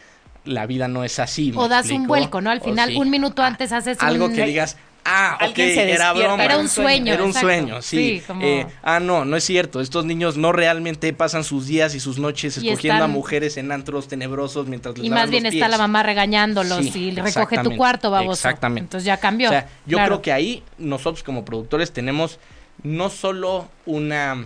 la 0.46 0.66
vida 0.66 0.88
no 0.88 1.04
es 1.04 1.20
así. 1.20 1.52
¿me 1.52 1.60
O 1.60 1.68
das 1.68 1.90
un 1.92 2.08
vuelco, 2.08 2.42
¿no? 2.42 2.50
Al 2.50 2.62
final, 2.62 2.90
sí. 2.90 2.96
un 2.96 3.10
minuto 3.10 3.44
antes 3.44 3.72
haces 3.72 3.98
Algo 4.02 4.26
un... 4.26 4.34
que 4.34 4.46
digas, 4.46 4.78
ah, 5.08 5.36
ok, 5.36 5.42
Alguien 5.42 5.74
se 5.76 5.92
era 5.92 6.14
broma. 6.14 6.44
Era 6.44 6.58
un 6.58 6.68
sueño, 6.70 7.14
Era 7.14 7.24
un 7.24 7.30
exacto. 7.30 7.48
sueño, 7.48 7.82
sí. 7.82 7.98
Sí, 8.20 8.24
como- 8.28 8.42
Eh, 8.46 8.68
ah, 8.84 9.00
no, 9.00 9.26
no 9.26 9.38
es 9.38 9.44
cierto. 9.44 9.82
Estos 9.82 10.06
niños 10.06 10.38
no 10.38 10.52
realmente 10.52 11.12
pasan 11.14 11.44
sus 11.44 11.66
días 11.68 11.96
y 11.96 12.00
sus 12.00 12.20
noches 12.20 12.58
Y 12.58 12.68
escogiendo 12.70 12.98
están- 12.98 13.10
a 13.10 13.14
mujeres 13.14 13.58
en 13.58 13.72
antros 13.72 14.08
tenebrosos 14.08 14.68
mientras 14.68 14.98
les 14.98 15.08
Y 15.08 15.10
más 15.10 15.30
bien 15.30 15.44
los 15.44 15.54
está 15.54 15.68
la 15.68 15.78
mamá 15.78 16.04
regañándolos 16.04 16.86
Sí, 16.86 17.06
y 17.06 17.12
recoge 17.16 17.58
tu 17.60 17.76
cuarto, 17.78 18.12
baboso. 18.12 18.34
exactamente. 18.34 18.82
Entonces 18.82 19.06
ya 19.06 19.18
cambió. 19.18 19.48
O 19.50 19.52
sea, 19.52 19.68
yo 19.86 19.98
Claro. 19.98 20.08
creo 20.16 20.22
que 20.22 20.32
ahí 20.34 20.64
nosotros 20.78 21.24
como 21.24 21.46
productores 21.46 21.92
tenemos 21.92 22.40
no 22.84 23.10
solo 23.10 23.68
una 23.86 24.46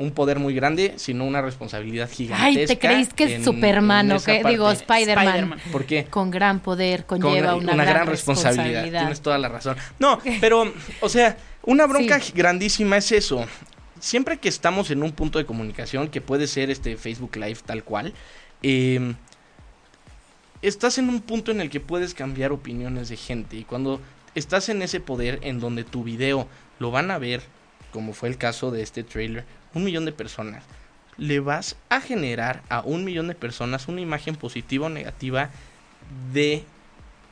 un 0.00 0.12
poder 0.12 0.38
muy 0.38 0.54
grande, 0.54 0.94
sino 0.96 1.26
una 1.26 1.42
responsabilidad 1.42 2.10
gigantesca. 2.10 2.60
Ay, 2.60 2.66
¿te 2.66 2.78
creéis 2.78 3.12
que 3.12 3.36
es 3.36 3.44
Superman 3.44 4.10
o 4.12 4.20
qué? 4.20 4.42
Digo. 4.44 4.70
Spider-Man. 4.70 5.60
¿Por 5.70 5.84
qué? 5.84 6.06
Con 6.06 6.30
gran 6.30 6.60
poder 6.60 7.04
Con 7.04 7.20
conlleva 7.20 7.54
una, 7.54 7.74
gran, 7.84 8.06
responsabilidad. 8.06 8.82
Tienes 8.84 9.20
toda 9.20 9.36
la 9.38 9.48
razón. 9.48 9.76
No, 9.98 10.18
pero, 10.40 10.72
o 11.00 11.08
sea, 11.08 11.36
una 11.62 11.86
bronca 11.86 12.18
Sí. 12.18 12.32
grandísima 12.34 12.96
es 12.96 13.12
eso. 13.12 13.44
Siempre 13.98 14.38
que 14.38 14.48
estamos 14.48 14.90
en 14.90 15.02
un 15.02 15.12
punto 15.12 15.38
de 15.38 15.44
comunicación, 15.44 16.08
que 16.08 16.22
puede 16.22 16.46
ser 16.46 16.70
este 16.70 16.96
Facebook 16.96 17.36
Live 17.36 17.58
tal 17.66 17.84
cual, 17.84 18.14
eh, 18.62 19.14
estás 20.62 20.96
en 20.96 21.10
un 21.10 21.20
punto 21.20 21.50
en 21.50 21.60
el 21.60 21.68
que 21.68 21.80
puedes 21.80 22.14
cambiar 22.14 22.52
opiniones 22.52 23.10
de 23.10 23.16
gente. 23.16 23.56
Y 23.56 23.64
cuando 23.64 24.00
estás 24.34 24.70
en 24.70 24.80
ese 24.80 25.00
poder 25.00 25.40
en 25.42 25.60
donde 25.60 25.84
tu 25.84 26.04
video 26.04 26.48
lo 26.78 26.90
van 26.90 27.10
a 27.10 27.18
ver, 27.18 27.42
como 27.92 28.14
fue 28.14 28.30
el 28.30 28.38
caso 28.38 28.70
de 28.70 28.82
este 28.82 29.02
trailer, 29.02 29.44
un 29.74 29.84
millón 29.84 30.04
de 30.04 30.12
personas, 30.12 30.64
le 31.16 31.40
vas 31.40 31.76
a 31.88 32.00
generar 32.00 32.62
a 32.68 32.80
un 32.80 33.04
millón 33.04 33.28
de 33.28 33.34
personas 33.34 33.88
una 33.88 34.00
imagen 34.00 34.36
positiva 34.36 34.86
o 34.86 34.90
negativa 34.90 35.50
de 36.32 36.64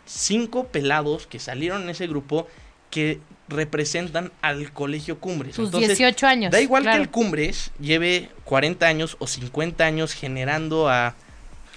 cinco 0.07 0.67
pelados 0.69 1.27
que 1.27 1.39
salieron 1.39 1.83
en 1.83 1.91
ese 1.91 2.07
grupo 2.07 2.47
que 2.91 3.21
representan 3.49 4.33
al 4.43 4.73
colegio 4.73 5.19
Cumbres. 5.19 5.59
Entonces, 5.59 5.89
18 5.99 6.27
años. 6.27 6.53
Da 6.53 6.61
igual 6.61 6.83
claro. 6.83 6.97
que 6.99 7.03
el 7.03 7.11
Cumbres 7.11 7.71
lleve 7.81 8.31
40 8.45 8.87
años 8.87 9.17
o 9.21 9.27
50 9.27 9.85
años 9.85 10.13
generando 10.15 10.89
a 10.89 11.15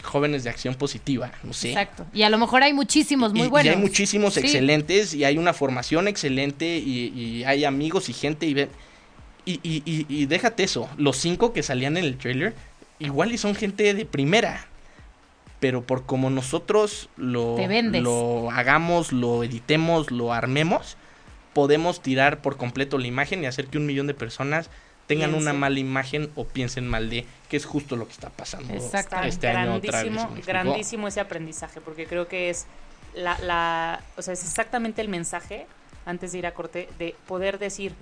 jóvenes 0.04 0.44
de 0.44 0.50
acción 0.50 0.76
positiva, 0.76 1.32
no 1.44 1.54
sé. 1.54 1.70
Exacto. 1.70 2.06
Y 2.14 2.24
a 2.24 2.30
lo 2.30 2.38
mejor 2.38 2.64
hay 2.64 2.74
muchísimos 2.74 3.34
muy 3.34 3.48
Y- 3.48 3.50
buenos. 3.50 3.66
Y 3.68 3.70
hay 3.70 3.82
muchísimos 3.82 4.34
Sí. 4.34 4.40
excelentes 4.42 5.14
y 5.14 5.24
hay 5.26 5.38
una 5.38 5.54
formación 5.54 6.08
excelente 6.08 6.78
y, 6.78 7.08
y 7.16 7.44
hay 7.44 7.66
amigos 7.66 8.10
y 8.10 8.14
gente 8.14 8.46
y, 8.48 8.54
ve- 8.54 8.70
y, 9.46 9.60
y, 9.64 9.82
y- 9.86 10.06
y 10.10 10.26
déjate 10.26 10.64
eso, 10.64 10.90
los 10.98 11.18
cinco 11.18 11.54
que 11.54 11.64
salían 11.64 11.98
en 11.98 12.06
el 12.06 12.18
trailer 12.18 12.54
igual 13.00 13.32
y 13.32 13.38
son 13.38 13.56
gente 13.56 13.94
de 13.94 14.06
primera. 14.06 14.66
Pero 15.60 15.84
por 15.84 16.06
como 16.06 16.30
nosotros 16.32 17.10
lo, 17.18 17.56
lo 18.02 18.50
hagamos, 18.52 19.12
lo 19.12 19.44
editemos, 19.44 20.10
lo 20.10 20.34
armemos, 20.34 20.98
podemos 21.54 22.02
tirar 22.02 22.42
por 22.42 22.58
completo 22.58 22.98
la 22.98 23.06
imagen 23.08 23.44
y 23.44 23.46
hacer 23.46 23.68
que 23.68 23.78
un 23.78 23.86
millón 23.86 24.08
de 24.08 24.14
personas 24.16 24.70
tengan 25.08 25.34
una 25.36 25.52
mala 25.54 25.78
imagen 25.80 26.32
o 26.36 26.46
piensen 26.46 26.88
mal 26.88 27.10
de, 27.10 27.26
que 27.50 27.58
es 27.58 27.66
justo 27.66 27.96
lo 27.98 28.06
que 28.08 28.14
está 28.14 28.30
pasando 28.30 28.74
Exacto. 28.74 29.18
Este 29.24 29.50
año 29.50 29.76
otra 29.76 30.04
vez. 30.04 30.46
grandísimo, 30.46 31.08
ese 31.08 31.20
aprendizaje, 31.20 31.82
porque 31.82 32.06
creo 32.08 32.28
que 32.28 32.50
es 32.50 32.66
la, 33.14 33.38
la, 33.40 34.02
o 34.16 34.22
sea, 34.22 34.34
es 34.34 34.44
exactamente 34.44 35.02
el 35.02 35.10
mensaje, 35.10 35.68
antes 36.06 36.32
de 36.32 36.38
ir 36.40 36.46
a 36.48 36.54
corte, 36.54 36.88
de 36.98 37.14
poder 37.28 37.60
decir 37.60 37.94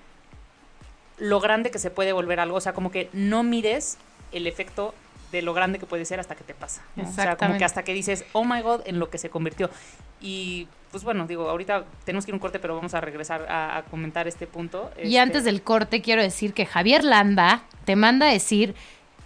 lo 1.19 1.39
grande 1.39 1.71
que 1.71 1.79
se 1.79 1.91
puede 1.91 2.13
volver 2.13 2.39
algo, 2.39 2.57
o 2.57 2.61
sea, 2.61 2.73
como 2.73 2.91
que 2.91 3.09
no 3.13 3.43
mires 3.43 3.97
el 4.31 4.47
efecto 4.47 4.93
de 5.31 5.41
lo 5.41 5.53
grande 5.53 5.77
que 5.77 5.85
puede 5.85 6.05
ser 6.05 6.19
hasta 6.19 6.35
que 6.35 6.43
te 6.43 6.53
pasa. 6.53 6.81
¿no? 6.95 7.07
O 7.07 7.11
sea, 7.11 7.37
como 7.37 7.57
que 7.57 7.65
hasta 7.65 7.83
que 7.83 7.93
dices, 7.93 8.25
oh 8.33 8.45
my 8.45 8.61
god, 8.61 8.81
en 8.85 8.97
lo 8.99 9.09
que 9.09 9.17
se 9.17 9.29
convirtió. 9.29 9.69
Y 10.19 10.67
pues 10.91 11.03
bueno, 11.03 11.27
digo, 11.27 11.49
ahorita 11.49 11.85
tenemos 12.03 12.25
que 12.25 12.31
ir 12.31 12.33
a 12.33 12.37
un 12.37 12.39
corte, 12.39 12.59
pero 12.59 12.75
vamos 12.75 12.93
a 12.95 13.01
regresar 13.01 13.45
a, 13.47 13.77
a 13.77 13.83
comentar 13.83 14.27
este 14.27 14.47
punto. 14.47 14.89
Y 14.97 15.01
Este, 15.01 15.19
antes 15.19 15.43
del 15.43 15.61
corte, 15.61 16.01
quiero 16.01 16.21
decir 16.21 16.53
que 16.53 16.65
Javier 16.65 17.03
Landa 17.03 17.63
te 17.85 17.95
manda 17.95 18.27
a 18.27 18.31
decir: 18.31 18.73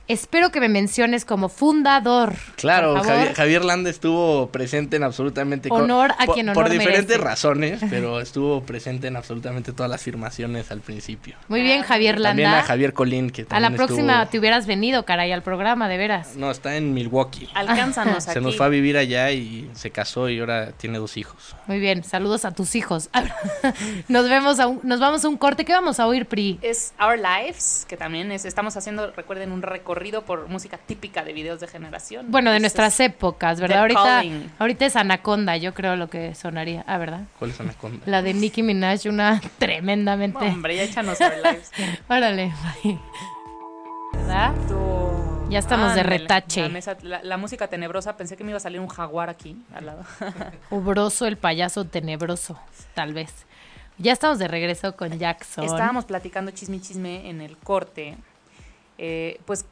Espero 0.10 0.52
que 0.52 0.60
me 0.60 0.68
menciones 0.68 1.24
como 1.24 1.48
fundador. 1.48 2.34
Claro, 2.58 2.96
Por. 2.96 3.06
Javier, 3.06 3.34
Javier 3.36 3.64
Landa 3.66 3.90
estuvo 3.90 4.50
presente 4.50 4.98
en 4.98 5.04
absolutamente... 5.04 5.70
Honor 5.72 6.12
a 6.20 6.26
por- 6.26 6.36
quien 6.36 6.48
Por 6.48 6.58
honor 6.66 6.70
diferentes 6.72 7.08
merece. 7.18 7.24
razones, 7.24 7.80
pero 7.90 8.20
estuvo 8.20 8.62
presente 8.64 9.08
en 9.08 9.16
absolutamente 9.16 9.72
todas 9.72 9.90
las 9.90 10.02
afirmaciones 10.02 10.72
al 10.72 10.82
principio. 10.82 11.38
Muy 11.48 11.62
bien, 11.62 11.84
Javier 11.84 12.16
Landa. 12.20 12.30
También 12.44 12.50
a 12.50 12.64
Javier 12.64 12.92
Colín, 12.92 13.30
que 13.30 13.44
A 13.44 13.46
también 13.46 13.72
la 13.72 13.78
próxima 13.78 14.14
estuvo- 14.24 14.32
te 14.32 14.40
hubieras 14.40 14.68
venido, 14.68 15.06
caray, 15.06 15.32
al 15.32 15.42
programa, 15.42 15.88
de 15.88 15.98
veras. 15.98 16.36
No, 16.36 16.52
está 16.52 16.76
en 16.76 16.94
Milwaukee. 16.94 17.48
Alcánzanos 17.54 18.26
aquí. 18.28 18.34
Se 18.34 18.42
nos 18.42 18.58
fue 18.58 18.66
a 18.66 18.70
vivir 18.70 18.98
allá 18.98 19.32
y 19.32 19.70
se 19.74 19.92
casó 19.92 20.28
y 20.28 20.38
ahora 20.42 20.74
tiene 20.74 20.98
dos 20.98 21.16
hijos. 21.16 21.56
Muy 21.66 21.80
bien, 21.80 22.04
saludos 22.04 22.44
a 22.44 22.52
tus 22.52 22.76
hijos. 22.76 23.10
nos 24.10 24.28
vemos, 24.30 24.60
a 24.60 24.68
un- 24.68 24.82
nos 24.84 25.00
vamos 25.00 25.24
a 25.24 25.30
un 25.30 25.38
corte. 25.38 25.64
¿Qué 25.64 25.72
vamos 25.72 26.02
a 26.02 26.08
oír, 26.08 26.26
Pri? 26.26 26.60
Es 26.62 26.94
Our 27.02 27.18
Lives, 27.18 27.86
que 27.88 27.96
también 27.96 28.34
es, 28.34 28.44
estamos 28.44 28.76
haciendo, 28.76 29.10
recuerden, 29.12 29.54
un 29.54 29.62
recorrido 29.62 29.93
por 30.26 30.48
música 30.50 30.78
típica 30.78 31.24
de 31.24 31.34
videos 31.34 31.60
de 31.60 31.68
generación. 31.68 32.28
Bueno, 32.30 32.52
de 32.52 32.60
nuestras 32.60 33.00
es- 33.00 33.08
épocas, 33.12 33.60
¿verdad? 33.62 33.80
Ahorita, 33.82 34.04
Calling. 34.04 34.52
ahorita 34.60 34.86
es 34.86 34.96
Anaconda, 34.96 35.58
yo 35.58 35.74
creo 35.74 35.96
lo 35.96 36.10
que 36.10 36.36
sonaría. 36.36 36.84
Ah, 36.88 36.98
¿verdad? 36.98 37.22
¿Cuál 37.40 37.52
es 37.52 37.60
Anaconda? 37.60 38.04
La 38.06 38.22
de 38.22 38.34
Nicki 38.34 38.64
Minaj, 38.64 39.06
una 39.08 39.42
tremendamente. 39.58 40.38
Hombre, 40.48 40.76
ya 40.76 40.84
échanos 40.84 41.20
Our 41.22 41.34
Lives. 41.44 41.72
Órale, 42.10 42.54
bye. 42.84 43.00
¿verdad? 44.14 44.54
Ya 45.50 45.60
estamos 45.60 45.94
de 45.94 46.02
retache. 46.04 46.62
La, 46.64 46.70
mesa- 46.70 46.98
la- 47.04 47.22
la 47.22 47.38
música 47.38 47.68
tenebrosa, 47.68 48.18
pensé 48.18 48.36
que 48.38 48.44
me 48.44 48.52
iba 48.52 48.58
a 48.58 48.62
salir 48.62 48.80
un 48.80 48.88
jaguar 48.88 49.30
aquí 49.30 49.56
al 49.76 49.86
lado. 49.86 50.04
Ubroso 50.72 51.28
el 51.28 51.38
payaso 51.38 51.86
tenebroso, 51.86 52.60
tal 52.96 53.14
vez. 53.14 53.32
Ya 54.00 54.12
estamos 54.14 54.40
de 54.40 54.48
regreso 54.48 54.96
con 54.96 55.20
Jackson. 55.20 55.66
Estábamos 55.66 56.06
platicando 56.06 56.50
chisme 56.52 56.78
y 56.78 56.82
chisme 56.82 57.30
en 57.30 57.42
el 57.42 57.56
corte, 57.58 58.16
eh, 58.98 59.40
pues 59.46 59.66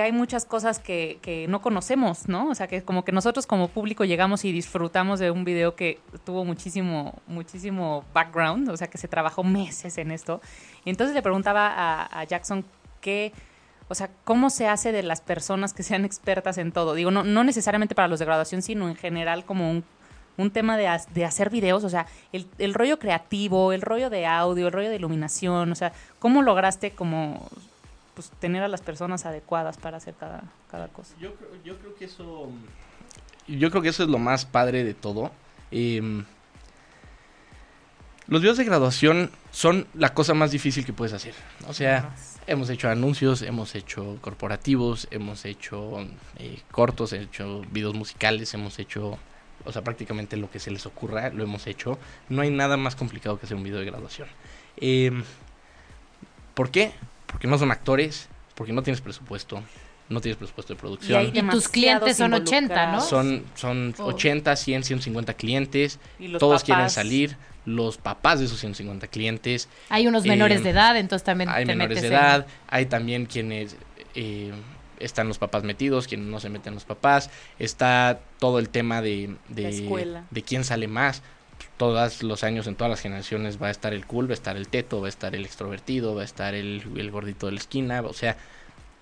hay 0.00 0.12
muchas 0.12 0.44
cosas 0.44 0.78
que, 0.78 1.46
no 1.48 1.60
conocemos, 1.60 2.28
¿no? 2.28 2.48
O 2.50 2.54
sea, 2.54 2.66
que 2.66 2.82
como 2.82 3.04
que 3.04 3.12
nosotros 3.12 3.46
como 3.46 3.68
público 3.68 4.04
llegamos 4.04 4.44
y 4.44 4.52
disfrutamos 4.52 5.18
de 5.18 5.30
un 5.30 5.44
video 5.44 5.76
que 5.76 6.00
tuvo 6.24 6.44
muchísimo, 6.44 7.20
muchísimo 7.26 8.04
background, 8.12 8.68
o 8.68 8.76
sea, 8.76 8.88
que 8.88 8.98
se 8.98 9.08
trabajó 9.08 9.44
meses 9.44 9.98
en 9.98 10.10
esto. 10.10 10.40
Y 10.84 10.90
entonces 10.90 11.14
le 11.14 11.22
preguntaba 11.22 12.08
a, 12.10 12.24
Jackson 12.24 12.64
qué, 13.00 13.32
o 13.88 13.94
sea, 13.94 14.10
cómo 14.24 14.50
se 14.50 14.68
hace 14.68 14.92
de 14.92 15.02
las 15.02 15.20
personas 15.20 15.72
que 15.74 15.82
sean 15.82 16.04
expertas 16.04 16.58
en 16.58 16.72
todo. 16.72 16.94
Digo, 16.94 17.10
no, 17.10 17.24
no 17.24 17.44
necesariamente 17.44 17.94
para 17.94 18.08
los 18.08 18.18
de 18.18 18.24
graduación, 18.24 18.62
sino 18.62 18.88
en 18.88 18.96
general 18.96 19.44
como 19.44 19.82
un 20.36 20.50
tema 20.50 20.76
de, 20.76 20.86
ha- 20.86 21.04
de 21.12 21.24
hacer 21.24 21.50
videos, 21.50 21.82
o 21.82 21.88
sea, 21.88 22.06
el 22.32 22.74
rollo 22.74 22.98
creativo, 22.98 23.72
el 23.72 23.82
rollo 23.82 24.08
de 24.08 24.26
audio, 24.26 24.68
el 24.68 24.72
rollo 24.72 24.88
de 24.90 24.96
iluminación, 24.96 25.72
o 25.72 25.74
sea, 25.74 25.92
¿cómo 26.20 26.42
lograste 26.42 26.92
como 26.92 27.48
pues, 28.18 28.32
tener 28.40 28.64
a 28.64 28.68
las 28.68 28.80
personas 28.80 29.26
adecuadas 29.26 29.76
para 29.76 29.98
hacer 29.98 30.12
cada, 30.18 30.42
cada 30.68 30.88
cosa? 30.88 31.14
Yo 31.20 31.36
creo, 31.36 31.50
yo 31.62 31.78
creo 31.78 31.94
que 31.94 32.06
eso. 32.06 32.48
Yo 33.46 33.70
creo 33.70 33.80
que 33.80 33.90
eso 33.90 34.02
es 34.02 34.08
lo 34.08 34.18
más 34.18 34.44
padre 34.44 34.82
de 34.82 34.92
todo. 34.92 35.30
Em, 35.70 36.24
los 38.26 38.40
videos 38.40 38.56
de 38.56 38.64
graduación 38.64 39.30
son 39.52 39.86
la 39.94 40.14
cosa 40.14 40.34
más 40.34 40.50
difícil 40.50 40.84
que 40.84 40.92
puedes 40.92 41.12
hacer. 41.12 41.32
O 41.68 41.72
sea, 41.72 42.12
hemos 42.48 42.68
hecho 42.70 42.88
anuncios, 42.88 43.42
hemos 43.42 43.76
hecho 43.76 44.18
corporativos, 44.20 45.06
hemos 45.12 45.44
hecho 45.44 46.04
eh, 46.38 46.60
cortos, 46.72 47.12
hemos 47.12 47.28
hecho 47.28 47.62
videos 47.70 47.94
musicales, 47.94 48.52
hemos 48.52 48.80
hecho. 48.80 49.16
O 49.64 49.70
sea, 49.70 49.82
prácticamente 49.82 50.36
lo 50.36 50.50
que 50.50 50.58
se 50.58 50.72
les 50.72 50.86
ocurra 50.86 51.30
lo 51.30 51.44
hemos 51.44 51.68
hecho. 51.68 52.00
No 52.28 52.42
hay 52.42 52.50
nada 52.50 52.76
más 52.76 52.96
complicado 52.96 53.38
que 53.38 53.46
hacer 53.46 53.56
un 53.56 53.62
video 53.62 53.78
de 53.78 53.84
graduación. 53.84 54.26
Em, 54.76 55.22
¿Por 56.54 56.72
qué? 56.72 56.94
Porque 57.28 57.46
no 57.46 57.56
son 57.58 57.70
actores, 57.70 58.28
porque 58.54 58.72
no 58.72 58.82
tienes 58.82 59.00
presupuesto, 59.00 59.62
no 60.08 60.20
tienes 60.20 60.36
presupuesto 60.36 60.74
de 60.74 60.80
producción. 60.80 61.30
Y 61.34 61.42
tus 61.42 61.68
clientes 61.68 62.16
son 62.16 62.34
80, 62.34 62.92
¿no? 62.92 63.00
Son, 63.00 63.44
son 63.54 63.94
Oh. 63.98 64.06
80, 64.06 64.56
100, 64.56 64.82
150 64.84 65.34
clientes. 65.34 65.98
Y 66.18 66.28
los 66.28 66.40
Todos 66.40 66.64
quieren 66.64 66.90
salir. 66.90 67.36
Los 67.66 67.98
papás 67.98 68.38
de 68.38 68.46
esos 68.46 68.58
150 68.60 69.08
clientes. 69.08 69.68
Hay 69.90 70.06
unos 70.06 70.24
Eh, 70.24 70.28
menores 70.28 70.64
de 70.64 70.70
edad, 70.70 70.96
entonces 70.96 71.22
también 71.24 71.50
Hay 71.50 71.64
te 71.66 71.74
menores 71.74 71.96
metes 71.96 72.02
de 72.10 72.16
en- 72.16 72.22
edad. 72.22 72.46
Hay 72.68 72.86
también 72.86 73.26
quienes 73.26 73.76
eh, 74.14 74.52
están 75.00 75.28
los 75.28 75.36
papás 75.38 75.64
metidos, 75.64 76.08
quienes 76.08 76.26
no 76.28 76.40
se 76.40 76.48
meten 76.48 76.72
los 76.72 76.84
papás. 76.86 77.28
Está 77.58 78.20
todo 78.38 78.58
el 78.58 78.70
tema 78.70 79.02
de, 79.02 79.36
de, 79.48 79.64
de 80.30 80.42
quién 80.42 80.64
sale 80.64 80.88
más. 80.88 81.22
Todos 81.78 82.22
los 82.22 82.44
años, 82.44 82.66
en 82.66 82.74
todas 82.74 82.90
las 82.90 83.00
generaciones, 83.00 83.62
va 83.62 83.68
a 83.68 83.70
estar 83.70 83.94
el 83.94 84.04
cool, 84.04 84.26
va 84.28 84.32
a 84.32 84.34
estar 84.34 84.56
el 84.56 84.68
teto, 84.68 85.00
va 85.00 85.06
a 85.06 85.08
estar 85.08 85.34
el 85.34 85.44
extrovertido, 85.44 86.14
va 86.14 86.22
a 86.22 86.24
estar 86.24 86.54
el, 86.54 86.82
el 86.96 87.10
gordito 87.10 87.46
de 87.46 87.52
la 87.52 87.58
esquina. 87.58 88.02
O 88.02 88.12
sea, 88.12 88.36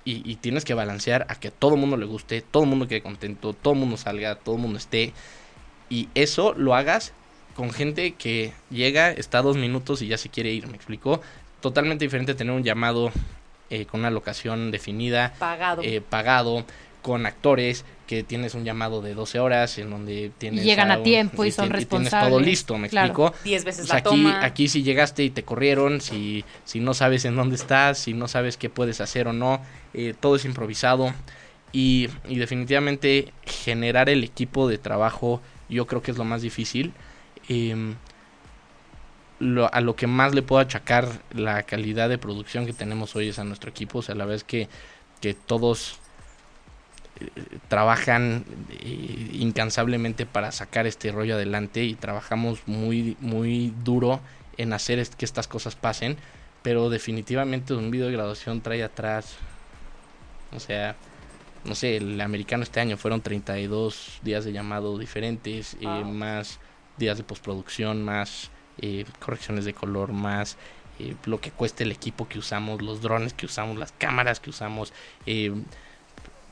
y, 0.05 0.22
y 0.31 0.37
tienes 0.37 0.64
que 0.64 0.74
balancear 0.74 1.27
a 1.29 1.35
que 1.35 1.49
a 1.49 1.51
todo 1.51 1.74
el 1.74 1.81
mundo 1.81 1.97
le 1.97 2.07
guste, 2.07 2.43
todo 2.43 2.62
el 2.62 2.68
mundo 2.68 2.87
quede 2.87 3.03
contento, 3.03 3.53
todo 3.55 3.74
el 3.74 3.81
mundo 3.81 3.97
salga, 3.97 4.37
todo 4.37 4.55
el 4.55 4.61
mundo 4.61 4.79
esté. 4.79 5.12
Y 5.89 6.09
eso 6.14 6.53
lo 6.55 6.74
hagas 6.74 7.12
con 7.55 7.70
gente 7.72 8.12
que 8.14 8.53
llega, 8.70 9.11
está 9.11 9.41
dos 9.43 9.57
minutos 9.57 10.03
y 10.03 10.09
ya 10.09 10.18
se 10.18 10.29
quiere 10.29 10.51
ir, 10.51 10.66
¿me 10.68 10.77
explicó? 10.77 11.20
Totalmente 11.61 12.05
diferente 12.05 12.35
tener 12.35 12.55
un 12.55 12.62
llamado 12.62 13.11
eh, 13.70 13.87
con 13.87 14.01
una 14.01 14.11
locación 14.11 14.70
definida, 14.70 15.33
Pagado. 15.39 15.83
eh, 15.83 16.03
pagado, 16.03 16.64
con 17.03 17.24
actores, 17.24 17.85
que 18.07 18.23
tienes 18.23 18.55
un 18.55 18.65
llamado 18.65 19.03
de 19.03 19.15
12 19.15 19.41
horas 19.41 19.79
en 19.79 19.91
donde 19.91 20.31
tienes... 20.39 20.65
llegan 20.65 20.91
a 20.93 20.99
un- 20.99 21.03
tiempo 21.03 21.45
y 21.45 21.51
son 21.51 21.67
tien- 21.69 21.87
tienes 21.89 21.89
todo 21.89 22.01
responsables, 22.21 22.47
listo, 22.47 22.79
¿me 22.79 22.89
claro. 22.89 23.07
explico? 23.27 23.65
Veces 23.65 23.89
la 23.89 23.97
aquí, 23.97 24.05
toma. 24.05 24.45
aquí 24.45 24.69
si 24.69 24.83
llegaste 24.85 25.25
y 25.25 25.31
te 25.31 25.43
corrieron, 25.43 26.01
si, 26.01 26.45
si 26.65 26.79
no 26.81 26.95
sabes 26.95 27.25
en 27.25 27.35
dónde 27.37 27.57
estás, 27.57 27.99
si 27.99 28.15
no 28.15 28.29
sabes 28.29 28.57
qué 28.57 28.71
puedes 28.71 29.01
hacer 29.01 29.27
o 29.29 29.33
no, 29.33 29.61
eh, 29.95 30.15
todo 30.19 30.37
es 30.37 30.45
improvisado. 30.45 31.13
Y, 31.73 32.09
y 32.29 32.37
definitivamente 32.37 33.33
generar 33.45 34.09
el 34.09 34.23
equipo 34.25 34.69
de 34.69 34.79
trabajo 34.79 35.43
yo 35.69 35.87
creo 35.87 36.01
que 36.01 36.13
es 36.13 36.17
lo 36.17 36.25
más 36.25 36.43
difícil. 36.43 36.93
Em, 37.49 37.97
lo- 39.39 39.73
a 39.73 39.81
lo 39.81 39.97
que 39.97 40.07
más 40.07 40.35
le 40.35 40.43
puedo 40.43 40.61
achacar 40.61 41.09
la 41.35 41.65
calidad 41.65 42.09
de 42.09 42.19
producción 42.19 42.67
que 42.67 42.73
tenemos 42.73 43.15
hoy 43.17 43.29
es 43.29 43.39
a 43.39 43.45
nuestro 43.45 43.71
equipo. 43.71 43.99
O 43.99 44.03
sea, 44.03 44.15
la 44.15 44.25
verdad 44.25 44.37
es 44.37 44.45
que, 44.45 44.69
que 45.21 45.35
todos 45.35 45.99
trabajan 47.69 48.45
eh, 48.71 49.31
incansablemente 49.33 50.27
para 50.27 50.53
sacar 50.53 50.87
este 50.87 51.12
rollo 51.12 51.35
adelante 51.35 51.85
y 51.85 51.95
trabajamos 51.95 52.61
muy, 52.67 53.17
muy 53.21 53.73
duro 53.85 54.21
en 54.57 54.73
hacer 54.73 55.07
que 55.09 55.25
estas 55.25 55.49
cosas 55.49 55.77
pasen. 55.77 56.17
Pero 56.62 56.91
definitivamente 56.91 57.75
un 57.75 57.91
video 57.91 58.07
de 58.07 58.12
graduación 58.12 58.61
trae 58.61 58.83
atrás, 58.83 59.37
o 60.53 60.59
sea, 60.59 60.97
no 61.64 61.75
sé, 61.75 61.99
el 61.99 62.21
americano 62.21 62.64
este 62.64 62.81
año 62.81 62.97
fueron 62.97 63.21
32 63.21 64.21
días 64.23 64.45
de 64.45 64.53
llamado 64.53 64.99
diferentes, 64.99 65.77
eh, 65.81 65.87
más 66.05 66.59
días 66.97 67.19
de 67.19 67.25
postproducción, 67.25 68.05
más 68.05 68.51
eh, 68.79 69.05
correcciones 69.21 69.64
de 69.64 69.75
color, 69.75 70.12
más 70.12 70.57
eh, 70.99 71.14
lo 71.27 71.41
que 71.41 71.51
cuesta 71.51 71.85
el 71.85 71.93
equipo 71.93 72.29
que 72.29 72.39
usamos, 72.39 72.83
los 72.83 73.03
drones 73.03 73.35
que 73.35 73.47
usamos, 73.47 73.79
las 73.79 73.93
cámaras 73.93 74.41
que 74.41 74.51
usamos, 74.51 74.93
eh, 75.27 75.53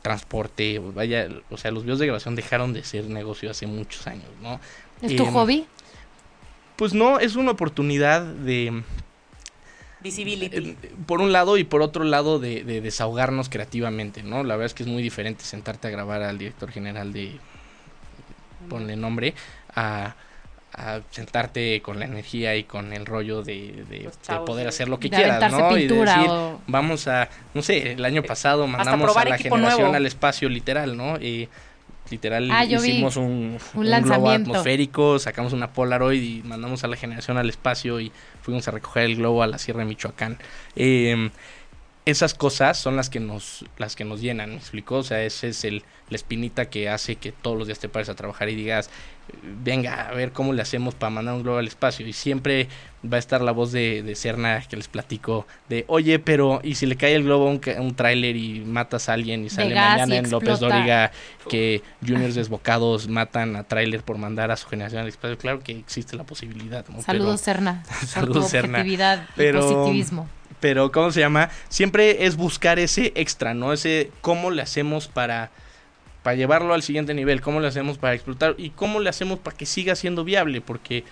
transporte, 0.05 0.79
vaya, 0.79 1.29
o 1.49 1.57
sea, 1.57 1.71
los 1.71 1.83
videos 1.85 1.99
de 1.99 2.05
grabación 2.07 2.37
dejaron 2.37 2.75
de 2.75 2.85
ser 2.85 3.07
negocio 3.07 3.51
hace 3.51 3.67
muchos 3.67 4.07
años, 4.07 4.29
¿no? 4.43 4.61
¿Es 5.01 5.17
tu 5.17 5.25
Em, 5.25 5.33
hobby? 5.33 5.67
Pues 6.77 6.93
no, 6.93 7.19
es 7.21 7.37
una 7.37 7.53
oportunidad 7.53 8.21
de, 8.23 8.83
Visibility. 10.03 10.57
eh, 10.57 10.77
por 11.07 11.23
un 11.23 11.33
lado 11.33 11.57
y 11.57 11.65
por 11.65 11.81
otro 11.81 12.05
lado 12.05 12.39
de, 12.39 12.65
de 12.65 12.83
desahogarnos 12.83 13.49
creativamente, 13.49 14.23
¿no? 14.23 14.45
La 14.45 14.57
verdad 14.57 14.67
es 14.67 14.75
que 14.75 14.83
es 14.83 14.89
muy 14.91 15.03
diferente 15.03 15.43
sentarte 15.43 15.89
a 15.89 15.91
grabar 15.91 16.23
al 16.23 16.37
director 16.37 16.71
general 16.71 17.15
de, 17.15 17.39
ponle 18.69 18.97
nombre, 18.97 19.33
a, 19.75 20.17
a 20.77 21.01
sentarte 21.11 21.81
con 21.83 21.99
la 22.01 22.05
energía 22.05 22.57
y 22.57 22.65
con 22.65 22.93
el 22.93 23.07
rollo 23.07 23.43
de, 23.43 23.85
de- 23.89 24.11
poder 24.45 24.65
de- 24.65 24.69
hacer 24.69 24.89
lo 24.89 24.99
que 24.99 25.09
quieras, 25.11 25.51
¿no? 25.53 25.77
Y 25.77 25.87
de 25.87 25.95
decir, 25.95 26.27
o... 26.29 26.61
vamos 26.67 27.07
a, 27.09 27.29
no 27.55 27.63
sé, 27.63 27.93
el 27.93 28.05
año 28.05 28.23
pasado 28.23 28.67
mandamos 28.67 29.17
a 29.17 29.25
la 29.25 29.39
generación 29.39 29.81
nuevo. 29.83 29.95
al 29.95 30.07
espacio 30.07 30.49
literal, 30.49 30.97
¿no? 30.97 31.17
Y 31.21 31.49
literal 32.11 32.51
Ah, 32.51 32.65
hicimos 32.65 33.17
un, 33.17 33.59
un 33.75 33.87
un 33.87 34.03
globo 34.03 34.31
atmosférico, 34.31 35.19
sacamos 35.19 35.53
una 35.53 35.73
Polaroid 35.73 36.21
y 36.23 36.43
mandamos 36.43 36.85
a 36.85 36.89
la 36.89 36.97
generación 36.97 37.39
al 37.39 37.49
espacio 37.49 37.99
y 38.01 38.13
fuimos 38.43 38.69
a 38.69 38.73
recoger 38.73 39.05
el 39.05 39.17
globo 39.17 39.43
a 39.43 39.47
la 39.47 39.59
Sierra 39.59 39.81
de 39.81 39.87
Michoacán. 39.87 40.39
Eh, 40.77 41.31
esas 42.07 42.35
cosas 42.35 42.79
son 42.79 42.97
las 42.97 43.09
que 43.11 43.19
nos 43.21 43.65
las 43.79 43.97
que 43.97 44.05
nos 44.05 44.21
llenan, 44.21 44.51
¿me 44.51 44.57
explicó? 44.57 44.97
O 44.97 45.03
sea, 45.03 45.23
ese 45.23 45.49
es 45.49 45.65
el 45.65 45.83
la 46.11 46.17
espinita 46.17 46.67
que 46.69 46.89
hace 46.91 47.17
que 47.17 47.33
todos 47.33 47.57
los 47.57 47.67
días 47.67 47.79
te 47.79 47.89
pares 47.89 48.11
a 48.11 48.15
trabajar 48.15 48.51
y 48.51 48.55
digas, 48.55 48.91
venga, 49.43 50.09
a 50.09 50.13
ver 50.13 50.33
cómo 50.33 50.53
le 50.53 50.61
hacemos 50.61 50.95
para 50.95 51.09
mandar 51.11 51.35
un 51.35 51.43
globo 51.43 51.57
al 51.57 51.67
espacio. 51.67 52.07
Y 52.07 52.13
siempre 52.13 52.69
va 53.11 53.17
a 53.17 53.21
estar 53.21 53.41
la 53.41 53.53
voz 53.53 53.73
de, 53.73 54.03
de 54.03 54.15
Cerna 54.15 54.63
que 54.69 54.77
les 54.77 54.87
platico 54.89 55.47
de, 55.71 55.85
oye, 55.89 56.19
pero 56.19 56.61
¿y 56.63 56.75
si 56.75 56.85
le 56.85 56.97
cae 56.97 57.15
el 57.15 57.25
globo 57.25 57.49
a 57.49 57.51
un, 57.53 57.59
ca- 57.59 57.81
un 57.81 57.95
tráiler 57.95 58.37
y 58.37 58.61
matas 58.61 59.09
a 59.09 59.15
alguien 59.15 59.47
y 59.47 59.51
sale 59.51 59.75
mañana 59.75 60.15
y 60.15 60.19
en 60.19 60.31
López. 60.31 60.61
Dóriga 60.61 61.11
que 61.49 61.83
juniors 62.07 62.35
desbocados 62.35 63.09
matan 63.09 63.57
a 63.57 63.65
tráiler 63.65 64.03
por 64.03 64.19
mandar 64.19 64.51
a 64.51 64.57
su 64.59 64.69
generación 64.69 65.01
al 65.03 65.09
espacio? 65.09 65.39
Claro 65.39 65.61
que 65.61 65.73
existe 65.73 66.17
la 66.17 66.25
posibilidad. 66.25 66.85
¿no? 66.89 67.01
Saludos, 67.01 67.41
Serna. 67.41 67.83
por 68.01 68.07
Saludos, 68.09 68.45
objetividad 68.55 69.27
Pero- 69.37 69.59
y 69.61 69.63
positivismo. 69.75 70.29
Pero 70.65 70.91
¿cómo 70.91 71.11
se 71.11 71.21
llama? 71.21 71.51
Siempre 71.69 72.25
es 72.25 72.37
buscar 72.39 72.79
ese 72.79 73.13
extra, 73.17 73.53
¿no? 73.53 73.75
Ese 73.75 74.11
cómo 74.23 74.51
le 74.51 74.63
hacemos 74.63 75.09
para 75.09 75.51
para 76.23 76.37
llevarlo 76.37 76.73
al 76.73 76.83
siguiente 76.83 77.13
nivel, 77.13 77.43
cómo 77.43 77.61
le 77.61 77.69
hacemos 77.69 77.99
para 77.99 78.15
explotar 78.15 78.55
y 78.57 78.71
cómo 78.71 78.99
le 78.99 79.11
hacemos 79.11 79.39
para 79.41 79.55
que 79.55 79.67
siga 79.67 79.95
siendo 79.95 80.25
viable, 80.25 80.63
porque 80.63 81.05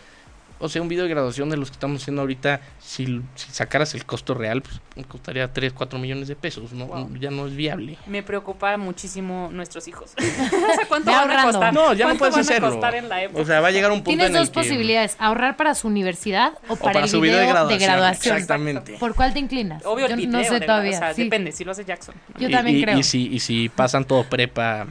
o 0.65 0.69
sea, 0.69 0.81
un 0.81 0.89
video 0.89 1.05
de 1.05 1.11
graduación 1.11 1.51
de 1.51 1.57
los 1.57 1.71
que 1.71 1.75
estamos 1.75 2.01
haciendo 2.01 2.23
ahorita, 2.23 2.61
si, 2.79 3.21
si 3.35 3.51
sacaras 3.51 3.95
el 3.95 4.07
costo 4.07 4.33
real, 4.35 4.63
pues 4.63 4.81
costaría 5.09 5.53
3, 5.53 5.73
4 5.73 5.99
millones 5.99 6.29
de 6.29 6.37
pesos, 6.37 6.73
¿no? 6.73 6.87
Wow. 6.87 7.17
Ya 7.19 7.31
no 7.31 7.47
es 7.49 7.57
viable. 7.57 7.99
Me 8.07 8.23
preocupa 8.23 8.77
muchísimo 8.77 9.49
nuestros 9.53 9.89
hijos. 9.89 10.13
o 10.19 10.21
sea, 10.21 10.87
¿cuánto 10.89 11.11
van 11.11 11.31
a 11.31 11.43
costar? 11.45 11.75
No, 11.75 11.93
ya 11.95 12.05
no 12.07 12.17
¿Cuánto 12.17 12.19
puedes 12.37 12.49
hacerlo. 12.49 12.71
costar 12.71 12.95
en 12.95 13.09
la 13.09 13.23
época? 13.25 13.43
O 13.43 13.45
sea, 13.45 13.61
va 13.61 13.69
a 13.69 13.71
llegar 13.73 13.91
un 13.91 13.99
punto 13.99 14.11
Tienes 14.11 14.29
en 14.31 14.37
el 14.37 14.39
dos 14.43 14.51
que- 14.51 14.55
posibilidades, 14.55 15.17
ahorrar 15.19 15.57
para 15.57 15.75
su 15.75 15.89
universidad 15.89 16.53
o 16.69 16.77
para, 16.77 16.93
para 16.93 17.05
el 17.07 17.11
su 17.11 17.21
video, 17.21 17.39
video 17.41 17.41
de 17.41 17.47
de 17.47 17.53
graduación, 17.79 17.91
graduación. 17.99 18.37
exactamente. 18.37 18.97
¿Por 18.99 19.15
cuál 19.15 19.33
te 19.33 19.41
inclinas? 19.41 19.85
Obvio, 19.85 20.07
Yo 20.09 20.15
el 20.15 20.31
no 20.31 20.45
sé 20.45 20.61
todavía. 20.61 20.97
O 20.97 20.99
sea, 21.01 21.15
sí. 21.15 21.25
depende, 21.25 21.53
si 21.53 21.65
lo 21.65 21.73
hace 21.73 21.85
Jackson. 21.85 22.15
Yo 22.39 22.49
y- 22.49 22.53
también 22.53 22.77
y- 22.79 22.83
creo. 22.83 22.99
Y 22.99 23.03
si, 23.03 23.27
y 23.27 23.41
si 23.41 23.69
pasan 23.69 24.05
todo 24.05 24.25
prepa, 24.25 24.87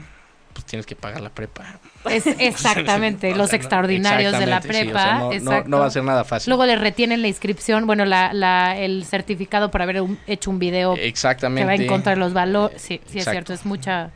tienes 0.72 0.86
que 0.88 0.96
pagar 0.96 1.22
la 1.22 1.30
prepa. 1.30 1.80
Es 2.10 2.26
exactamente, 2.40 3.36
los 3.36 3.52
no- 3.52 3.56
extraordinarios 3.56 4.32
de 4.40 4.46
la 4.48 4.58
exactamente, 4.58 4.84
sí, 4.86 4.90
o 4.90 4.94
prepa. 4.94 5.04
sea, 5.04 5.14
no- 5.20 5.26
no, 5.30 5.34
exacto. 5.34 5.70
no 5.70 5.80
va 5.80 5.86
a 5.86 5.90
ser 5.92 6.04
nada 6.04 6.24
fácil. 6.24 6.50
Luego 6.50 6.66
le 6.66 6.76
retienen 6.78 7.22
la 7.22 7.28
inscripción, 7.28 7.86
bueno, 7.86 8.06
la, 8.06 8.34
la, 8.34 8.76
el 8.78 9.06
certificado 9.06 9.70
por 9.70 9.82
haber 9.82 10.02
un- 10.02 10.18
hecho 10.26 10.50
un 10.50 10.58
video 10.60 10.96
Exactamente. 10.98 11.62
que 11.62 11.66
va 11.68 11.76
en 11.84 11.88
contra 11.88 12.14
de 12.14 12.18
los 12.20 12.34
valores. 12.34 12.82
Sí, 12.82 13.00
sí 13.06 13.20
es 13.20 13.26
cierto, 13.30 13.54
es 13.54 13.66
mucha... 13.66 14.10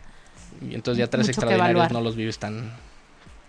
Y 0.67 0.73
entonces 0.73 0.97
ya 0.99 1.07
tres 1.09 1.27
extraordinarios 1.27 1.91
no 1.91 2.01
los 2.01 2.15
vives 2.15 2.39
tan... 2.39 2.71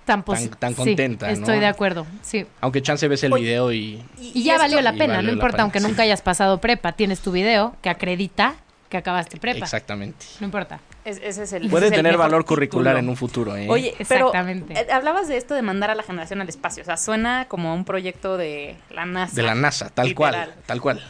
Tan, 0.04 0.22
Tan- 0.24 0.48
tan 0.50 0.70
sí, 0.72 0.76
contenta, 0.76 1.26
¿no? 1.26 1.32
Estoy 1.32 1.59
de 1.59 1.66
acuerdo, 1.66 2.07
sí. 2.22 2.46
Aunque 2.61 2.80
chance 2.80 3.09
ves 3.09 3.24
el 3.24 3.32
Oye, 3.32 3.42
video 3.44 3.72
y... 3.72 4.04
Y 4.18 4.44
ya 4.44 4.57
valió 4.57 4.80
la 4.80 4.92
pena, 4.92 5.14
valió 5.16 5.30
no 5.30 5.32
importa, 5.34 5.57
pena, 5.57 5.62
aunque 5.64 5.80
sí. 5.80 5.86
nunca 5.86 6.02
hayas 6.02 6.22
pasado 6.22 6.61
prepa, 6.61 6.92
tienes 6.92 7.20
tu 7.20 7.32
video 7.32 7.74
que 7.82 7.88
acredita 7.90 8.54
que 8.88 8.96
acabaste 8.98 9.36
prepa. 9.38 9.64
Exactamente. 9.64 10.24
No 10.38 10.46
importa. 10.46 10.78
Es- 11.07 11.20
ese 11.22 11.44
es 11.44 11.52
el, 11.52 11.70
Puede 11.70 11.86
ese 11.86 11.94
es 11.94 11.98
el 12.00 12.04
tener 12.04 12.18
valor 12.18 12.44
curricular 12.44 12.94
título. 12.94 12.98
en 13.04 13.09
un 13.09 13.16
futuro, 13.16 13.57
¿eh? 13.57 13.66
Oye, 13.70 13.94
pero 14.09 14.26
Exactamente. 14.26 14.74
eh, 14.74 14.86
hablabas 14.92 15.28
de 15.28 15.36
esto 15.36 15.54
de 15.54 15.62
mandar 15.62 15.90
a 15.90 15.94
la 15.94 16.02
generación 16.02 16.40
al 16.40 16.48
espacio. 16.48 16.82
O 16.82 16.86
sea, 16.86 16.96
suena 16.96 17.46
como 17.48 17.74
un 17.74 17.84
proyecto 17.84 18.36
de 18.36 18.76
la 18.90 19.07
NASA. 19.07 19.34
De 19.36 19.42
la 19.42 19.54
NASA, 19.54 19.88
tal 19.90 20.09
Literal. 20.09 20.46
cual, 20.46 20.54
tal 20.66 20.80
cual. 20.80 21.02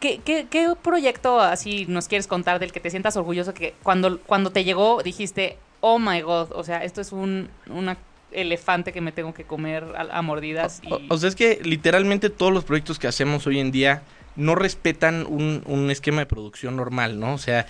¿Qué, 0.00 0.20
qué, 0.24 0.48
qué 0.50 0.72
proyecto 0.82 1.40
así 1.40 1.86
nos 1.88 2.08
quieres 2.08 2.26
contar 2.26 2.58
del 2.58 2.72
que 2.72 2.80
te 2.80 2.90
sientas 2.90 3.16
orgulloso 3.16 3.54
que 3.54 3.74
cuando, 3.84 4.18
cuando 4.20 4.50
te 4.50 4.64
llegó 4.64 5.00
dijiste, 5.04 5.56
oh 5.80 6.00
my 6.00 6.20
god, 6.22 6.50
o 6.52 6.64
sea, 6.64 6.82
esto 6.82 7.00
es 7.00 7.12
un 7.12 7.48
una 7.70 7.96
elefante 8.32 8.92
que 8.92 9.00
me 9.00 9.12
tengo 9.12 9.32
que 9.34 9.44
comer 9.44 9.84
a, 9.96 10.18
a 10.18 10.22
mordidas? 10.22 10.80
Y... 10.82 10.92
O, 10.92 11.00
o 11.10 11.18
sea, 11.18 11.28
es 11.28 11.36
que 11.36 11.60
literalmente 11.62 12.30
todos 12.30 12.52
los 12.52 12.64
proyectos 12.64 12.98
que 12.98 13.06
hacemos 13.06 13.46
hoy 13.46 13.60
en 13.60 13.70
día 13.70 14.02
no 14.34 14.54
respetan 14.56 15.26
un, 15.28 15.62
un 15.66 15.90
esquema 15.90 16.20
de 16.22 16.26
producción 16.26 16.74
normal, 16.74 17.20
¿no? 17.20 17.34
O 17.34 17.38
sea, 17.38 17.66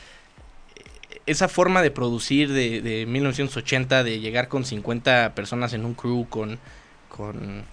esa 1.26 1.48
forma 1.48 1.82
de 1.82 1.90
producir 1.90 2.52
de, 2.52 2.80
de 2.82 3.06
1980, 3.06 4.02
de 4.04 4.20
llegar 4.20 4.48
con 4.48 4.64
50 4.64 5.34
personas 5.34 5.72
en 5.72 5.84
un 5.84 5.94
crew, 5.94 6.26
con, 6.28 6.58
con 7.08 7.64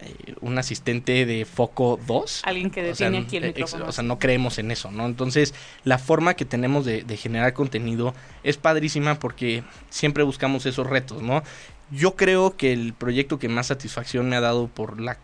eh, 0.00 0.34
un 0.40 0.56
asistente 0.58 1.26
de 1.26 1.44
foco 1.44 1.98
2. 2.06 2.42
Alguien 2.44 2.70
que 2.70 2.80
O 2.90 2.94
sea, 2.94 3.10
detiene 3.10 3.26
aquí 3.26 3.36
el 3.38 3.44
ex- 3.44 3.54
micrófono. 3.56 3.86
o 3.86 3.92
sea, 3.92 4.04
no 4.04 4.18
creemos 4.18 4.58
en 4.58 4.70
eso, 4.70 4.90
¿no? 4.90 5.06
Entonces, 5.06 5.52
la 5.84 5.98
forma 5.98 6.34
que 6.34 6.44
tenemos 6.44 6.84
de, 6.84 7.02
de 7.02 7.16
generar 7.16 7.52
contenido 7.54 8.14
es 8.44 8.56
padrísima 8.56 9.18
porque 9.18 9.64
siempre 9.90 10.22
buscamos 10.22 10.64
esos 10.66 10.86
retos, 10.86 11.22
¿no? 11.22 11.42
Yo 11.90 12.14
creo 12.14 12.56
que 12.56 12.72
el 12.72 12.92
proyecto 12.94 13.40
que 13.40 13.48
más 13.48 13.66
satisfacción 13.66 14.28
me 14.28 14.36
ha 14.36 14.40
dado 14.40 14.68
por 14.68 15.00
la 15.00 15.18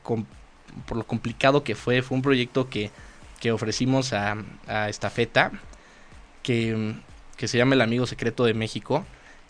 por 0.86 0.96
lo 0.98 1.06
complicado 1.06 1.62
que 1.62 1.74
fue, 1.76 2.02
fue 2.02 2.16
un 2.16 2.22
proyecto 2.22 2.68
que, 2.68 2.90
que 3.40 3.52
ofrecimos 3.52 4.12
a, 4.12 4.36
a 4.66 4.88
Estafeta, 4.88 5.52
que, 6.42 6.94
que 7.36 7.48
se 7.48 7.58
llama 7.58 7.74
El 7.74 7.80
Amigo 7.80 8.06
Secreto 8.06 8.44
de 8.44 8.54
México, 8.54 9.04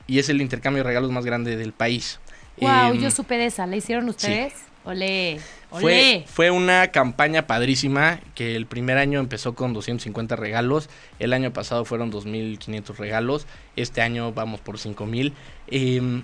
y 0.07 0.19
es 0.19 0.29
el 0.29 0.41
intercambio 0.41 0.83
de 0.83 0.89
regalos 0.89 1.11
más 1.11 1.25
grande 1.25 1.57
del 1.57 1.73
país. 1.73 2.21
Wow, 2.61 2.95
Em, 2.95 3.01
yo 3.01 3.11
supe 3.11 3.37
de 3.37 3.47
esa. 3.47 3.67
¿La 3.67 3.77
hicieron 3.77 4.09
ustedes? 4.09 4.55
Ole, 4.85 5.41
fue, 5.71 5.83
ole. 5.83 6.25
fue 6.29 6.51
una 6.53 6.93
campaña 6.93 7.49
padrísima 7.49 8.21
que 8.37 8.55
el 8.55 8.67
primer 8.67 8.99
año 8.99 9.19
empezó 9.19 9.57
con 9.57 9.73
250 9.73 10.37
regalos, 10.37 10.89
el 11.19 11.33
año 11.33 11.53
pasado 11.53 11.85
fueron 11.85 12.13
2.500 12.13 12.97
regalos, 12.97 13.49
este 13.75 14.01
año 14.01 14.33
vamos 14.33 14.61
por 14.61 14.79
5.000. 14.79 15.33
Eh, 15.69 16.23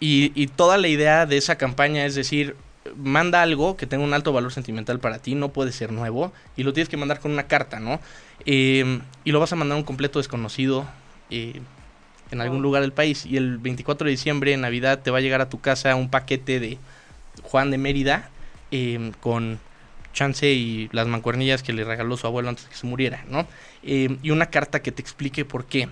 y, 0.00 0.32
y 0.34 0.46
toda 0.48 0.76
la 0.76 0.88
idea 0.88 1.26
de 1.26 1.36
esa 1.36 1.56
campaña 1.56 2.04
es 2.04 2.16
decir, 2.16 2.56
manda 2.96 3.42
algo 3.42 3.76
que 3.76 3.86
tenga 3.86 4.04
un 4.04 4.14
alto 4.14 4.32
valor 4.32 4.52
sentimental 4.52 4.98
para 4.98 5.18
ti, 5.18 5.34
no 5.34 5.50
puede 5.50 5.72
ser 5.72 5.92
nuevo, 5.92 6.32
y 6.56 6.62
lo 6.62 6.72
tienes 6.72 6.88
que 6.88 6.96
mandar 6.96 7.20
con 7.20 7.32
una 7.32 7.44
carta, 7.44 7.80
¿no? 7.80 8.00
Eh, 8.46 9.00
y 9.24 9.32
lo 9.32 9.40
vas 9.40 9.52
a 9.52 9.56
mandar 9.56 9.76
a 9.76 9.78
un 9.78 9.84
completo 9.84 10.18
desconocido. 10.18 10.86
Eh, 11.30 11.60
en 12.30 12.40
algún 12.40 12.58
Oh. 12.58 12.62
lugar 12.62 12.82
del 12.82 12.92
país 12.92 13.26
y 13.26 13.36
el 13.36 13.58
24 13.58 14.04
de 14.04 14.10
diciembre 14.12 14.52
en 14.52 14.60
Navidad 14.60 15.00
te 15.00 15.10
va 15.10 15.18
a 15.18 15.20
llegar 15.20 15.40
a 15.40 15.48
tu 15.48 15.60
casa 15.60 15.94
un 15.96 16.08
paquete 16.10 16.60
de 16.60 16.78
Juan 17.42 17.70
de 17.70 17.78
Mérida 17.78 18.30
eh, 18.70 19.12
con 19.20 19.58
chance 20.12 20.48
y 20.50 20.88
las 20.92 21.06
mancuernillas 21.06 21.62
que 21.62 21.72
le 21.72 21.84
regaló 21.84 22.16
su 22.16 22.26
abuelo 22.26 22.48
antes 22.48 22.64
de 22.64 22.70
que 22.70 22.76
se 22.76 22.86
muriera, 22.86 23.24
¿no? 23.28 23.46
Eh, 23.82 24.16
y 24.22 24.30
una 24.30 24.46
carta 24.46 24.80
que 24.82 24.92
te 24.92 25.02
explique 25.02 25.44
por 25.44 25.64
qué. 25.66 25.88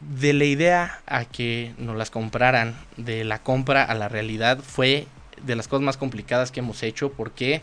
De 0.00 0.32
la 0.32 0.44
idea 0.44 1.00
a 1.06 1.24
que 1.26 1.74
nos 1.76 1.94
las 1.96 2.10
compraran, 2.10 2.74
de 2.96 3.24
la 3.24 3.40
compra 3.42 3.84
a 3.84 3.94
la 3.94 4.08
realidad, 4.08 4.58
fue 4.60 5.06
de 5.42 5.56
las 5.56 5.68
cosas 5.68 5.84
más 5.84 5.96
complicadas 5.98 6.50
que 6.50 6.60
hemos 6.60 6.82
hecho. 6.82 7.12
¿Por 7.12 7.32
qué? 7.32 7.60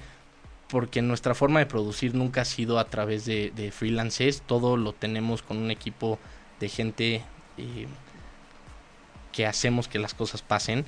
Porque 0.69 1.01
nuestra 1.01 1.33
forma 1.33 1.59
de 1.59 1.65
producir 1.65 2.13
nunca 2.13 2.41
ha 2.41 2.45
sido 2.45 2.79
a 2.79 2.85
través 2.85 3.25
de, 3.25 3.51
de 3.55 3.71
freelancers, 3.71 4.41
todo 4.41 4.75
lo 4.75 4.93
tenemos 4.93 5.41
con 5.41 5.57
un 5.57 5.71
equipo 5.71 6.19
de 6.59 6.69
gente 6.69 7.23
eh, 7.57 7.87
que 9.31 9.45
hacemos 9.45 9.87
que 9.87 9.99
las 9.99 10.13
cosas 10.13 10.41
pasen 10.41 10.85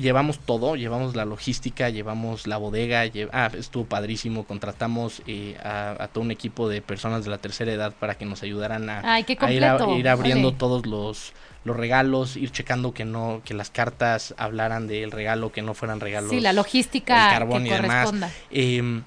llevamos 0.00 0.38
todo, 0.38 0.76
llevamos 0.76 1.14
la 1.14 1.24
logística, 1.24 1.88
llevamos 1.90 2.46
la 2.46 2.56
bodega, 2.56 3.04
lle- 3.06 3.28
ah, 3.32 3.50
estuvo 3.56 3.84
padrísimo, 3.84 4.44
contratamos 4.44 5.22
eh, 5.26 5.56
a, 5.62 5.96
a 6.02 6.08
todo 6.08 6.24
un 6.24 6.30
equipo 6.30 6.68
de 6.68 6.82
personas 6.82 7.24
de 7.24 7.30
la 7.30 7.38
tercera 7.38 7.72
edad 7.72 7.92
para 7.98 8.14
que 8.16 8.24
nos 8.24 8.42
ayudaran 8.42 8.88
a, 8.90 9.00
Ay, 9.14 9.24
qué 9.24 9.36
a 9.40 9.52
ir, 9.52 9.64
a- 9.64 9.76
completo. 9.78 9.98
ir 9.98 10.08
abriendo 10.08 10.52
todos 10.52 10.86
los, 10.86 11.32
los 11.64 11.76
regalos, 11.76 12.36
ir 12.36 12.50
checando 12.50 12.92
que 12.94 13.04
no, 13.04 13.42
que 13.44 13.54
las 13.54 13.70
cartas 13.70 14.34
hablaran 14.38 14.86
del 14.86 15.10
regalo, 15.10 15.52
que 15.52 15.62
no 15.62 15.74
fueran 15.74 16.00
regalos. 16.00 16.30
Sí, 16.30 16.40
la 16.40 16.52
logística 16.52 17.26
el 17.28 17.34
carbón 17.38 17.64
que 17.64 17.68
y 17.68 17.72
demás. 17.72 18.10
Eh, 18.50 19.02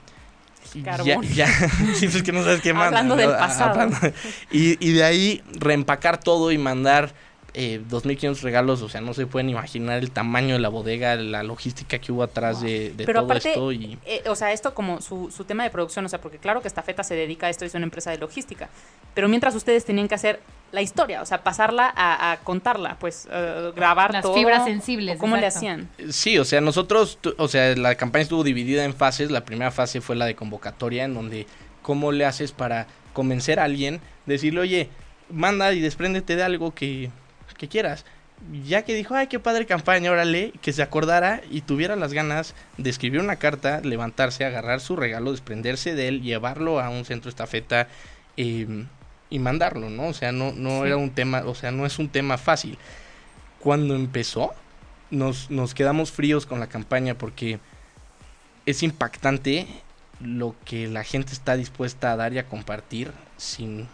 Carbón. 0.84 1.22
Ya, 1.24 1.46
ya, 1.46 1.70
sí, 1.94 2.08
pues 2.08 2.24
que 2.24 2.32
no 2.32 2.44
sabes 2.44 2.62
qué 2.62 2.74
más. 2.74 2.88
Hablando 2.88 3.16
¿no? 3.16 3.22
del 3.22 3.30
pasado. 3.32 3.80
hablando- 3.82 3.98
Y, 4.52 4.84
y 4.84 4.94
de 4.94 5.04
ahí 5.04 5.44
reempacar 5.60 6.20
todo 6.20 6.52
y 6.52 6.58
mandar 6.58 7.14
eh, 7.54 7.82
2.500 7.90 8.42
regalos. 8.42 8.82
O 8.82 8.90
sea, 8.90 9.02
no 9.02 9.14
se 9.14 9.28
pueden 9.28 9.50
imaginar 9.50 10.00
el 10.00 10.12
tamaño 10.12 10.56
de 10.56 10.60
la 10.60 10.70
bodega, 10.70 11.16
la 11.16 11.44
logística 11.44 12.00
que 12.00 12.12
hubo 12.12 12.24
atrás 12.24 12.62
de, 12.62 12.92
de 12.92 13.06
Pero 13.06 13.22
todo 13.22 13.26
aparte, 13.26 13.50
esto. 13.50 13.72
Y 13.72 13.98
eh, 14.06 14.24
o 14.28 14.36
sea, 14.36 14.52
esto 14.52 14.74
como 14.74 15.02
su, 15.02 15.32
su 15.32 15.44
tema 15.46 15.64
de 15.64 15.70
producción, 15.70 16.06
o 16.06 16.10
sea, 16.10 16.20
porque 16.20 16.38
claro 16.38 16.62
que 16.62 16.68
Estafeta 16.68 17.04
se 17.04 17.16
dedica 17.16 17.48
a 17.48 17.50
esto, 17.50 17.66
es 17.66 17.74
una 17.76 17.86
empresa 17.86 18.12
de 18.12 18.18
logística, 18.18 18.70
pero 19.14 19.28
mientras 19.28 19.56
ustedes 19.56 19.86
tenían 19.86 20.08
que 20.08 20.16
hacer 20.16 20.40
la 20.72 20.82
historia, 20.82 21.22
o 21.22 21.26
sea, 21.26 21.44
pasarla 21.44 21.94
a, 21.96 22.32
a 22.32 22.40
contarla, 22.40 22.98
pues 23.00 23.28
eh, 23.32 23.72
grabar 23.76 24.12
Las 24.12 24.24
todo. 24.24 24.34
fibras 24.34 24.66
sensibles, 24.66 25.18
¿o 25.18 25.20
¿Cómo 25.20 25.38
le 25.38 25.46
hacían? 25.46 25.88
Sí, 26.10 26.40
o 26.40 26.46
sea, 26.46 26.62
nosotros, 26.62 27.20
o 27.38 27.48
sea, 27.48 27.76
la 27.76 27.94
campaña 27.96 28.24
estuvo 28.24 28.44
dividida 28.44 28.84
en 28.84 28.96
fases. 28.96 29.30
La 29.30 29.46
primera 29.46 29.70
fase 29.70 30.02
fue 30.02 30.16
la 30.16 30.26
de 30.26 30.36
convocatoria, 30.36 31.04
en 31.04 31.14
donde 31.14 31.46
cómo 31.84 32.12
le 32.12 32.26
haces 32.26 32.52
para 32.52 32.88
convencer 33.14 33.60
a 33.60 33.66
alguien, 33.66 34.02
decirle, 34.26 34.62
oye, 34.62 34.90
manda 35.30 35.72
y 35.74 35.80
despréndete 35.80 36.36
de 36.36 36.44
algo 36.44 36.74
que, 36.74 37.12
que 37.64 37.70
quieras. 37.70 38.06
Ya 38.66 38.82
que 38.82 38.94
dijo, 38.94 39.16
ay, 39.16 39.28
qué 39.28 39.40
padre 39.40 39.66
campaña, 39.66 40.12
órale, 40.12 40.52
que 40.62 40.74
se 40.74 40.82
acordara 40.82 41.42
y 41.50 41.62
tuviera 41.62 41.96
las 41.96 42.12
ganas 42.12 42.56
de 42.78 42.90
escribir 42.90 43.22
una 43.22 43.38
carta, 43.38 43.80
levantarse, 43.82 44.44
agarrar 44.44 44.82
su 44.82 44.98
regalo, 44.98 45.32
desprenderse 45.32 45.96
de 45.96 46.10
él, 46.10 46.22
llevarlo 46.22 46.82
a 46.82 46.90
un 46.90 47.06
centro 47.06 47.30
estafeta 47.30 47.88
eh, 48.36 48.86
y 49.30 49.40
mandarlo, 49.40 49.90
¿no? 49.90 50.08
O 50.08 50.14
sea, 50.14 50.34
no, 50.34 50.52
no 50.52 50.82
Sí. 50.82 50.88
era 50.88 50.98
un 50.98 51.12
tema, 51.12 51.44
o 51.46 51.56
sea, 51.56 51.72
no 51.72 51.86
es 51.86 52.00
un 52.00 52.10
tema 52.10 52.38
fácil. 52.38 52.78
Cuando 53.60 53.96
empezó, 53.96 54.54
nos, 55.10 55.50
nos 55.50 55.74
quedamos 55.74 56.12
fríos 56.12 56.46
con 56.46 56.60
la 56.60 56.68
campaña 56.68 57.14
porque 57.16 57.60
es 58.66 58.84
impactante 58.84 59.68
lo 60.20 60.54
que 60.66 60.88
la 60.88 61.06
gente 61.06 61.32
está 61.32 61.56
dispuesta 61.56 62.12
a 62.12 62.18
dar 62.18 62.34
y 62.34 62.40
a 62.40 62.46
compartir 62.48 63.12
sin... 63.38 63.88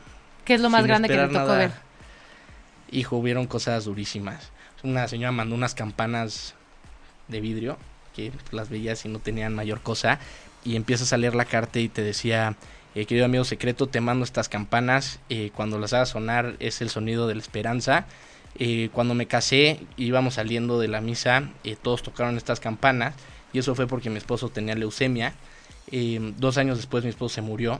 ¿Qué 0.43 0.55
es 0.55 0.61
lo 0.61 0.71
más 0.71 0.87
grande 0.87 1.07
que 1.07 1.13
esperar 1.13 1.31
tocó 1.43 1.55
ver? 1.55 1.88
Hijo, 2.91 3.17
hubieron 3.17 3.47
cosas 3.47 3.85
durísimas. 3.85 4.51
Una 4.83 5.07
señora 5.07 5.31
mandó 5.31 5.55
unas 5.55 5.75
campanas 5.75 6.55
de 7.27 7.41
vidrio 7.41 7.77
que 8.15 8.31
las 8.51 8.69
veías 8.69 9.05
y 9.05 9.09
no 9.09 9.19
tenían 9.19 9.53
mayor 9.53 9.81
cosa. 9.81 10.19
Y 10.63 10.75
empiezas 10.75 11.13
a 11.13 11.17
leer 11.17 11.35
la 11.35 11.45
carta 11.45 11.79
y 11.79 11.89
te 11.89 12.01
decía, 12.01 12.55
eh, 12.95 13.05
querido 13.05 13.25
amigo 13.25 13.43
secreto, 13.43 13.87
te 13.87 14.01
mando 14.01 14.25
estas 14.25 14.49
campanas. 14.49 15.19
eh, 15.29 15.51
cuando 15.55 15.79
las 15.79 15.93
hagas 15.93 16.09
sonar 16.09 16.55
es 16.59 16.81
el 16.81 16.89
sonido 16.89 17.27
de 17.27 17.35
la 17.35 17.41
esperanza. 17.41 18.05
Eh, 18.57 18.89
cuando 18.91 19.13
me 19.13 19.27
casé, 19.27 19.79
íbamos 19.95 20.35
saliendo 20.35 20.79
de 20.79 20.87
la 20.87 21.01
misa, 21.01 21.49
todos 21.81 22.01
tocaron 22.01 22.37
estas 22.37 22.59
campanas. 22.59 23.13
Y 23.53 23.59
eso 23.59 23.75
fue 23.75 23.87
porque 23.87 24.09
mi 24.09 24.17
esposo 24.17 24.49
tenía 24.49 24.75
leucemia. 24.75 25.33
Dos 26.37 26.57
años 26.57 26.77
después 26.77 27.03
mi 27.03 27.09
esposo 27.09 27.35
se 27.35 27.41
murió. 27.41 27.79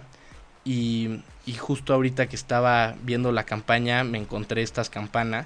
Y, 0.66 1.22
y 1.45 1.53
justo 1.53 1.93
ahorita 1.93 2.28
que 2.28 2.36
estaba 2.36 2.95
viendo 3.03 3.32
la 3.32 3.43
campaña 3.45 4.03
me 4.03 4.18
encontré 4.18 4.62
estas 4.62 4.89
campanas 4.89 5.45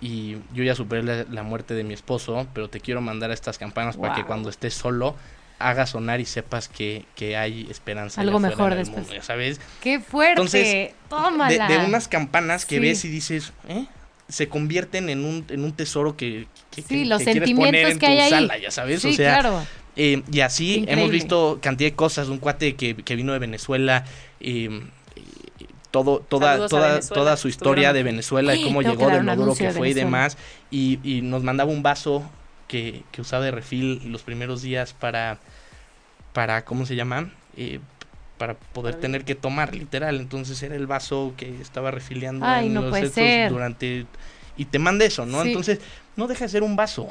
y 0.00 0.36
yo 0.54 0.64
ya 0.64 0.74
superé 0.74 1.02
la, 1.02 1.24
la 1.30 1.42
muerte 1.42 1.74
de 1.74 1.84
mi 1.84 1.92
esposo, 1.94 2.46
pero 2.54 2.68
te 2.70 2.80
quiero 2.80 3.00
mandar 3.02 3.30
estas 3.30 3.58
campanas 3.58 3.96
para 3.96 4.14
que 4.14 4.24
cuando 4.24 4.48
estés 4.48 4.72
solo 4.74 5.14
haga 5.58 5.86
sonar 5.86 6.20
y 6.20 6.24
sepas 6.24 6.70
que, 6.70 7.04
que 7.14 7.36
hay 7.36 7.68
esperanza. 7.70 8.22
Algo 8.22 8.38
mejor 8.40 8.74
después. 8.74 9.02
mundo, 9.02 9.14
ya 9.14 9.22
¿Sabes? 9.22 9.60
¡Qué 9.82 10.00
fuerte! 10.00 10.30
Entonces, 10.32 10.64
De, 10.64 10.94
¡Tómala! 11.10 11.68
de 11.68 11.78
unas 11.84 12.08
campanas 12.08 12.64
que 12.64 12.76
Sí. 12.76 12.80
ves 12.80 13.04
y 13.04 13.08
dices, 13.08 13.52
¿eh? 13.68 13.84
Se 14.30 14.48
convierten 14.48 15.10
en 15.10 15.24
un, 15.26 15.44
en 15.50 15.62
un 15.64 15.72
tesoro 15.72 16.16
que, 16.16 16.46
que, 16.70 16.80
Sí, 16.80 17.00
que- 17.00 17.04
los 17.04 17.18
que 17.18 17.24
sentimientos 17.34 17.66
poner 17.66 17.86
en 17.92 17.98
que 17.98 18.06
tu 18.06 18.12
hay 18.12 18.32
ahí. 18.32 18.62
ya 18.62 18.70
sabes. 18.70 19.02
Sí, 19.02 19.08
o 19.08 19.12
sea, 19.12 19.34
claro. 19.40 19.62
eh, 19.96 20.22
y 20.32 20.40
así 20.40 20.76
Increíble. 20.76 20.92
hemos 21.02 21.10
visto 21.12 21.58
cantidad 21.60 21.90
de 21.90 21.96
cosas. 21.96 22.28
Un 22.28 22.38
cuate 22.38 22.74
que, 22.74 22.94
que 22.96 23.16
vino 23.16 23.34
de 23.34 23.38
Venezuela. 23.38 24.04
Eh, 24.40 24.82
eh, 25.16 25.22
todo, 25.90 26.20
toda, 26.20 26.68
toda, 26.68 27.00
toda 27.00 27.36
su 27.36 27.48
historia 27.48 27.92
de. 27.92 28.02
Venezuela 28.02 28.54
y 28.54 28.64
cómo 28.64 28.82
llegó 28.82 29.06
un 29.06 29.26
lo 29.26 29.36
duro 29.36 29.54
que 29.54 29.68
de 29.68 29.72
fue 29.72 29.90
y 29.90 29.94
demás. 29.94 30.36
Y, 30.70 30.98
y 31.02 31.22
nos 31.22 31.42
mandaba 31.42 31.70
un 31.70 31.82
vaso 31.82 32.28
que, 32.68 33.02
que 33.12 33.20
usaba 33.20 33.44
de 33.44 33.50
refil 33.50 34.00
los 34.10 34.22
primeros 34.22 34.62
días 34.62 34.92
para, 34.92 35.38
para 36.32 36.64
¿cómo 36.64 36.86
se 36.86 36.96
llama? 36.96 37.30
Eh, 37.56 37.80
para 38.38 38.54
poder 38.54 38.94
Para 38.94 39.02
tener 39.02 39.24
que 39.24 39.34
tomar, 39.34 39.74
literal. 39.74 40.20
Entonces 40.20 40.62
era 40.62 40.76
el 40.76 40.86
vaso 40.86 41.34
que 41.36 41.60
estaba 41.60 41.90
refiliando 41.90 42.46
Ay, 42.46 42.66
en 42.66 42.74
no 42.74 42.82
los 42.82 42.90
puede 42.90 43.10
ser. 43.10 43.50
durante... 43.50 44.06
Y 44.56 44.66
te 44.66 44.78
manda 44.78 45.04
eso, 45.04 45.26
¿no? 45.26 45.42
Sí. 45.42 45.48
Entonces, 45.48 45.80
no 46.16 46.26
deja 46.26 46.44
de 46.44 46.50
ser 46.50 46.62
un 46.62 46.76
vaso. 46.76 47.08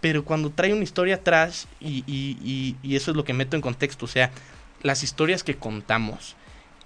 Pero 0.00 0.24
cuando 0.24 0.50
trae 0.50 0.72
una 0.72 0.84
historia 0.84 1.16
atrás, 1.16 1.66
y, 1.80 2.04
y, 2.06 2.38
y, 2.42 2.76
y 2.82 2.96
eso 2.96 3.10
es 3.10 3.16
lo 3.16 3.24
que 3.24 3.32
meto 3.32 3.56
en 3.56 3.62
contexto, 3.62 4.04
o 4.04 4.08
sea, 4.08 4.30
las 4.82 5.02
historias 5.02 5.42
que 5.42 5.56
contamos, 5.56 6.36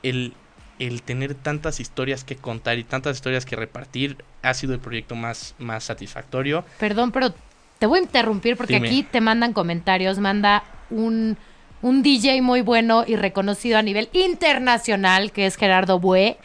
el, 0.03 0.32
el 0.78 1.03
tener 1.03 1.34
tantas 1.34 1.80
historias 1.80 2.24
que 2.24 2.36
contar 2.36 2.78
y 2.78 2.84
tantas 2.84 3.16
historias 3.16 3.44
que 3.44 3.57
repartir, 3.57 4.24
ha 4.42 4.55
sido 4.55 4.74
el 4.74 4.80
proyecto 4.80 5.14
más, 5.14 5.55
más 5.59 5.84
satisfactorio. 5.84 6.64
Perdón, 6.78 7.12
pero 7.12 7.32
te 7.78 7.86
voy 7.86 7.98
a 8.00 8.03
interrumpir 8.03 8.57
porque 8.57 8.74
Dime. 8.74 8.88
aquí 8.88 9.03
te 9.03 9.20
mandan 9.20 9.53
comentarios, 9.53 10.18
manda 10.18 10.64
un, 10.90 11.36
un 11.82 12.03
DJ 12.03 12.42
muy 12.42 12.61
bueno 12.61 13.05
y 13.07 13.16
reconocido 13.16 13.78
a 13.78 13.82
nivel 13.82 14.09
internacional, 14.12 15.32
que 15.32 15.46
es 15.46 15.57
Gerardo 15.57 15.98
Bue. 15.98 16.36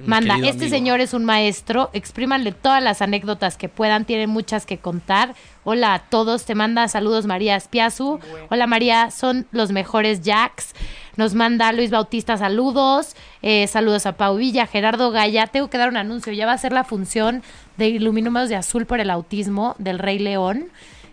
mi 0.00 0.06
Manda, 0.06 0.34
este 0.36 0.48
amigo. 0.64 0.68
señor 0.68 1.00
es 1.00 1.12
un 1.14 1.24
maestro, 1.24 1.90
exprímanle 1.92 2.52
todas 2.52 2.82
las 2.82 3.02
anécdotas 3.02 3.56
que 3.56 3.68
puedan, 3.68 4.04
tienen 4.04 4.30
muchas 4.30 4.66
que 4.66 4.78
contar. 4.78 5.34
Hola 5.64 5.94
a 5.94 5.98
todos, 6.00 6.44
te 6.44 6.54
manda 6.54 6.88
saludos 6.88 7.26
María 7.26 7.56
Espiazu. 7.56 8.18
Hola 8.50 8.66
María, 8.66 9.10
son 9.10 9.46
los 9.52 9.70
mejores 9.70 10.22
jacks. 10.22 10.74
Nos 11.16 11.34
manda 11.34 11.72
Luis 11.72 11.90
Bautista 11.90 12.36
saludos, 12.36 13.16
eh, 13.42 13.66
saludos 13.66 14.06
a 14.06 14.16
Pau 14.16 14.36
Villa, 14.36 14.66
Gerardo 14.66 15.10
Gaya. 15.10 15.46
Tengo 15.46 15.68
que 15.68 15.78
dar 15.78 15.88
un 15.88 15.96
anuncio, 15.96 16.32
ya 16.32 16.46
va 16.46 16.52
a 16.52 16.58
ser 16.58 16.72
la 16.72 16.84
función 16.84 17.42
de 17.76 17.88
Ilumínumos 17.88 18.48
de 18.48 18.56
Azul 18.56 18.86
por 18.86 19.00
el 19.00 19.10
Autismo 19.10 19.74
del 19.78 19.98
Rey 19.98 20.18
León 20.18 20.70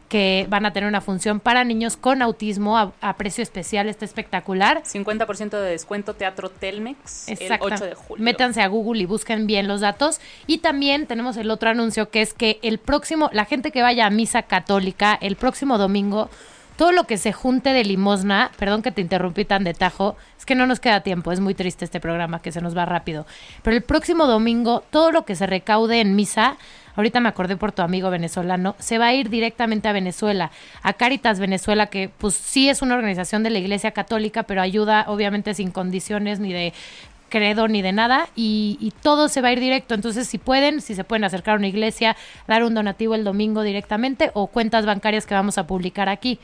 que 0.09 0.47
van 0.49 0.65
a 0.65 0.73
tener 0.73 0.89
una 0.89 1.01
función 1.01 1.39
para 1.39 1.63
niños 1.63 1.95
con 1.95 2.21
autismo 2.21 2.77
a, 2.77 2.91
a 2.99 3.15
precio 3.15 3.43
especial, 3.43 3.87
está 3.87 4.05
espectacular. 4.05 4.81
50% 4.83 5.51
de 5.51 5.69
descuento 5.69 6.15
Teatro 6.15 6.49
Telmex 6.49 7.29
el 7.29 7.33
Exacto. 7.33 7.67
8 7.67 7.85
de 7.85 7.93
julio. 7.93 8.23
Métanse 8.23 8.61
a 8.61 8.67
Google 8.67 9.03
y 9.03 9.05
busquen 9.05 9.45
bien 9.45 9.67
los 9.67 9.81
datos. 9.81 10.19
Y 10.47 10.57
también 10.57 11.05
tenemos 11.05 11.37
el 11.37 11.51
otro 11.51 11.69
anuncio 11.69 12.09
que 12.09 12.21
es 12.21 12.33
que 12.33 12.59
el 12.63 12.79
próximo, 12.79 13.29
la 13.33 13.45
gente 13.45 13.71
que 13.71 13.83
vaya 13.83 14.07
a 14.07 14.09
misa 14.09 14.41
católica, 14.41 15.17
el 15.21 15.35
próximo 15.35 15.77
domingo, 15.77 16.29
todo 16.80 16.93
lo 16.93 17.03
que 17.03 17.17
se 17.17 17.34
junte 17.34 17.73
de 17.73 17.84
limosna, 17.84 18.51
perdón 18.57 18.82
que 18.82 18.93
te 18.93 19.01
interrumpí 19.01 19.43
tan 19.43 19.65
de 19.65 19.73
tajo, 19.73 20.15
es 20.38 20.45
que 20.45 20.55
no 20.55 20.65
nos 20.65 20.80
queda 20.80 21.01
tiempo, 21.01 21.34
es 21.34 21.41
muy 21.41 21.53
triste 21.53 21.84
este 21.84 21.99
programa 21.99 22.41
que 22.41 22.53
se 22.53 22.61
nos 22.61 22.75
va 22.75 22.86
rápido. 22.86 23.27
Pero 23.63 23.75
el 23.75 23.84
próximo 23.84 24.27
domingo, 24.27 24.82
todo 24.89 25.11
lo 25.11 25.25
que 25.25 25.36
se 25.36 25.45
recaude 25.45 25.99
en 25.99 26.15
misa, 26.15 26.55
ahorita 26.95 27.19
me 27.19 27.27
acordé 27.27 27.57
por 27.57 27.73
tu 27.73 27.82
amigo 27.82 28.09
venezolano, 28.09 28.77
se 28.80 28.97
va 28.97 29.07
a 29.07 29.13
ir 29.13 29.30
directamente 29.30 29.89
a 29.89 29.91
Venezuela, 29.91 30.51
a 30.82 30.93
Caritas 30.93 31.41
Venezuela, 31.41 31.88
que 31.88 32.09
pues 32.17 32.36
sí 32.36 32.69
es 32.69 32.82
una 32.82 32.95
organización 32.95 33.43
de 33.43 33.49
la 33.49 33.59
Iglesia 33.59 33.91
Católica, 33.91 34.43
pero 34.43 34.61
ayuda 34.61 35.03
obviamente 35.07 35.53
sin 35.55 35.71
condiciones 35.71 36.39
ni 36.39 36.53
de 36.53 36.71
credo 37.30 37.67
ni 37.67 37.82
de 37.82 37.91
nada 37.91 38.27
y, 38.36 38.77
y 38.82 38.91
todo 38.91 39.30
se 39.30 39.41
va 39.41 39.49
a 39.49 39.51
ir 39.53 39.59
directo. 39.59 39.93
Entonces, 39.95 40.27
si 40.27 40.38
pueden, 40.38 40.82
si 40.82 40.95
se 40.95 41.03
pueden 41.03 41.23
acercar 41.23 41.55
a 41.55 41.57
una 41.57 41.67
iglesia, 41.67 42.17
dar 42.47 42.63
un 42.63 42.73
donativo 42.73 43.15
el 43.15 43.23
domingo 43.23 43.61
directamente 43.63 44.32
o 44.34 44.47
cuentas 44.47 44.86
bancarias 44.86 45.25
que 45.25 45.34
vamos 45.36 45.57
a 45.57 45.65
publicar 45.67 46.09
aquí. 46.09 46.39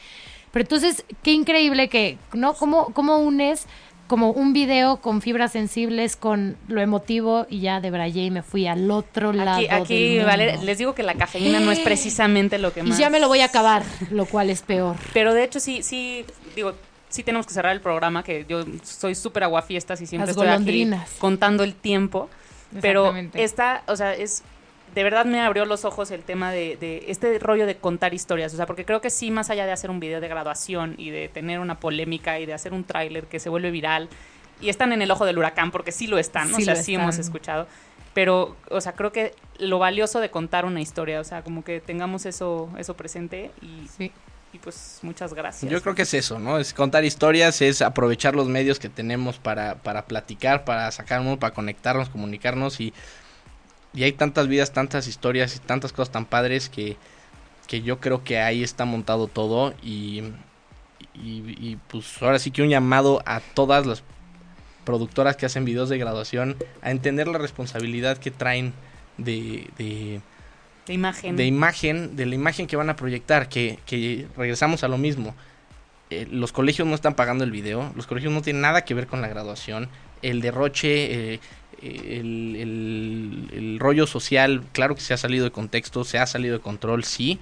Pero 0.51 0.63
entonces, 0.63 1.03
qué 1.23 1.31
increíble 1.33 1.89
que, 1.89 2.17
¿no? 2.33 2.53
¿Cómo, 2.53 2.93
cómo 2.93 3.17
unes 3.17 3.67
como 4.07 4.29
un 4.29 4.53
video 4.53 4.97
con 4.97 5.19
fibras 5.19 5.51
sensibles, 5.53 6.15
con 6.15 6.57
lo 6.67 6.79
emotivo 6.79 7.47
y 7.49 7.61
ya 7.61 7.81
debrayé 7.81 8.25
y 8.25 8.29
me 8.29 8.43
fui 8.43 8.67
al 8.67 8.91
otro 8.91 9.33
lado 9.33 9.57
Aquí, 9.57 9.67
aquí 9.67 9.95
del 9.95 10.09
mundo. 10.17 10.25
vale, 10.27 10.57
les 10.63 10.77
digo 10.77 10.93
que 10.93 11.01
la 11.01 11.15
cafeína 11.15 11.59
no 11.59 11.71
es 11.71 11.79
precisamente 11.79 12.59
lo 12.59 12.71
que 12.71 12.81
Y 12.81 12.83
más. 12.83 12.99
ya 12.99 13.09
me 13.09 13.19
lo 13.19 13.27
voy 13.27 13.39
a 13.39 13.45
acabar, 13.45 13.81
lo 14.11 14.27
cual 14.27 14.51
es 14.51 14.61
peor. 14.61 14.95
Pero 15.11 15.33
de 15.33 15.43
hecho 15.43 15.59
sí, 15.59 15.81
sí, 15.81 16.23
digo, 16.55 16.73
sí 17.15 17.23
tenemos 17.23 17.47
que 17.47 17.53
cerrar 17.53 17.71
el 17.71 17.81
programa, 17.81 18.23
que 18.23 18.45
yo 18.47 18.63
soy 18.83 19.15
súper 19.15 19.43
aguafiestas 19.43 20.01
y 20.01 20.05
siempre 20.05 20.27
Las 20.27 20.37
estoy 20.37 20.49
aquí 20.49 20.89
contando 21.17 21.63
el 21.63 21.73
tiempo. 21.73 22.29
Pero 22.81 23.13
esta, 23.33 23.83
o 23.87 23.95
sea, 23.95 24.13
es 24.13 24.43
de 24.93 25.03
verdad 25.03 25.25
me 25.25 25.41
abrió 25.41 25.65
los 25.65 25.83
ojos 25.83 26.11
el 26.11 26.23
tema 26.23 26.51
de, 26.51 26.77
de 26.77 27.05
este 27.07 27.39
rollo 27.39 27.65
de 27.65 27.77
contar 27.77 28.13
historias. 28.13 28.53
O 28.53 28.57
sea, 28.57 28.65
porque 28.65 28.85
creo 28.85 29.01
que 29.01 29.09
sí, 29.09 29.31
más 29.31 29.49
allá 29.49 29.65
de 29.65 29.71
hacer 29.71 29.89
un 29.89 29.99
video 29.99 30.21
de 30.21 30.27
graduación 30.27 30.95
y 30.97 31.09
de 31.09 31.27
tener 31.29 31.59
una 31.59 31.79
polémica 31.79 32.39
y 32.39 32.45
de 32.45 32.53
hacer 32.53 32.73
un 32.73 32.83
tráiler 32.83 33.25
que 33.25 33.39
se 33.39 33.49
vuelve 33.49 33.71
viral, 33.71 34.09
y 34.61 34.69
están 34.69 34.93
en 34.93 35.01
el 35.01 35.11
ojo 35.11 35.25
del 35.25 35.37
huracán, 35.37 35.71
porque 35.71 35.91
sí 35.91 36.07
lo 36.07 36.17
están, 36.17 36.49
¿no? 36.49 36.57
Sí 36.57 36.63
o 36.63 36.65
sea, 36.65 36.75
sí 36.75 36.93
están. 36.93 37.03
hemos 37.03 37.17
escuchado. 37.17 37.67
Pero, 38.13 38.55
o 38.69 38.79
sea, 38.79 38.93
creo 38.93 39.11
que 39.11 39.33
lo 39.59 39.79
valioso 39.79 40.21
de 40.21 40.29
contar 40.29 40.63
una 40.63 40.79
historia, 40.79 41.19
o 41.19 41.23
sea, 41.25 41.43
como 41.43 41.63
que 41.65 41.81
tengamos 41.81 42.25
eso, 42.25 42.69
eso 42.77 42.95
presente 42.95 43.51
y, 43.61 43.87
Sí. 43.89 44.11
Y 44.55 44.59
pues 44.59 44.99
muchas 45.01 45.33
gracias. 45.33 45.69
Yo 45.69 45.81
creo 45.81 45.95
que 45.95 46.03
es 46.03 46.13
eso, 46.13 46.39
¿no? 46.39 46.57
Es 46.57 46.73
contar 46.73 47.03
historias, 47.03 47.61
es 47.61 47.81
aprovechar 47.81 48.35
los 48.35 48.47
medios 48.47 48.79
que 48.79 48.87
tenemos 48.87 49.37
para, 49.37 49.75
para 49.75 50.05
platicar, 50.05 50.63
para 50.63 50.89
sacar 50.91 51.19
uno, 51.19 51.37
para 51.37 51.53
conectarnos, 51.53 52.09
comunicarnos 52.09 52.79
y, 52.79 52.93
y 53.93 54.03
hay 54.03 54.13
tantas 54.13 54.47
vidas, 54.47 54.71
tantas 54.71 55.07
historias 55.07 55.55
y 55.57 55.59
tantas 55.59 55.91
cosas 55.91 56.11
tan 56.11 56.25
padres 56.25 56.69
que, 56.69 56.95
que 57.67 57.81
yo 57.81 57.99
creo 57.99 58.23
que 58.23 58.39
ahí 58.39 58.63
está 58.63 58.85
montado 58.85 59.27
todo 59.27 59.73
y, 59.83 60.23
y, 61.13 61.43
y, 61.57 61.77
pues 61.89 62.21
ahora 62.21 62.39
sí 62.39 62.51
que 62.51 62.61
un 62.61 62.69
llamado 62.69 63.21
a 63.25 63.41
todas 63.41 63.85
las 63.85 64.03
productoras 64.85 65.35
que 65.35 65.45
hacen 65.45 65.65
videos 65.65 65.89
de 65.89 65.97
graduación 65.97 66.55
a 66.81 66.91
entender 66.91 67.27
la 67.27 67.39
responsabilidad 67.39 68.17
que 68.19 68.31
traen 68.31 68.73
de, 69.17 69.69
de, 69.77 70.21
De 70.87 70.93
imagen. 70.93 71.35
de 71.35 71.45
imagen, 71.45 72.15
de 72.15 72.25
la 72.25 72.35
imagen 72.35 72.67
que 72.67 72.75
van 72.75 72.89
a 72.89 72.95
proyectar, 72.95 73.49
que, 73.49 73.79
que 73.85 74.27
regresamos 74.37 74.83
a 74.83 74.87
lo 74.87 74.97
mismo. 74.97 75.33
Eh, 76.11 76.27
los 76.29 76.51
colegios 76.51 76.87
no 76.87 76.93
están 76.93 77.15
pagando 77.15 77.43
el 77.43 77.51
video, 77.51 77.91
los 77.95 78.05
colegios 78.05 78.31
no 78.31 78.41
tienen 78.43 78.61
nada 78.61 78.85
que 78.85 78.93
ver 78.93 79.07
con 79.07 79.21
la 79.21 79.27
graduación, 79.27 79.89
el 80.21 80.41
derroche, 80.41 81.33
eh, 81.33 81.39
el, 81.81 82.55
el- 82.55 83.49
el 83.53 83.79
rollo 83.79 84.05
social, 84.07 84.63
claro 84.71 84.95
que 84.95 85.01
se 85.01 85.13
ha 85.13 85.17
salido 85.17 85.43
de 85.45 85.51
contexto, 85.51 86.03
se 86.03 86.19
ha 86.19 86.27
salido 86.27 86.53
de 86.57 86.61
control, 86.61 87.03
sí, 87.03 87.39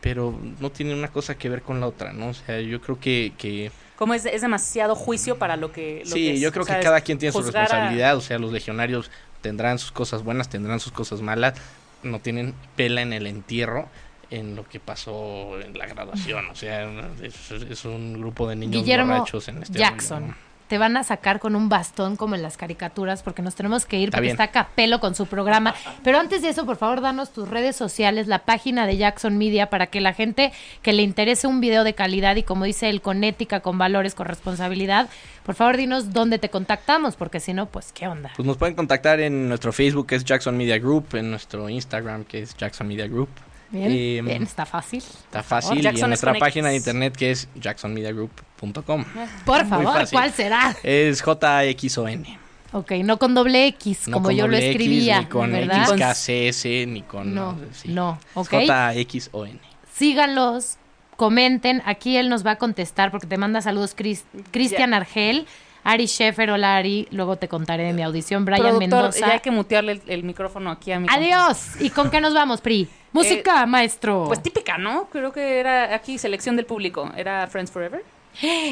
pero 0.00 0.38
no 0.60 0.70
tiene 0.70 0.94
una 0.94 1.08
cosa 1.08 1.36
que 1.36 1.48
ver 1.48 1.62
con 1.62 1.80
la 1.80 1.86
otra, 1.86 2.12
¿no? 2.12 2.28
O 2.28 2.34
sea, 2.34 2.60
yo 2.60 2.80
creo 2.80 3.00
que... 3.00 3.32
que 3.36 3.72
Como 3.96 4.14
es, 4.14 4.24
es 4.26 4.42
demasiado 4.42 4.94
juicio 4.94 5.38
para 5.38 5.56
lo 5.56 5.72
que. 5.72 6.02
lo 6.04 6.12
sí, 6.12 6.22
que 6.26 6.34
es. 6.34 6.40
yo 6.40 6.52
creo 6.52 6.64
que 6.64 6.78
cada 6.78 7.00
quien 7.00 7.18
tiene 7.18 7.32
su 7.32 7.38
a- 7.40 7.42
responsabilidad, 7.42 8.16
o 8.16 8.20
sea, 8.20 8.38
los 8.38 8.52
legionarios 8.52 9.10
tendrán 9.42 9.78
sus 9.78 9.90
cosas 9.92 10.22
buenas, 10.22 10.48
tendrán 10.48 10.78
sus 10.78 10.92
cosas 10.92 11.20
malas, 11.20 11.54
no 12.02 12.20
tienen 12.20 12.54
pela 12.76 13.02
en 13.02 13.12
el 13.12 13.26
entierro 13.26 13.88
en 14.30 14.56
lo 14.56 14.68
que 14.68 14.78
pasó 14.78 15.58
en 15.60 15.76
la 15.78 15.86
graduación, 15.86 16.50
o 16.50 16.54
sea, 16.54 16.86
es, 17.22 17.50
es 17.50 17.84
un 17.84 18.20
grupo 18.20 18.48
de 18.48 18.56
niños 18.56 18.82
Guillermo 18.82 19.14
borrachos 19.14 19.48
en 19.48 19.62
este 19.62 19.78
Jackson. 19.78 20.34
Te 20.68 20.78
van 20.78 20.96
a 20.96 21.02
sacar 21.02 21.40
con 21.40 21.56
un 21.56 21.68
bastón 21.68 22.16
como 22.16 22.34
en 22.34 22.42
las 22.42 22.56
caricaturas 22.56 23.22
porque 23.22 23.42
nos 23.42 23.54
tenemos 23.54 23.86
que 23.86 23.98
ir 23.98 24.08
Está 24.08 24.18
porque 24.18 24.22
bien. 24.26 24.32
está 24.34 24.48
Capelo 24.48 25.00
con 25.00 25.14
su 25.14 25.26
programa. 25.26 25.74
Pero 26.04 26.18
antes 26.18 26.42
de 26.42 26.50
eso, 26.50 26.66
por 26.66 26.76
favor, 26.76 27.00
danos 27.00 27.32
tus 27.32 27.48
redes 27.48 27.74
sociales, 27.74 28.26
la 28.26 28.40
página 28.40 28.86
de 28.86 28.96
Jackson 28.96 29.36
Media 29.38 29.70
para 29.70 29.86
que 29.86 30.00
la 30.00 30.12
gente 30.12 30.52
que 30.82 30.92
le 30.92 31.02
interese 31.02 31.46
un 31.46 31.60
video 31.60 31.84
de 31.84 31.94
calidad 31.94 32.36
y 32.36 32.42
como 32.42 32.64
dice 32.64 32.88
él, 32.90 33.00
con 33.00 33.24
ética, 33.24 33.60
con 33.60 33.78
valores, 33.78 34.14
con 34.14 34.26
responsabilidad, 34.26 35.08
por 35.44 35.54
favor, 35.54 35.76
dinos 35.78 36.12
dónde 36.12 36.38
te 36.38 36.50
contactamos 36.50 37.16
porque 37.16 37.40
si 37.40 37.54
no, 37.54 37.66
pues, 37.66 37.92
¿qué 37.92 38.06
onda? 38.06 38.30
Pues 38.36 38.46
nos 38.46 38.58
pueden 38.58 38.74
contactar 38.74 39.20
en 39.20 39.48
nuestro 39.48 39.72
Facebook 39.72 40.06
que 40.06 40.16
es 40.16 40.24
Jackson 40.24 40.56
Media 40.56 40.78
Group, 40.78 41.06
en 41.14 41.30
nuestro 41.30 41.68
Instagram 41.68 42.24
que 42.24 42.42
es 42.42 42.54
Jackson 42.56 42.86
Media 42.86 43.06
Group. 43.06 43.30
Bien, 43.70 43.92
Em, 44.20 44.24
bien, 44.26 44.42
está 44.44 44.64
fácil. 44.64 44.98
Está 45.00 45.42
fácil. 45.42 45.76
y 45.84 45.86
en 45.86 45.94
es 45.96 46.06
nuestra 46.08 46.34
página 46.34 46.68
de 46.68 46.76
X. 46.76 46.86
internet 46.86 47.16
que 47.16 47.30
es 47.32 47.48
jacksonmediagroup.com. 47.56 49.04
Por 49.44 49.64
Muy 49.64 49.70
favor. 49.84 50.08
¿cuál 50.10 50.32
será? 50.32 50.74
Es 50.82 51.20
J-X-O-N. 51.22 52.38
Ok, 52.72 52.92
no 53.04 53.18
con 53.18 53.34
doble 53.34 53.66
X, 53.68 54.08
No 54.08 54.14
como 54.18 54.26
con 54.28 54.36
yo 54.36 54.46
lo 54.46 54.52
doble 54.52 54.70
X, 54.70 54.70
escribía, 54.80 55.20
ni 55.20 55.26
con 55.26 55.52
¿verdad? 55.52 55.86
XKCS, 55.86 56.64
ni 56.86 57.02
con... 57.02 57.34
No, 57.34 57.56
sí. 57.72 57.88
no, 57.88 58.18
ok. 58.34 58.48
J-X-O-N. 58.50 59.58
síganlos, 59.94 60.76
comenten. 61.16 61.82
Aquí 61.86 62.16
él 62.16 62.28
nos 62.28 62.44
va 62.46 62.52
a 62.52 62.56
contestar 62.56 63.10
porque 63.10 63.26
te 63.26 63.36
manda 63.38 63.60
saludos 63.62 63.96
Cris- 63.96 64.24
Cristian 64.50 64.92
Argel, 64.94 65.46
Ari 65.88 66.04
Sheffer, 66.04 66.50
hola 66.50 66.76
Ari. 66.76 67.08
Luego 67.12 67.36
te 67.36 67.48
contaré 67.48 67.84
de 67.84 67.92
mi 67.94 68.02
audición, 68.02 68.44
Brian 68.44 68.60
Productor, 68.60 68.80
Mendoza. 68.80 69.20
ya 69.20 69.32
hay 69.32 69.40
que 69.40 69.50
mutearle 69.50 69.92
el, 69.92 70.02
el 70.06 70.22
micrófono 70.22 70.70
aquí 70.70 70.92
a 70.92 71.00
mi 71.00 71.06
Adiós. 71.10 71.80
¿Y 71.80 71.88
con 71.88 72.10
qué 72.10 72.20
nos 72.20 72.34
vamos, 72.34 72.60
Pri? 72.60 72.86
Música, 73.12 73.64
maestro. 73.64 74.24
Pues 74.26 74.42
típica, 74.42 74.76
¿no? 74.76 75.08
Creo 75.10 75.32
que 75.32 75.58
era 75.58 75.94
aquí 75.94 76.18
selección 76.18 76.56
del 76.56 76.66
público. 76.66 77.10
Era 77.16 77.46
Friends 77.46 77.70
Forever. 77.70 78.04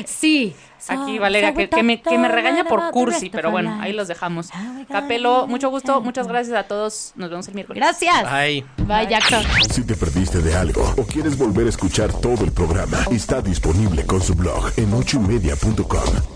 sí. 0.05 0.55
Aquí 0.89 1.19
Valeria, 1.19 1.55
que, 1.55 1.71
que 1.71 1.83
me, 1.83 2.03
que 2.03 2.19
me 2.19 2.29
regaña 2.29 2.65
por 2.65 2.91
cursi, 2.91 3.31
pero 3.31 3.51
bueno, 3.51 3.79
ahí 3.81 3.95
los 3.95 4.09
dejamos. 4.09 4.51
Capelo, 4.87 5.47
mucho 5.47 5.71
gusto, 5.71 6.03
muchas 6.03 6.29
gracias 6.29 6.55
a 6.55 6.65
todos. 6.65 7.13
Nos 7.17 7.31
vemos 7.31 7.49
el 7.49 7.55
miércoles. 7.55 7.81
Gracias. 7.81 8.31
Bye. 8.31 8.63
Bye, 8.87 9.07
Jackson. 9.09 9.43
Si 9.73 9.87
te 9.87 9.95
perdiste 9.95 10.41
de 10.43 10.55
algo 10.55 10.83
o 10.99 11.07
quieres 11.07 11.39
volver 11.39 11.65
a 11.65 11.71
escuchar 11.71 12.13
todo 12.13 12.45
el 12.45 12.53
programa, 12.53 12.99
está 13.11 13.41
disponible 13.41 14.05
con 14.05 14.21
su 14.21 14.35
blog 14.35 14.71
en 14.77 14.93
ochoymedia.com. 14.93 16.36